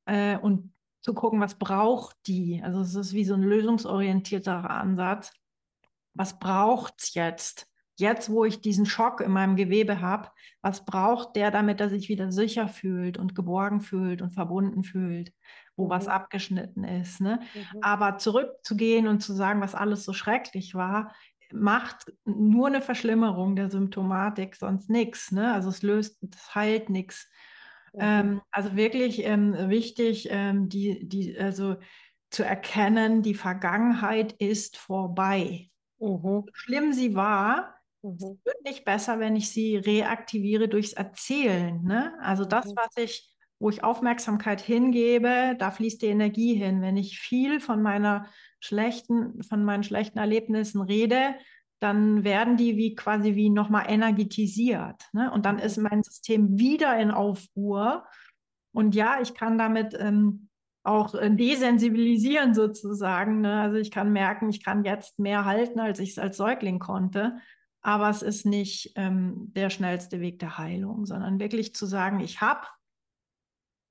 Äh, 0.05 0.37
und 0.37 0.73
zu 1.01 1.13
gucken, 1.13 1.41
was 1.41 1.55
braucht 1.55 2.15
die? 2.27 2.61
Also 2.63 2.79
es 2.79 2.95
ist 2.95 3.13
wie 3.13 3.25
so 3.25 3.33
ein 3.33 3.43
lösungsorientierter 3.43 4.69
Ansatz. 4.69 5.33
Was 6.13 6.39
braucht 6.39 6.93
es 6.99 7.13
jetzt? 7.13 7.67
Jetzt, 7.97 8.29
wo 8.29 8.45
ich 8.45 8.61
diesen 8.61 8.85
Schock 8.85 9.19
in 9.19 9.31
meinem 9.31 9.57
Gewebe 9.57 9.99
habe, 9.99 10.29
was 10.61 10.85
braucht 10.85 11.35
der, 11.35 11.51
damit 11.51 11.81
er 11.81 11.89
sich 11.89 12.07
wieder 12.07 12.31
sicher 12.31 12.69
fühlt 12.69 13.17
und 13.17 13.35
geborgen 13.35 13.81
fühlt 13.81 14.21
und 14.21 14.31
verbunden 14.31 14.85
fühlt, 14.85 15.33
wo 15.79 15.85
mhm. 15.85 15.89
was 15.89 16.07
abgeschnitten 16.07 16.83
ist. 16.83 17.21
Ne? 17.21 17.39
Mhm. 17.55 17.79
Aber 17.81 18.17
zurückzugehen 18.17 19.07
und 19.07 19.21
zu 19.21 19.33
sagen, 19.33 19.61
was 19.61 19.73
alles 19.73 20.05
so 20.05 20.13
schrecklich 20.13 20.75
war, 20.75 21.15
macht 21.51 22.13
nur 22.25 22.67
eine 22.67 22.81
Verschlimmerung 22.81 23.55
der 23.55 23.71
Symptomatik, 23.71 24.55
sonst 24.55 24.89
nichts. 24.89 25.31
Ne? 25.31 25.51
Also 25.51 25.69
es 25.69 25.81
löst, 25.81 26.21
es 26.21 26.53
heilt 26.53 26.89
nichts. 26.89 27.27
Ähm, 27.97 28.41
also 28.51 28.75
wirklich 28.75 29.25
ähm, 29.25 29.55
wichtig, 29.69 30.27
ähm, 30.29 30.69
die, 30.69 31.07
die, 31.07 31.39
also 31.39 31.77
zu 32.29 32.43
erkennen, 32.43 33.23
die 33.23 33.33
Vergangenheit 33.33 34.33
ist 34.33 34.77
vorbei. 34.77 35.69
Mhm. 35.97 36.45
schlimm 36.53 36.93
sie 36.93 37.15
war, 37.15 37.75
mhm. 38.03 38.13
es 38.13 38.21
wird 38.45 38.63
nicht 38.63 38.85
besser, 38.85 39.19
wenn 39.19 39.35
ich 39.35 39.49
sie 39.49 39.75
reaktiviere 39.75 40.67
durchs 40.67 40.93
Erzählen. 40.93 41.83
Ne? 41.83 42.13
Also 42.21 42.45
das, 42.45 42.67
mhm. 42.67 42.75
was 42.75 42.95
ich, 42.97 43.28
wo 43.59 43.69
ich 43.69 43.83
Aufmerksamkeit 43.83 44.61
hingebe, 44.61 45.55
da 45.59 45.69
fließt 45.69 46.01
die 46.01 46.07
Energie 46.07 46.55
hin. 46.55 46.81
Wenn 46.81 46.97
ich 46.97 47.19
viel 47.19 47.59
von 47.59 47.81
meiner 47.81 48.25
schlechten, 48.59 49.43
von 49.43 49.63
meinen 49.63 49.83
schlechten 49.83 50.17
Erlebnissen 50.17 50.81
rede, 50.81 51.35
dann 51.79 52.23
werden 52.23 52.57
die 52.57 52.77
wie 52.77 52.95
quasi 52.95 53.35
wie 53.35 53.49
nochmal 53.49 53.85
energetisiert. 53.87 55.03
Ne? 55.13 55.31
Und 55.31 55.45
dann 55.45 55.59
ist 55.59 55.77
mhm. 55.77 55.83
mein 55.83 56.03
System 56.03 56.57
wieder 56.57 56.97
in 56.99 57.11
Aufruhr. 57.11 58.05
Und 58.71 58.95
ja, 58.95 59.19
ich 59.21 59.33
kann 59.33 59.57
damit 59.57 59.95
ähm, 59.97 60.49
auch 60.83 61.15
äh, 61.15 61.29
desensibilisieren 61.29 62.53
sozusagen. 62.53 63.41
Ne? 63.41 63.61
Also 63.61 63.77
ich 63.77 63.91
kann 63.91 64.11
merken, 64.11 64.49
ich 64.49 64.63
kann 64.63 64.83
jetzt 64.83 65.19
mehr 65.19 65.45
halten, 65.45 65.79
als 65.79 65.99
ich 65.99 66.11
es 66.11 66.19
als 66.19 66.37
Säugling 66.37 66.79
konnte. 66.79 67.37
aber 67.81 68.09
es 68.09 68.21
ist 68.21 68.45
nicht 68.45 68.91
ähm, 68.95 69.53
der 69.55 69.69
schnellste 69.69 70.19
Weg 70.19 70.39
der 70.39 70.57
Heilung, 70.57 71.05
sondern 71.05 71.39
wirklich 71.39 71.73
zu 71.73 71.85
sagen, 71.85 72.19
ich 72.19 72.41
habe 72.41 72.67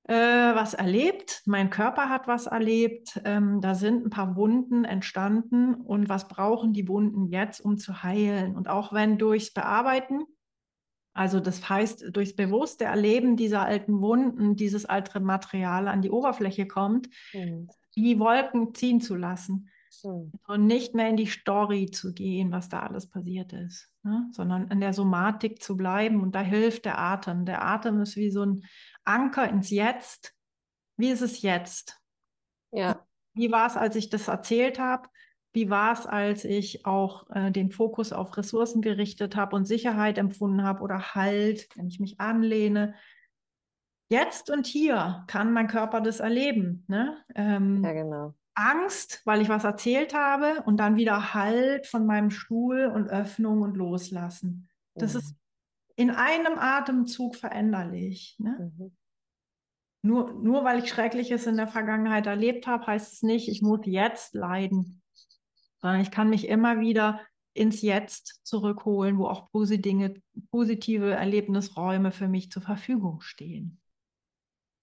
äh, 0.09 0.15
was 0.15 0.73
erlebt, 0.73 1.43
mein 1.45 1.69
Körper 1.69 2.09
hat 2.09 2.27
was 2.27 2.47
erlebt, 2.47 3.21
ähm, 3.27 3.61
da 3.61 3.75
sind 3.75 4.07
ein 4.07 4.11
paar 4.11 4.37
Wunden 4.37 4.87
entstanden 4.87 5.75
und 5.75 6.09
was 6.09 6.29
brauchen 6.29 6.73
die 6.73 6.89
Wunden 6.89 7.27
jetzt, 7.27 7.61
um 7.61 7.77
zu 7.77 8.03
heilen? 8.03 8.57
Und 8.57 8.69
auch 8.69 8.95
wenn 8.95 9.19
durchs 9.19 9.53
Bearbeiten, 9.53 10.23
also 11.13 11.41
das 11.41 11.69
heißt 11.69 12.17
durchs 12.17 12.35
bewusste 12.35 12.87
Erleben 12.87 13.37
dieser 13.37 13.63
alten 13.63 14.01
Wunden, 14.01 14.57
dieses 14.57 14.87
alte 14.87 15.21
Material 15.21 15.89
an 15.89 16.01
die 16.01 16.11
Oberfläche 16.11 16.67
kommt, 16.67 17.11
mhm. 17.35 17.69
die 17.95 18.19
Wolken 18.19 18.75
ziehen 18.75 19.03
zu 19.03 19.15
lassen. 19.15 19.69
Mhm. 20.05 20.33
Und 20.47 20.67
nicht 20.67 20.95
mehr 20.95 21.09
in 21.09 21.17
die 21.17 21.27
Story 21.27 21.91
zu 21.91 22.15
gehen, 22.15 22.51
was 22.51 22.69
da 22.69 22.81
alles 22.81 23.09
passiert 23.09 23.53
ist, 23.53 23.91
ne? 24.05 24.27
sondern 24.33 24.69
in 24.69 24.81
der 24.81 24.93
Somatik 24.93 25.63
zu 25.63 25.77
bleiben. 25.77 26.23
Und 26.23 26.35
da 26.35 26.41
hilft 26.41 26.85
der 26.85 26.99
Atem. 26.99 27.45
Der 27.45 27.63
Atem 27.63 28.01
ist 28.01 28.17
wie 28.17 28.31
so 28.31 28.45
ein 28.45 28.63
Anker 29.09 29.49
ins 29.49 29.71
Jetzt. 29.71 30.35
Wie 30.97 31.11
ist 31.11 31.23
es 31.23 31.43
jetzt? 31.43 32.01
Ja. 32.73 33.07
Wie 33.35 33.51
war 33.51 33.67
es, 33.67 33.77
als 33.77 33.97
ich 33.97 34.11
das 34.11 34.29
erzählt 34.29 34.79
habe? 34.79 35.09
Wie 35.53 35.71
war 35.71 35.93
es, 35.93 36.07
als 36.07 36.45
ich 36.45 36.85
auch 36.85 37.29
äh, 37.31 37.51
den 37.51 37.71
Fokus 37.71 38.13
auf 38.13 38.37
Ressourcen 38.37 38.83
gerichtet 38.83 39.35
habe 39.37 39.57
und 39.57 39.65
Sicherheit 39.65 40.19
empfunden 40.19 40.63
habe 40.63 40.83
oder 40.83 41.15
Halt, 41.15 41.69
wenn 41.77 41.89
ich 41.89 42.01
mich 42.01 42.21
anlehne? 42.21 42.95
Jetzt 44.11 44.51
und 44.51 44.67
hier 44.67 45.25
kann 45.27 45.53
mein 45.53 45.69
Körper 45.69 46.01
das 46.01 46.21
erleben. 46.21 46.85
Ne? 46.89 47.17
Ähm, 47.35 47.83
ja, 47.85 47.93
genau. 47.93 48.35
Angst, 48.55 49.23
weil 49.25 49.41
ich 49.41 49.49
was 49.49 49.65
erzählt 49.65 50.15
habe 50.15 50.63
und 50.65 50.79
dann 50.79 50.97
wieder 50.97 51.33
Halt 51.33 51.87
von 51.87 52.07
meinem 52.07 52.31
Stuhl 52.31 52.87
und 52.87 53.09
Öffnung 53.09 53.63
und 53.63 53.77
Loslassen. 53.77 54.69
Das 54.95 55.15
mhm. 55.15 55.21
ist 55.21 55.37
in 55.95 56.11
einem 56.11 56.59
Atemzug 56.59 57.37
veränderlich. 57.37 58.37
Ne? 58.39 58.73
Mhm. 58.77 58.97
Nur, 60.03 60.32
nur 60.32 60.64
weil 60.64 60.78
ich 60.78 60.88
Schreckliches 60.88 61.46
in 61.46 61.57
der 61.57 61.66
Vergangenheit 61.66 62.26
erlebt 62.26 62.66
habe, 62.66 62.86
heißt 62.86 63.12
es 63.12 63.22
nicht, 63.22 63.49
ich 63.49 63.62
muss 63.62 63.80
jetzt 63.84 64.34
leiden, 64.34 65.03
sondern 65.80 66.01
ich 66.01 66.11
kann 66.11 66.30
mich 66.30 66.49
immer 66.49 66.80
wieder 66.80 67.20
ins 67.53 67.82
Jetzt 67.82 68.40
zurückholen, 68.44 69.18
wo 69.18 69.26
auch 69.26 69.51
positive 69.51 71.11
Erlebnisräume 71.11 72.12
für 72.12 72.28
mich 72.28 72.51
zur 72.51 72.62
Verfügung 72.62 73.20
stehen. 73.20 73.80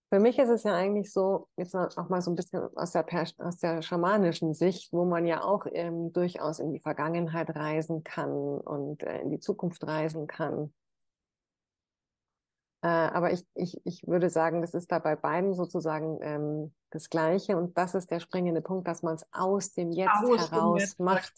Für 0.09 0.19
mich 0.19 0.37
ist 0.37 0.49
es 0.49 0.63
ja 0.63 0.75
eigentlich 0.75 1.11
so, 1.11 1.47
jetzt 1.57 1.75
auch 1.75 2.09
mal 2.09 2.21
so 2.21 2.31
ein 2.31 2.35
bisschen 2.35 2.61
aus 2.75 2.91
der, 2.91 3.05
aus 3.39 3.57
der 3.57 3.81
schamanischen 3.81 4.53
Sicht, 4.53 4.93
wo 4.93 5.03
man 5.03 5.25
ja 5.25 5.43
auch 5.43 5.65
ähm, 5.71 6.13
durchaus 6.13 6.59
in 6.59 6.73
die 6.73 6.79
Vergangenheit 6.79 7.55
reisen 7.55 8.03
kann 8.03 8.31
und 8.31 9.03
äh, 9.03 9.21
in 9.21 9.31
die 9.31 9.39
Zukunft 9.39 9.85
reisen 9.85 10.27
kann. 10.27 10.73
Äh, 12.85 12.87
aber 12.87 13.33
ich, 13.33 13.43
ich, 13.55 13.81
ich 13.83 14.05
würde 14.05 14.29
sagen, 14.29 14.61
das 14.61 14.75
ist 14.75 14.91
da 14.91 14.99
bei 14.99 15.15
beiden 15.15 15.55
sozusagen 15.55 16.19
ähm, 16.21 16.71
das 16.91 17.09
Gleiche. 17.09 17.57
Und 17.57 17.75
das 17.79 17.95
ist 17.95 18.11
der 18.11 18.19
springende 18.19 18.61
Punkt, 18.61 18.87
dass 18.87 19.01
man 19.01 19.15
es 19.15 19.25
aus 19.31 19.73
dem 19.73 19.91
Jetzt 19.91 20.23
aus 20.23 20.51
heraus 20.51 20.81
Jetzt. 20.81 20.99
macht. 20.99 21.33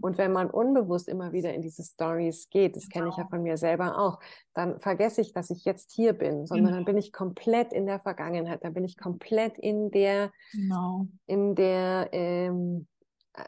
Und 0.00 0.18
wenn 0.18 0.30
man 0.30 0.48
unbewusst 0.48 1.08
immer 1.08 1.32
wieder 1.32 1.52
in 1.52 1.62
diese 1.62 1.82
Stories 1.82 2.48
geht, 2.48 2.76
das 2.76 2.88
kenne 2.88 3.08
ich 3.08 3.16
ja 3.16 3.24
genau. 3.24 3.30
von 3.30 3.42
mir 3.42 3.56
selber 3.56 3.98
auch, 3.98 4.20
dann 4.54 4.78
vergesse 4.78 5.20
ich, 5.20 5.32
dass 5.32 5.50
ich 5.50 5.64
jetzt 5.64 5.90
hier 5.90 6.12
bin, 6.12 6.46
sondern 6.46 6.66
genau. 6.66 6.76
dann 6.76 6.84
bin 6.84 6.96
ich 6.96 7.12
komplett 7.12 7.72
in 7.72 7.86
der 7.86 7.98
Vergangenheit, 7.98 8.62
dann 8.62 8.74
bin 8.74 8.84
ich 8.84 8.96
komplett 8.96 9.58
in 9.58 9.90
der, 9.90 10.30
genau. 10.52 11.08
in 11.26 11.56
der, 11.56 12.10
ähm, 12.12 12.86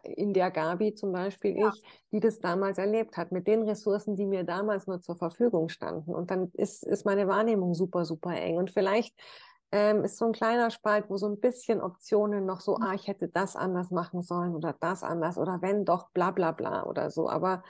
in 0.02 0.32
der 0.32 0.50
Gabi 0.50 0.94
zum 0.94 1.12
Beispiel 1.12 1.56
ja. 1.58 1.70
ich, 1.72 1.82
die 2.12 2.20
das 2.20 2.40
damals 2.40 2.78
erlebt 2.78 3.16
hat, 3.16 3.32
mit 3.32 3.46
den 3.46 3.62
Ressourcen, 3.62 4.16
die 4.16 4.26
mir 4.26 4.44
damals 4.44 4.86
nur 4.86 5.00
zur 5.00 5.16
Verfügung 5.16 5.68
standen. 5.68 6.14
Und 6.14 6.30
dann 6.30 6.50
ist, 6.54 6.84
ist 6.84 7.04
meine 7.04 7.28
Wahrnehmung 7.28 7.74
super, 7.74 8.04
super 8.04 8.34
eng. 8.34 8.56
Und 8.56 8.70
vielleicht 8.70 9.14
ähm, 9.72 10.04
ist 10.04 10.16
so 10.16 10.26
ein 10.26 10.32
kleiner 10.32 10.70
Spalt, 10.70 11.08
wo 11.08 11.16
so 11.16 11.26
ein 11.26 11.40
bisschen 11.40 11.80
Optionen 11.80 12.46
noch 12.46 12.60
so, 12.60 12.76
mhm. 12.76 12.82
ah, 12.82 12.94
ich 12.94 13.06
hätte 13.06 13.28
das 13.28 13.56
anders 13.56 13.90
machen 13.90 14.22
sollen 14.22 14.54
oder 14.54 14.74
das 14.78 15.02
anders 15.02 15.38
oder 15.38 15.60
wenn 15.60 15.84
doch, 15.84 16.10
bla 16.10 16.30
bla 16.30 16.52
bla 16.52 16.84
oder 16.84 17.10
so. 17.10 17.28
Aber 17.28 17.62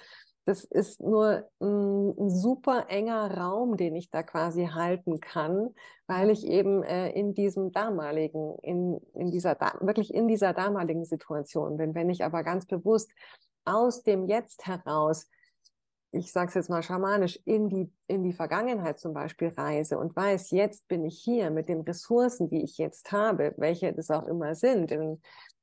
das 0.46 0.62
ist 0.62 1.00
nur 1.00 1.50
ein, 1.60 2.30
super 2.30 2.86
enger 2.88 3.36
Raum, 3.36 3.76
den 3.76 3.96
ich 3.96 4.10
da 4.10 4.22
quasi 4.22 4.66
halten 4.66 5.18
kann, 5.18 5.74
weil 6.06 6.30
ich 6.30 6.46
eben 6.46 6.84
äh, 6.84 7.10
in 7.10 7.34
diesem 7.34 7.72
damaligen, 7.72 8.56
in, 8.62 9.00
in 9.14 9.32
dieser, 9.32 9.58
wirklich 9.80 10.14
in 10.14 10.28
dieser 10.28 10.52
damaligen 10.52 11.04
Situation 11.04 11.76
bin. 11.76 11.96
Wenn 11.96 12.10
ich 12.10 12.24
aber 12.24 12.44
ganz 12.44 12.64
bewusst 12.64 13.10
aus 13.64 14.04
dem 14.04 14.26
Jetzt 14.26 14.66
heraus, 14.66 15.28
ich 16.12 16.30
sage 16.30 16.48
es 16.48 16.54
jetzt 16.54 16.70
mal 16.70 16.84
schamanisch, 16.84 17.40
in 17.44 17.68
die, 17.68 17.92
in 18.06 18.22
die 18.22 18.32
Vergangenheit 18.32 19.00
zum 19.00 19.14
Beispiel 19.14 19.48
reise 19.48 19.98
und 19.98 20.14
weiß, 20.14 20.52
jetzt 20.52 20.86
bin 20.86 21.04
ich 21.04 21.18
hier 21.18 21.50
mit 21.50 21.68
den 21.68 21.80
Ressourcen, 21.80 22.48
die 22.48 22.62
ich 22.62 22.78
jetzt 22.78 23.10
habe, 23.10 23.52
welche 23.56 23.92
das 23.92 24.12
auch 24.12 24.28
immer 24.28 24.54
sind, 24.54 24.92
in, 24.92 25.20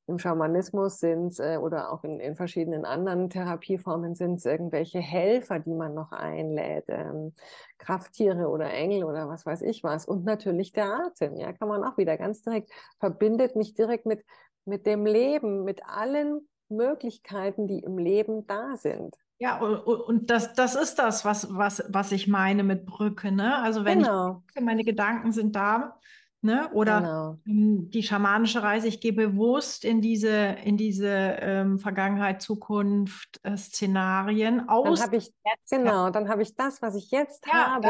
im 0.07 0.19
Schamanismus 0.19 0.99
sind 0.99 1.39
äh, 1.39 1.57
oder 1.57 1.91
auch 1.91 2.03
in, 2.03 2.19
in 2.19 2.35
verschiedenen 2.35 2.85
anderen 2.85 3.29
Therapieformen 3.29 4.15
sind 4.15 4.35
es 4.35 4.45
irgendwelche 4.45 4.99
Helfer, 4.99 5.59
die 5.59 5.73
man 5.73 5.93
noch 5.93 6.11
einlädt, 6.11 6.85
ähm, 6.89 7.33
Krafttiere 7.77 8.49
oder 8.49 8.71
Engel 8.71 9.05
oder 9.05 9.29
was 9.29 9.45
weiß 9.45 9.61
ich 9.61 9.83
was. 9.83 10.05
Und 10.05 10.25
natürlich 10.25 10.73
der 10.73 11.05
Atem, 11.05 11.37
ja, 11.37 11.53
kann 11.53 11.67
man 11.67 11.83
auch 11.83 11.97
wieder 11.97 12.17
ganz 12.17 12.41
direkt, 12.41 12.71
verbindet 12.99 13.55
mich 13.55 13.73
direkt 13.73 14.05
mit, 14.05 14.23
mit 14.65 14.85
dem 14.85 15.05
Leben, 15.05 15.63
mit 15.63 15.85
allen 15.85 16.47
Möglichkeiten, 16.69 17.67
die 17.67 17.79
im 17.79 17.97
Leben 17.97 18.45
da 18.47 18.75
sind. 18.75 19.15
Ja, 19.39 19.59
und 19.59 20.29
das, 20.29 20.53
das 20.53 20.75
ist 20.75 20.95
das, 20.99 21.25
was, 21.25 21.53
was, 21.53 21.83
was 21.89 22.11
ich 22.11 22.27
meine 22.27 22.63
mit 22.63 22.85
Brücke. 22.85 23.31
Ne? 23.31 23.57
Also 23.57 23.83
wenn 23.83 23.99
genau. 23.99 24.43
ich 24.55 24.61
meine 24.61 24.83
Gedanken 24.83 25.33
sind 25.33 25.55
da, 25.55 25.99
Ne? 26.43 26.69
Oder 26.73 26.99
genau. 26.99 27.37
die 27.45 28.03
schamanische 28.03 28.61
Reise, 28.61 28.89
ich 28.89 28.99
gehe 28.99 29.13
bewusst 29.13 29.85
in 29.85 30.01
diese, 30.01 30.57
in 30.65 30.75
diese 30.75 31.07
ähm, 31.07 31.79
Vergangenheit, 31.79 32.41
Zukunft, 32.41 33.39
äh, 33.43 33.55
Szenarien 33.55 34.67
aus. 34.67 34.99
Dann 34.99 35.13
ich, 35.13 35.31
genau, 35.69 36.09
dann 36.09 36.27
habe 36.27 36.41
ich 36.41 36.53
das, 36.55 36.81
was 36.81 36.95
ich 36.95 37.11
jetzt 37.11 37.45
ja, 37.47 37.75
habe, 37.75 37.87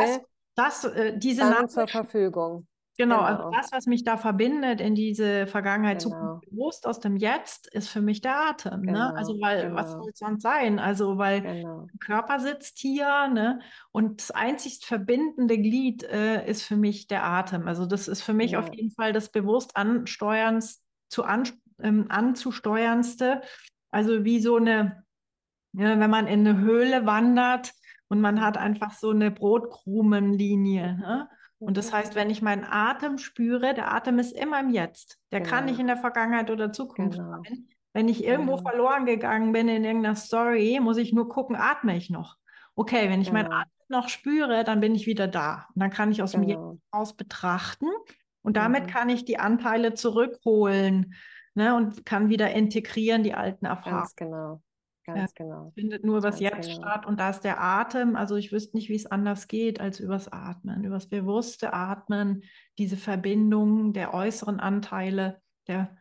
das, 0.55 0.83
das 0.83 0.93
äh, 0.93 1.17
diese 1.17 1.41
dann 1.41 1.67
zur 1.67 1.87
Verfügung. 1.87 2.67
Genau, 2.95 3.21
also 3.21 3.37
genau, 3.37 3.49
also 3.49 3.61
das, 3.61 3.71
was 3.71 3.85
mich 3.87 4.03
da 4.03 4.17
verbindet 4.17 4.79
in 4.79 4.93
diese 4.93 5.47
Vergangenheit, 5.47 6.03
genau. 6.03 6.15
Zukunft, 6.15 6.49
bewusst 6.51 6.87
aus 6.87 6.99
dem 6.99 7.17
Jetzt, 7.17 7.67
ist 7.73 7.89
für 7.89 8.01
mich 8.01 8.21
der 8.21 8.49
Atem. 8.49 8.81
Ne? 8.81 8.93
Genau, 8.93 9.11
ne? 9.11 9.15
Also, 9.15 9.41
weil, 9.41 9.63
genau. 9.63 9.75
was 9.75 9.91
soll 9.91 10.09
es 10.11 10.19
sonst 10.19 10.43
sein? 10.43 10.77
Also, 10.77 11.17
weil 11.17 11.41
genau. 11.41 11.87
der 11.91 11.99
Körper 11.99 12.39
sitzt 12.39 12.77
hier, 12.77 13.27
ne? 13.29 13.59
Und 13.91 14.21
das 14.21 14.29
einzig 14.29 14.85
verbindende 14.85 15.57
Glied 15.57 16.03
äh, 16.03 16.47
ist 16.47 16.63
für 16.63 16.75
mich 16.75 17.07
der 17.07 17.23
Atem. 17.25 17.67
Also, 17.67 17.87
das 17.87 18.07
ist 18.07 18.21
für 18.21 18.33
mich 18.33 18.51
ja. 18.51 18.59
auf 18.59 18.71
jeden 18.71 18.91
Fall 18.91 19.11
das 19.11 19.29
bewusst 19.29 19.75
ansteuerns, 19.75 20.83
zu 21.09 21.23
an, 21.23 21.49
ähm, 21.81 22.05
anzusteuernste. 22.09 23.41
Also, 23.89 24.23
wie 24.23 24.39
so 24.39 24.57
eine, 24.57 25.03
ja, 25.73 25.99
wenn 25.99 26.09
man 26.11 26.27
in 26.27 26.47
eine 26.47 26.59
Höhle 26.59 27.07
wandert 27.07 27.73
und 28.07 28.21
man 28.21 28.39
hat 28.39 28.57
einfach 28.57 28.93
so 28.93 29.09
eine 29.09 29.31
Brotkrumenlinie. 29.31 30.97
Ne? 30.97 31.29
Und 31.59 31.77
das 31.77 31.93
heißt, 31.93 32.15
wenn 32.15 32.29
ich 32.29 32.41
meinen 32.41 32.65
Atem 32.65 33.17
spüre, 33.17 33.73
der 33.73 33.93
Atem 33.93 34.19
ist 34.19 34.33
immer 34.33 34.59
im 34.59 34.69
Jetzt. 34.69 35.19
Der 35.31 35.39
genau. 35.39 35.51
kann 35.51 35.65
nicht 35.65 35.79
in 35.79 35.87
der 35.87 35.97
Vergangenheit 35.97 36.51
oder 36.51 36.71
Zukunft 36.71 37.17
genau. 37.17 37.41
sein. 37.43 37.67
Wenn 37.93 38.09
ich 38.09 38.23
irgendwo 38.23 38.57
genau. 38.57 38.69
verloren 38.69 39.05
gegangen 39.05 39.51
bin 39.51 39.67
in 39.67 39.83
irgendeiner 39.83 40.15
Story, 40.15 40.79
muss 40.81 40.97
ich 40.97 41.13
nur 41.13 41.29
gucken, 41.29 41.55
atme 41.55 41.95
ich 41.95 42.09
noch. 42.09 42.37
Okay, 42.75 43.09
wenn 43.09 43.21
ich 43.21 43.31
meinen 43.31 43.45
genau. 43.45 43.57
Atem 43.57 43.71
noch 43.87 44.09
spüre, 44.09 44.63
dann 44.63 44.79
bin 44.79 44.95
ich 44.95 45.05
wieder 45.05 45.27
da. 45.27 45.67
Und 45.75 45.81
dann 45.81 45.91
kann 45.91 46.11
ich 46.11 46.21
aus 46.23 46.31
dem 46.31 46.43
Jetzt 46.43 46.57
genau. 46.57 46.79
aus 46.91 47.13
betrachten 47.15 47.87
und 48.41 48.57
damit 48.57 48.85
mhm. 48.85 48.87
kann 48.87 49.09
ich 49.09 49.25
die 49.25 49.39
Anteile 49.39 49.93
zurückholen 49.93 51.13
ne, 51.55 51.75
und 51.75 52.05
kann 52.05 52.29
wieder 52.29 52.51
integrieren, 52.51 53.23
die 53.23 53.33
alten 53.33 53.65
Erfahrungen. 53.65 54.01
Ganz 54.01 54.15
genau. 54.15 54.62
Ganz 55.05 55.33
ja, 55.37 55.45
genau. 55.45 55.71
Findet 55.75 56.05
nur 56.05 56.17
übers 56.17 56.39
Jetzt 56.39 56.69
genau. 56.69 56.81
statt 56.81 57.05
und 57.05 57.19
da 57.19 57.29
ist 57.29 57.41
der 57.41 57.61
Atem. 57.61 58.15
Also 58.15 58.35
ich 58.35 58.51
wüsste 58.51 58.77
nicht, 58.77 58.89
wie 58.89 58.95
es 58.95 59.05
anders 59.05 59.47
geht 59.47 59.81
als 59.81 59.99
übers 59.99 60.31
Atmen, 60.31 60.83
übers 60.83 61.07
bewusste 61.07 61.73
Atmen, 61.73 62.43
diese 62.77 62.95
Verbindung 62.95 63.93
der 63.93 64.13
äußeren 64.13 64.59
Anteile, 64.59 65.41
der 65.67 65.97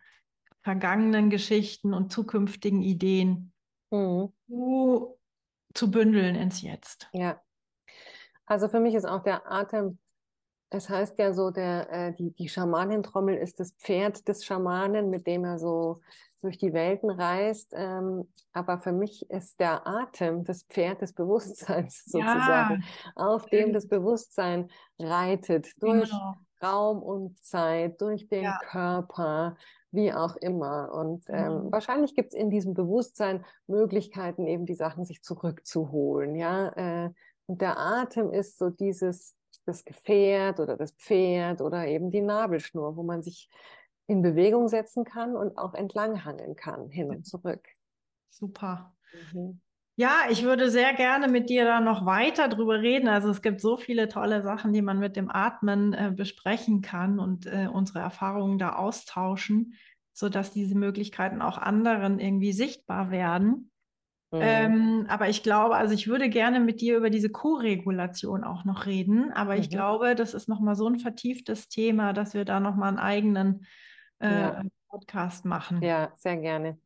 vergangenen 0.63 1.31
Geschichten 1.31 1.95
und 1.95 2.13
zukünftigen 2.13 2.83
Ideen 2.83 3.53
mhm. 3.91 4.33
zu, 4.47 5.19
zu 5.75 5.91
bündeln 5.91 6.37
ins 6.37 6.63
Jetzt. 6.63 7.09
Ja. 7.13 7.41
Also 8.47 8.69
für 8.69 8.81
mich 8.81 8.95
ist 8.95 9.07
auch 9.07 9.23
der 9.23 9.51
Atem 9.51 9.99
es 10.75 10.89
heißt 10.89 11.19
ja 11.19 11.33
so, 11.33 11.51
der, 11.51 11.91
äh, 11.91 12.15
die, 12.15 12.31
die 12.33 12.49
Schamanentrommel 12.49 13.37
ist 13.37 13.61
das 13.61 13.73
Pferd 13.73 14.27
des 14.27 14.45
Schamanen, 14.45 15.11
mit 15.11 15.27
dem 15.27 15.45
er 15.45 15.59
so 15.59 16.01
durch 16.43 16.59
die 16.59 16.73
Welten 16.73 17.11
reist. 17.11 17.73
Ähm, 17.75 18.29
aber 18.53 18.79
für 18.79 18.93
mich 18.93 19.31
ist 19.31 19.61
der 19.61 19.87
Atem 19.87 20.45
das 20.45 20.65
Pferd 20.65 21.01
des 21.01 21.13
Bewusstseins 21.13 22.05
sozusagen, 22.07 22.83
ja. 22.83 23.13
auf 23.15 23.47
dem 23.47 23.73
das 23.73 23.89
Bewusstsein 23.89 24.69
reitet, 24.99 25.69
durch 25.83 26.11
genau. 26.11 26.35
Raum 26.63 27.03
und 27.03 27.43
Zeit, 27.43 28.01
durch 28.01 28.29
den 28.29 28.45
ja. 28.45 28.59
Körper, 28.63 29.57
wie 29.91 30.13
auch 30.13 30.37
immer. 30.37 30.93
Und 30.93 31.25
ähm, 31.29 31.65
Mhm. 31.65 31.73
wahrscheinlich 31.73 32.15
gibt 32.15 32.35
es 32.35 32.39
in 32.41 32.51
diesem 32.51 32.75
Bewusstsein 32.75 33.45
Möglichkeiten, 33.67 34.47
eben 34.47 34.67
die 34.67 34.75
Sachen 34.75 35.05
sich 35.05 35.23
zurückzuholen. 35.23 36.35
Ja, 36.37 36.69
äh, 36.77 37.11
und 37.47 37.61
der 37.61 37.79
Atem 37.79 38.33
ist 38.33 38.59
so 38.59 38.71
dieses 38.71 39.37
das 39.65 39.85
Gefährt 39.85 40.59
oder 40.61 40.77
das 40.77 40.93
Pferd 40.93 41.61
oder 41.61 41.87
eben 41.87 42.11
die 42.11 42.21
Nabelschnur, 42.21 42.97
wo 42.97 43.03
man 43.03 43.23
sich 43.23 43.49
in 44.07 44.23
Bewegung 44.23 44.69
setzen 44.69 45.05
kann 45.05 45.37
und 45.37 45.59
auch 45.59 45.75
entlanghangeln 45.75 46.57
kann, 46.57 46.91
hin 46.91 47.11
und 47.11 47.27
zurück. 47.27 47.69
Super. 48.31 48.97
Mhm. 49.13 49.61
Ja, 49.97 50.23
ich 50.31 50.43
würde 50.43 50.71
sehr 50.71 50.95
gerne 50.95 51.29
mit 51.29 51.51
dir 51.51 51.65
da 51.67 51.81
noch 51.81 52.07
weiter 52.07 52.49
drüber 52.49 52.81
reden. 52.81 53.09
Also 53.09 53.29
es 53.29 53.43
gibt 53.43 53.61
so 53.61 53.77
viele 53.77 54.09
tolle 54.09 54.43
Sachen, 54.43 54.73
die 54.73 54.81
man 54.83 54.99
mit 54.99 55.17
dem 55.17 55.31
Atmen 55.31 55.93
äh, 55.93 56.13
besprechen 56.17 56.81
kann 56.81 57.19
und 57.19 57.47
äh, 57.47 57.69
unsere 57.71 57.99
Erfahrungen 58.01 58.59
da 58.59 58.73
austauschen, 58.75 59.75
sodass 60.15 60.51
diese 60.53 60.77
Möglichkeiten 60.77 61.43
auch 61.43 61.59
anderen 61.59 62.21
irgendwie 62.21 62.53
sichtbar 62.53 63.11
werden. 63.11 63.71
Mhm. 64.33 64.75
Ähm, 64.79 65.07
aber 65.09 65.29
ich 65.29 65.43
glaube, 65.43 65.77
also 65.77 65.95
ich 65.95 66.09
würde 66.09 66.29
gerne 66.31 66.61
mit 66.61 66.81
dir 66.81 66.97
über 66.97 67.11
diese 67.11 67.31
Co-Regulation 67.31 68.45
auch 68.45 68.65
noch 68.65 68.87
reden. 68.87 69.33
Aber 69.33 69.57
ich 69.57 69.71
Mhm. 69.71 69.71
glaube, 69.71 70.15
das 70.15 70.35
ist 70.35 70.49
nochmal 70.49 70.77
so 70.77 70.89
ein 70.89 70.99
vertieftes 71.01 71.69
Thema, 71.69 72.13
dass 72.13 72.35
wir 72.35 72.45
da 72.45 72.61
nochmal 72.61 72.89
einen 72.91 72.99
eigenen 72.99 73.67
Ja. 74.23 74.63
Podcast 74.89 75.45
machen. 75.45 75.83
Ja, 75.83 76.13
sehr 76.17 76.37
gerne. 76.37 76.79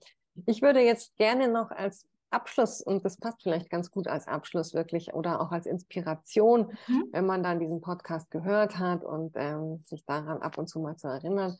Ich 0.47 0.62
würde 0.62 0.80
jetzt 0.80 1.16
gerne 1.16 1.49
noch 1.49 1.70
als 1.70 2.07
Abschluss, 2.30 2.80
und 2.82 3.05
das 3.05 3.16
passt 3.16 3.43
vielleicht 3.43 3.70
ganz 3.70 3.91
gut 3.91 4.09
als 4.09 4.26
Abschluss 4.28 4.74
wirklich 4.74 5.14
oder 5.14 5.41
auch 5.41 5.53
als 5.53 5.66
Inspiration, 5.66 6.72
Mhm. 6.87 7.09
wenn 7.12 7.26
man 7.26 7.43
dann 7.43 7.61
diesen 7.61 7.80
Podcast 7.80 8.30
gehört 8.30 8.78
hat 8.78 9.05
und 9.05 9.32
ähm, 9.37 9.82
sich 9.84 10.05
daran 10.05 10.43
ab 10.43 10.59
und 10.59 10.68
zu 10.68 10.80
mal 10.80 10.97
zu 10.97 11.09
erinnern. 11.09 11.57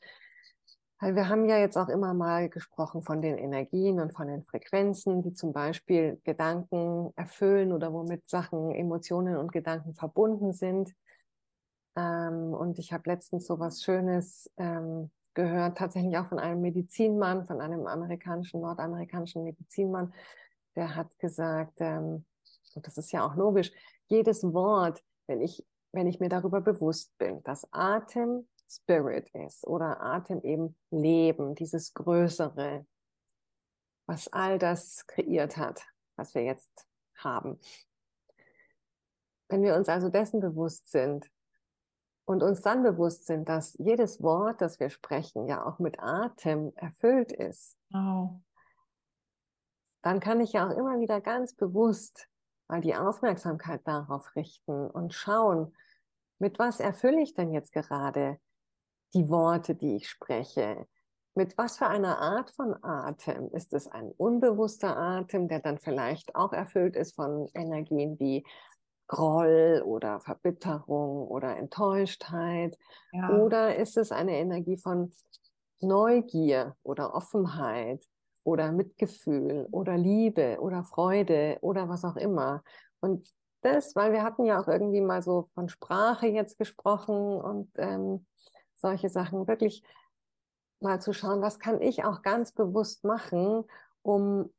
Weil 0.99 1.15
wir 1.15 1.29
haben 1.29 1.49
ja 1.49 1.59
jetzt 1.59 1.77
auch 1.77 1.89
immer 1.89 2.15
mal 2.15 2.49
gesprochen 2.49 3.03
von 3.03 3.21
den 3.21 3.37
Energien 3.37 4.01
und 4.01 4.13
von 4.15 4.29
den 4.29 4.45
Frequenzen, 4.45 5.23
die 5.23 5.35
zum 5.35 5.53
Beispiel 5.53 6.21
Gedanken 6.25 7.13
erfüllen 7.17 7.73
oder 7.73 7.93
womit 7.93 8.29
Sachen, 8.29 8.71
Emotionen 8.71 9.37
und 9.37 9.53
Gedanken 9.53 9.95
verbunden 9.95 10.53
sind. 10.53 10.95
Ähm, 11.97 12.55
und 12.55 12.79
ich 12.79 12.93
habe 12.93 13.11
letztens 13.11 13.47
so 13.47 13.59
was 13.59 13.83
Schönes 13.83 14.51
ähm, 14.57 15.11
gehört, 15.37 15.79
tatsächlich 15.79 16.19
auch 16.19 16.27
von 16.27 16.41
einem 16.41 16.61
Medizinmann, 16.61 17.47
von 17.47 17.61
einem 17.61 17.87
amerikanischen, 17.87 18.61
nordamerikanischen 18.61 19.45
Medizinmann, 19.45 20.13
der 20.75 20.97
hat 20.97 21.17
gesagt, 21.21 21.81
ähm, 21.81 22.25
und 22.75 22.87
das 22.87 22.99
ist 22.99 23.13
ja 23.13 23.25
auch 23.25 23.37
logisch, 23.37 23.71
jedes 24.09 24.43
Wort, 24.43 25.03
wenn 25.29 25.41
ich, 25.41 25.65
wenn 25.93 26.09
ich 26.09 26.19
mir 26.19 26.29
darüber 26.29 26.61
bewusst 26.61 27.17
bin, 27.19 27.43
dass 27.45 27.67
Atem 27.71 28.49
Spirit 28.69 29.31
ist 29.31 29.65
oder 29.67 30.01
Atem 30.01 30.43
eben 30.43 30.77
Leben, 30.91 31.55
dieses 31.55 31.95
Größere, 31.95 32.85
was 34.07 34.29
all 34.33 34.59
das 34.59 35.07
kreiert 35.07 35.57
hat, 35.57 35.83
was 36.17 36.35
wir 36.35 36.43
jetzt 36.43 36.87
haben. 37.17 37.61
Wenn 39.49 39.63
wir 39.63 39.77
uns 39.77 39.89
also 39.89 40.09
dessen 40.09 40.41
bewusst 40.41 40.91
sind 40.91 41.31
und 42.27 42.43
uns 42.43 42.61
dann 42.61 42.83
bewusst 42.83 43.27
sind, 43.27 43.49
dass 43.49 43.75
jedes 43.79 44.23
Wort, 44.23 44.61
das 44.61 44.79
wir 44.81 44.91
sprechen, 44.91 45.49
ja 45.49 45.65
auch 45.65 45.79
mit 45.79 45.99
Atem 46.01 46.73
erfüllt 46.77 47.33
ist, 47.33 47.79
Genau. 47.91 48.43
dann 50.03 50.21
kann 50.21 50.41
ich 50.41 50.53
ja 50.53 50.67
auch 50.69 50.77
immer 50.77 51.01
wieder 51.01 51.21
ganz 51.21 51.55
bewusst 51.55 52.29
mal 52.69 52.81
die 52.81 52.97
Aufmerksamkeit 52.97 53.81
darauf 53.87 54.35
richten 54.37 54.91
und 54.91 55.15
schauen, 55.15 55.75
mit 56.39 56.59
was 56.59 56.81
erfülle 56.81 57.23
ich 57.23 57.35
denn 57.35 57.53
jetzt 57.53 57.73
gerade 57.73 58.39
die 59.15 59.29
Worte, 59.29 59.75
die 59.75 59.97
ich 59.97 60.09
spreche? 60.09 60.87
Mit 61.35 61.57
was 61.59 61.79
für 61.79 61.87
einer 61.87 62.19
Art 62.19 62.51
von 62.51 62.75
Atem? 62.83 63.51
Ist 63.53 63.73
es 63.73 63.87
ein 63.89 64.11
unbewusster 64.11 64.97
Atem, 64.97 65.49
der 65.49 65.61
dann 65.61 65.79
vielleicht 65.79 66.35
auch 66.35 66.53
erfüllt 66.53 66.97
ist 66.97 67.15
von 67.15 67.49
Energien 67.55 68.19
wie 68.19 68.45
Groll 69.07 69.83
oder 69.85 70.21
Verbitterung 70.21 71.29
oder 71.29 71.57
Enttäuschtheit? 71.57 72.77
Ja. 73.13 73.31
Oder 73.31 73.77
ist 73.77 73.97
es 73.97 74.13
eine 74.13 74.37
Energie 74.37 74.77
von 74.77 75.13
Neugier 75.81 76.77
oder 76.83 77.15
Offenheit 77.15 78.05
oder 78.45 78.73
Mitgefühl 78.73 79.69
oder 79.71 79.97
Liebe 79.97 80.59
oder 80.61 80.85
Freude 80.85 81.59
oder 81.61 81.89
was 81.89 82.05
auch 82.05 82.17
immer? 82.17 82.63
Und 83.01 83.27
das, 83.63 83.97
weil 83.97 84.13
wir 84.13 84.23
hatten 84.23 84.45
ja 84.45 84.61
auch 84.61 84.69
irgendwie 84.69 85.01
mal 85.01 85.23
so 85.23 85.49
von 85.55 85.69
Sprache 85.69 86.27
jetzt 86.27 86.59
gesprochen 86.59 87.41
und 87.41 87.71
ähm, 87.77 88.27
solche 88.77 89.09
Sachen, 89.09 89.49
wirklich 89.49 89.83
mal 90.81 91.01
zu 91.01 91.13
schauen, 91.13 91.43
was 91.43 91.59
kann 91.59 91.81
ich 91.81 92.05
auch 92.05 92.23
ganz 92.23 92.53
bewusst 92.53 93.05
machen, 93.05 93.65
um 94.03 94.53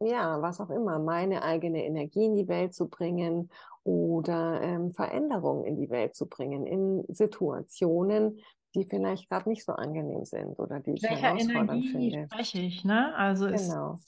ja, 0.00 0.40
was 0.42 0.60
auch 0.60 0.70
immer, 0.70 0.98
meine 0.98 1.42
eigene 1.42 1.84
Energie 1.84 2.24
in 2.24 2.36
die 2.36 2.48
Welt 2.48 2.74
zu 2.74 2.88
bringen 2.88 3.50
oder 3.84 4.60
ähm, 4.62 4.90
Veränderungen 4.92 5.64
in 5.64 5.76
die 5.76 5.90
Welt 5.90 6.14
zu 6.14 6.26
bringen, 6.28 6.66
in 6.66 7.04
Situationen, 7.08 8.40
die 8.74 8.84
vielleicht 8.84 9.28
gerade 9.28 9.48
nicht 9.48 9.64
so 9.64 9.72
angenehm 9.72 10.24
sind 10.24 10.58
oder 10.58 10.80
die 10.80 10.92
ich 10.92 11.02
Welcher 11.02 11.26
herausfordernd 11.26 11.82
Energie 11.82 11.90
finde. 11.90 12.30
spreche 12.30 12.58
ich, 12.60 12.84
ne? 12.84 13.14
Also 13.14 13.46
ist 13.46 13.70
Genau. 13.70 13.98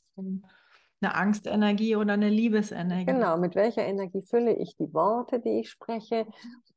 eine 1.00 1.14
Angstenergie 1.14 1.96
oder 1.96 2.14
eine 2.14 2.30
Liebesenergie. 2.30 3.06
Genau, 3.06 3.36
mit 3.36 3.54
welcher 3.56 3.84
Energie 3.84 4.22
fülle 4.22 4.52
ich 4.54 4.76
die 4.76 4.92
Worte, 4.94 5.40
die 5.40 5.60
ich 5.60 5.70
spreche, 5.70 6.26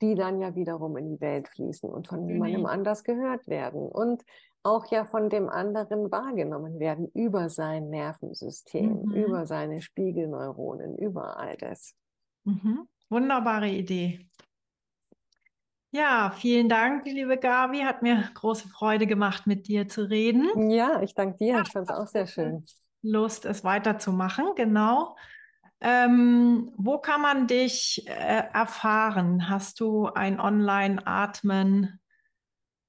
die 0.01 0.15
dann 0.15 0.39
ja 0.41 0.55
wiederum 0.55 0.97
in 0.97 1.09
die 1.09 1.21
Welt 1.21 1.47
fließen 1.49 1.89
und 1.89 2.07
von 2.07 2.25
niemandem 2.25 2.61
Genau. 2.63 2.69
anders 2.73 3.03
gehört 3.03 3.47
werden 3.47 3.87
und 3.87 4.23
auch 4.65 4.91
ja 4.91 5.05
von 5.05 5.29
dem 5.29 5.49
anderen 5.49 6.11
wahrgenommen 6.11 6.79
werden 6.79 7.07
über 7.13 7.49
sein 7.49 7.89
Nervensystem, 7.89 9.03
Mhm. 9.03 9.11
über 9.13 9.45
seine 9.45 9.81
Spiegelneuronen, 9.81 10.97
über 10.97 11.37
all 11.37 11.55
das. 11.57 11.93
Mhm. 12.43 12.87
Wunderbare 13.09 13.69
Idee. 13.69 14.27
Ja, 15.91 16.33
vielen 16.35 16.67
Dank, 16.67 17.05
liebe 17.05 17.37
Gabi. 17.37 17.79
Hat 17.81 18.01
mir 18.01 18.29
große 18.33 18.67
Freude 18.67 19.07
gemacht, 19.07 19.47
mit 19.47 19.67
dir 19.67 19.87
zu 19.87 20.09
reden. 20.09 20.69
Ja, 20.69 21.01
ich 21.01 21.13
danke 21.13 21.37
dir, 21.37 21.61
ich 21.61 21.71
fand 21.71 21.89
es 21.89 21.95
auch 21.95 22.07
sehr 22.07 22.27
schön. 22.27 22.65
Lust, 23.01 23.45
es 23.45 23.63
weiterzumachen, 23.63 24.55
genau. 24.55 25.15
Ähm, 25.79 26.71
wo 26.77 26.97
kann 26.97 27.21
man 27.21 27.47
dich 27.47 28.05
äh, 28.07 28.43
erfahren? 28.51 29.47
Hast 29.49 29.79
du 29.79 30.07
ein 30.07 30.39
Online-Atmen? 30.39 31.99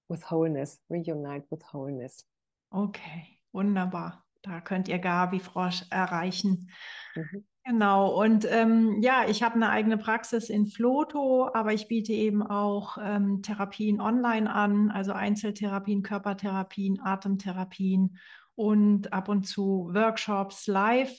with 0.10 0.30
Wholeness. 0.30 0.82
Reunite 0.90 1.46
with 1.50 1.62
Wholeness. 1.72 2.28
Okay, 2.70 3.40
wunderbar. 3.52 4.26
Da 4.42 4.60
könnt 4.60 4.88
ihr 4.88 5.00
Gabi 5.00 5.40
Frosch 5.40 5.84
erreichen. 5.90 6.72
Mhm. 7.16 7.46
Genau, 7.64 8.20
und 8.20 8.46
ähm, 8.50 9.02
ja, 9.02 9.26
ich 9.28 9.44
habe 9.44 9.56
eine 9.56 9.70
eigene 9.70 9.98
Praxis 9.98 10.50
in 10.50 10.66
Floto, 10.66 11.48
aber 11.54 11.74
ich 11.74 11.88
biete 11.88 12.12
eben 12.12 12.42
auch 12.42 12.98
ähm, 13.00 13.44
Therapien 13.44 14.02
online 14.02 14.52
an, 14.52 14.90
also 14.90 15.14
Einzeltherapien, 15.14 16.02
Körpertherapien, 16.02 17.00
Atemtherapien 17.00 18.18
und 18.56 19.14
ab 19.14 19.30
und 19.30 19.44
zu 19.44 19.90
Workshops 19.94 20.66
live, 20.66 21.16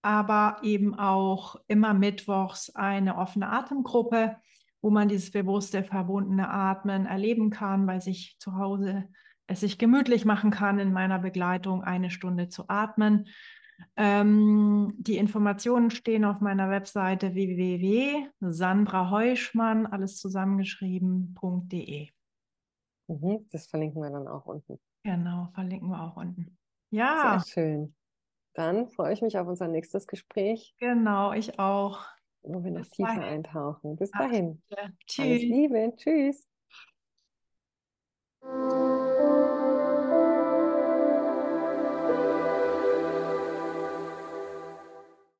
aber 0.00 0.58
eben 0.62 0.96
auch 0.96 1.56
immer 1.66 1.92
mittwochs 1.92 2.70
eine 2.74 3.18
offene 3.18 3.50
Atemgruppe, 3.50 4.36
wo 4.80 4.90
man 4.90 5.08
dieses 5.08 5.32
bewusste, 5.32 5.82
verbundene 5.82 6.48
Atmen 6.48 7.04
erleben 7.04 7.50
kann, 7.50 7.88
weil 7.88 8.00
sich 8.00 8.36
zu 8.38 8.56
Hause 8.56 9.08
es 9.48 9.60
sich 9.60 9.76
gemütlich 9.76 10.24
machen 10.24 10.52
kann, 10.52 10.78
in 10.78 10.92
meiner 10.92 11.18
Begleitung 11.18 11.82
eine 11.82 12.10
Stunde 12.10 12.48
zu 12.48 12.68
atmen. 12.68 13.26
Ähm, 13.96 14.94
die 14.98 15.16
Informationen 15.16 15.90
stehen 15.90 16.24
auf 16.24 16.40
meiner 16.40 16.70
Webseite 16.70 17.34
www.sandraheuschmann, 17.34 19.86
alles 19.86 20.18
zusammengeschrieben.de. 20.18 22.08
Mhm. 23.08 23.46
Das 23.50 23.66
verlinken 23.66 24.02
wir 24.02 24.10
dann 24.10 24.28
auch 24.28 24.46
unten. 24.46 24.78
Genau, 25.02 25.48
verlinken 25.54 25.88
wir 25.88 26.02
auch 26.02 26.16
unten. 26.16 26.56
Sehr 26.90 27.00
Ja, 27.00 27.42
schön. 27.46 27.94
Dann 28.54 28.88
freue 28.88 29.12
ich 29.12 29.22
mich 29.22 29.38
auf 29.38 29.46
unser 29.46 29.68
nächstes 29.68 30.06
Gespräch. 30.06 30.74
Genau, 30.78 31.32
ich 31.32 31.58
auch. 31.58 32.04
Wo 32.42 32.64
wir 32.64 32.70
noch 32.70 32.80
Bis 32.80 32.90
tiefer 32.90 33.08
dahin. 33.08 33.22
eintauchen. 33.22 33.96
Bis 33.96 34.10
dahin. 34.10 34.62
Ach, 34.76 34.88
Tschüss. 35.06 35.24
Alles 35.24 35.42
Liebe. 35.42 35.92
Tschüss. 35.96 36.46